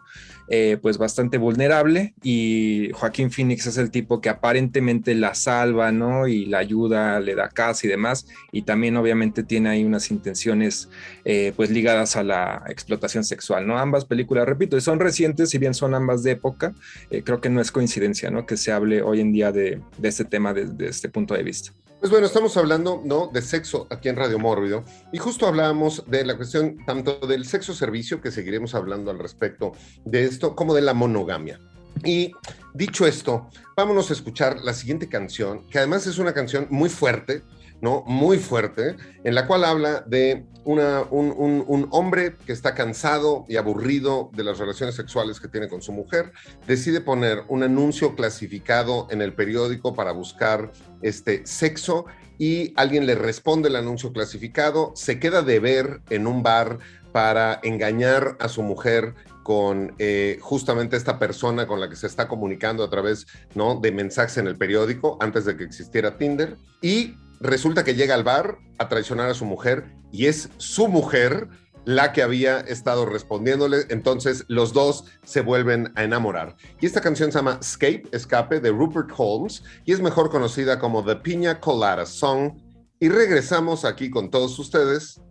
eh, 0.50 0.78
pues 0.82 0.98
bastante 0.98 1.38
vulnerable 1.38 2.14
y 2.24 2.90
Joaquín 2.94 3.32
Phoenix 3.32 3.68
es 3.68 3.78
el 3.78 3.92
tipo 3.92 4.22
que 4.22 4.30
aparentemente 4.30 5.14
la 5.14 5.34
salva, 5.34 5.92
¿no? 5.92 6.28
Y 6.28 6.46
la 6.46 6.60
ayuda, 6.60 7.20
le 7.20 7.36
da 7.36 7.50
casa 7.50 7.86
y 7.86 7.90
demás, 7.90 8.28
y 8.52 8.62
también 8.62 8.96
obviamente 8.98 9.44
tiene 9.44 9.70
ahí 9.70 9.84
unas 9.84 10.10
intenciones 10.12 10.90
eh, 11.26 11.54
pues 11.56 11.70
ligadas 11.70 12.16
a 12.16 12.24
la 12.24 12.64
explotación 12.70 13.24
sexual, 13.24 13.68
¿no? 13.68 13.78
Ambas 13.78 14.06
películas, 14.06 14.46
repito, 14.46 14.80
son 14.80 15.00
recientes, 15.00 15.50
si 15.50 15.58
bien 15.58 15.74
son 15.74 15.94
ambas 15.94 16.24
de 16.24 16.32
época, 16.32 16.74
eh, 17.10 17.24
creo 17.24 17.42
que 17.42 17.50
no 17.50 17.60
es 17.60 17.72
coincidencia, 17.72 18.30
¿no? 18.30 18.46
Que 18.46 18.58
se 18.58 18.72
hable 18.72 19.02
hoy 19.02 19.20
en 19.22 19.34
día 19.34 19.52
de, 19.52 19.82
de 19.98 20.08
este 20.08 20.26
tema 20.26 20.54
desde 20.54 20.88
este 20.88 21.10
punto 21.10 21.34
de 21.34 21.44
vista. 21.44 21.74
Pues 22.00 22.12
bueno, 22.12 22.28
estamos 22.28 22.56
hablando 22.58 23.02
¿no? 23.04 23.28
de 23.34 23.42
sexo 23.42 23.88
aquí 23.90 24.08
en 24.08 24.16
Radio 24.16 24.38
Mórbido 24.38 24.86
y 25.12 25.18
justo 25.18 25.48
hablábamos 25.48 26.04
de 26.06 26.24
la 26.26 26.38
cuestión 26.38 26.78
tanto 26.86 27.18
del 27.26 27.46
sexo 27.46 27.74
servicio, 27.74 28.22
que 28.22 28.30
seguiremos 28.30 28.76
hablando 28.76 29.10
al 29.10 29.18
respecto 29.18 29.72
de 30.06 30.26
esto, 30.26 30.56
como 30.56 30.76
de 30.76 30.82
la 30.82 30.94
monogamia. 30.94 31.60
Y 32.04 32.34
dicho 32.76 33.08
esto, 33.08 33.50
vámonos 33.76 34.12
a 34.12 34.14
escuchar 34.14 34.60
la 34.60 34.76
siguiente 34.76 35.10
canción, 35.10 35.68
que 35.70 35.80
además 35.80 36.06
es 36.06 36.20
una 36.20 36.36
canción 36.36 36.68
muy 36.70 36.90
fuerte, 36.90 37.42
¿no? 37.82 38.04
Muy 38.08 38.38
fuerte, 38.38 38.96
en 39.24 39.36
la 39.36 39.48
cual 39.48 39.64
habla 39.64 40.04
de 40.08 40.46
un, 40.64 40.80
un, 40.80 41.64
un, 41.66 41.88
hombre 41.92 42.36
que 42.46 42.52
está 42.52 42.76
cansado 42.76 43.46
y 43.48 43.56
aburrido 43.56 44.30
de 44.34 44.44
las 44.44 44.58
relaciones 44.58 44.96
sexuales 44.96 45.40
que 45.40 45.48
tiene 45.48 45.70
con 45.70 45.82
su 45.82 45.94
mujer, 45.94 46.34
decide 46.68 47.00
poner 47.00 47.44
un 47.48 47.64
anuncio 47.64 48.16
clasificado 48.16 49.08
en 49.10 49.22
el 49.22 49.34
periódico 49.34 49.94
para 49.94 50.12
buscar 50.12 50.72
este 51.02 51.46
sexo 51.46 52.06
y 52.38 52.74
alguien 52.76 53.06
le 53.06 53.16
responde 53.16 53.70
el 53.70 53.78
anuncio 53.78 54.12
clasificado, 54.12 54.92
se 54.96 55.20
queda 55.20 55.42
de 55.42 55.60
ver 55.60 56.02
en 56.10 56.28
un 56.28 56.44
bar 56.44 56.80
para 57.12 57.60
engañar 57.64 58.38
a 58.40 58.50
su 58.50 58.62
mujer 58.62 59.16
con 59.44 59.96
eh, 59.98 60.38
justamente 60.42 60.98
esta 60.98 61.18
persona 61.18 61.66
con 61.68 61.80
la 61.80 61.90
que 61.90 61.96
se 61.96 62.06
está 62.06 62.28
comunicando 62.28 62.84
a 62.84 62.90
través 62.90 63.26
¿no? 63.56 63.80
de 63.80 63.94
mensajes 63.94 64.38
en 64.38 64.48
el 64.48 64.58
periódico 64.58 65.18
antes 65.22 65.46
de 65.46 65.56
que 65.56 65.64
existiera 65.64 66.18
Tinder 66.18 66.58
y 66.82 67.16
resulta 67.40 67.84
que 67.84 67.96
llega 67.96 68.16
al 68.16 68.24
bar 68.24 68.58
a 68.78 68.90
traicionar 68.90 69.30
a 69.30 69.34
su 69.34 69.46
mujer 69.46 69.96
y 70.12 70.26
es 70.26 70.50
su 70.58 70.88
mujer 70.88 71.50
la 71.88 72.12
que 72.12 72.22
había 72.22 72.60
estado 72.60 73.06
respondiéndole, 73.06 73.86
entonces 73.90 74.44
los 74.50 74.74
dos 74.74 75.06
se 75.24 75.40
vuelven 75.40 75.94
a 75.96 76.04
enamorar. 76.04 76.58
Y 76.82 76.86
esta 76.86 77.00
canción 77.00 77.32
se 77.32 77.38
llama 77.38 77.60
Escape, 77.62 78.04
Escape, 78.12 78.60
de 78.60 78.72
Rupert 78.72 79.10
Holmes, 79.16 79.64
y 79.86 79.94
es 79.94 80.02
mejor 80.02 80.30
conocida 80.30 80.80
como 80.80 81.06
The 81.06 81.16
Piña 81.16 81.62
Colada 81.62 82.06
Song. 82.06 82.58
Y 83.00 83.08
regresamos 83.08 83.86
aquí 83.86 84.10
con 84.10 84.30
todos 84.30 84.60
ustedes 84.60 85.22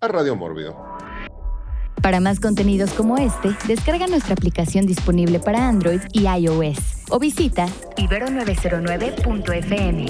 a 0.00 0.06
Radio 0.06 0.36
Mórbido. 0.36 0.80
Para 2.00 2.20
más 2.20 2.38
contenidos 2.38 2.92
como 2.92 3.16
este, 3.16 3.56
descarga 3.66 4.06
nuestra 4.06 4.34
aplicación 4.34 4.86
disponible 4.86 5.40
para 5.40 5.66
Android 5.66 6.02
y 6.12 6.28
iOS 6.28 6.78
o 7.10 7.18
visita 7.18 7.66
ibero909.fm. 7.96 10.06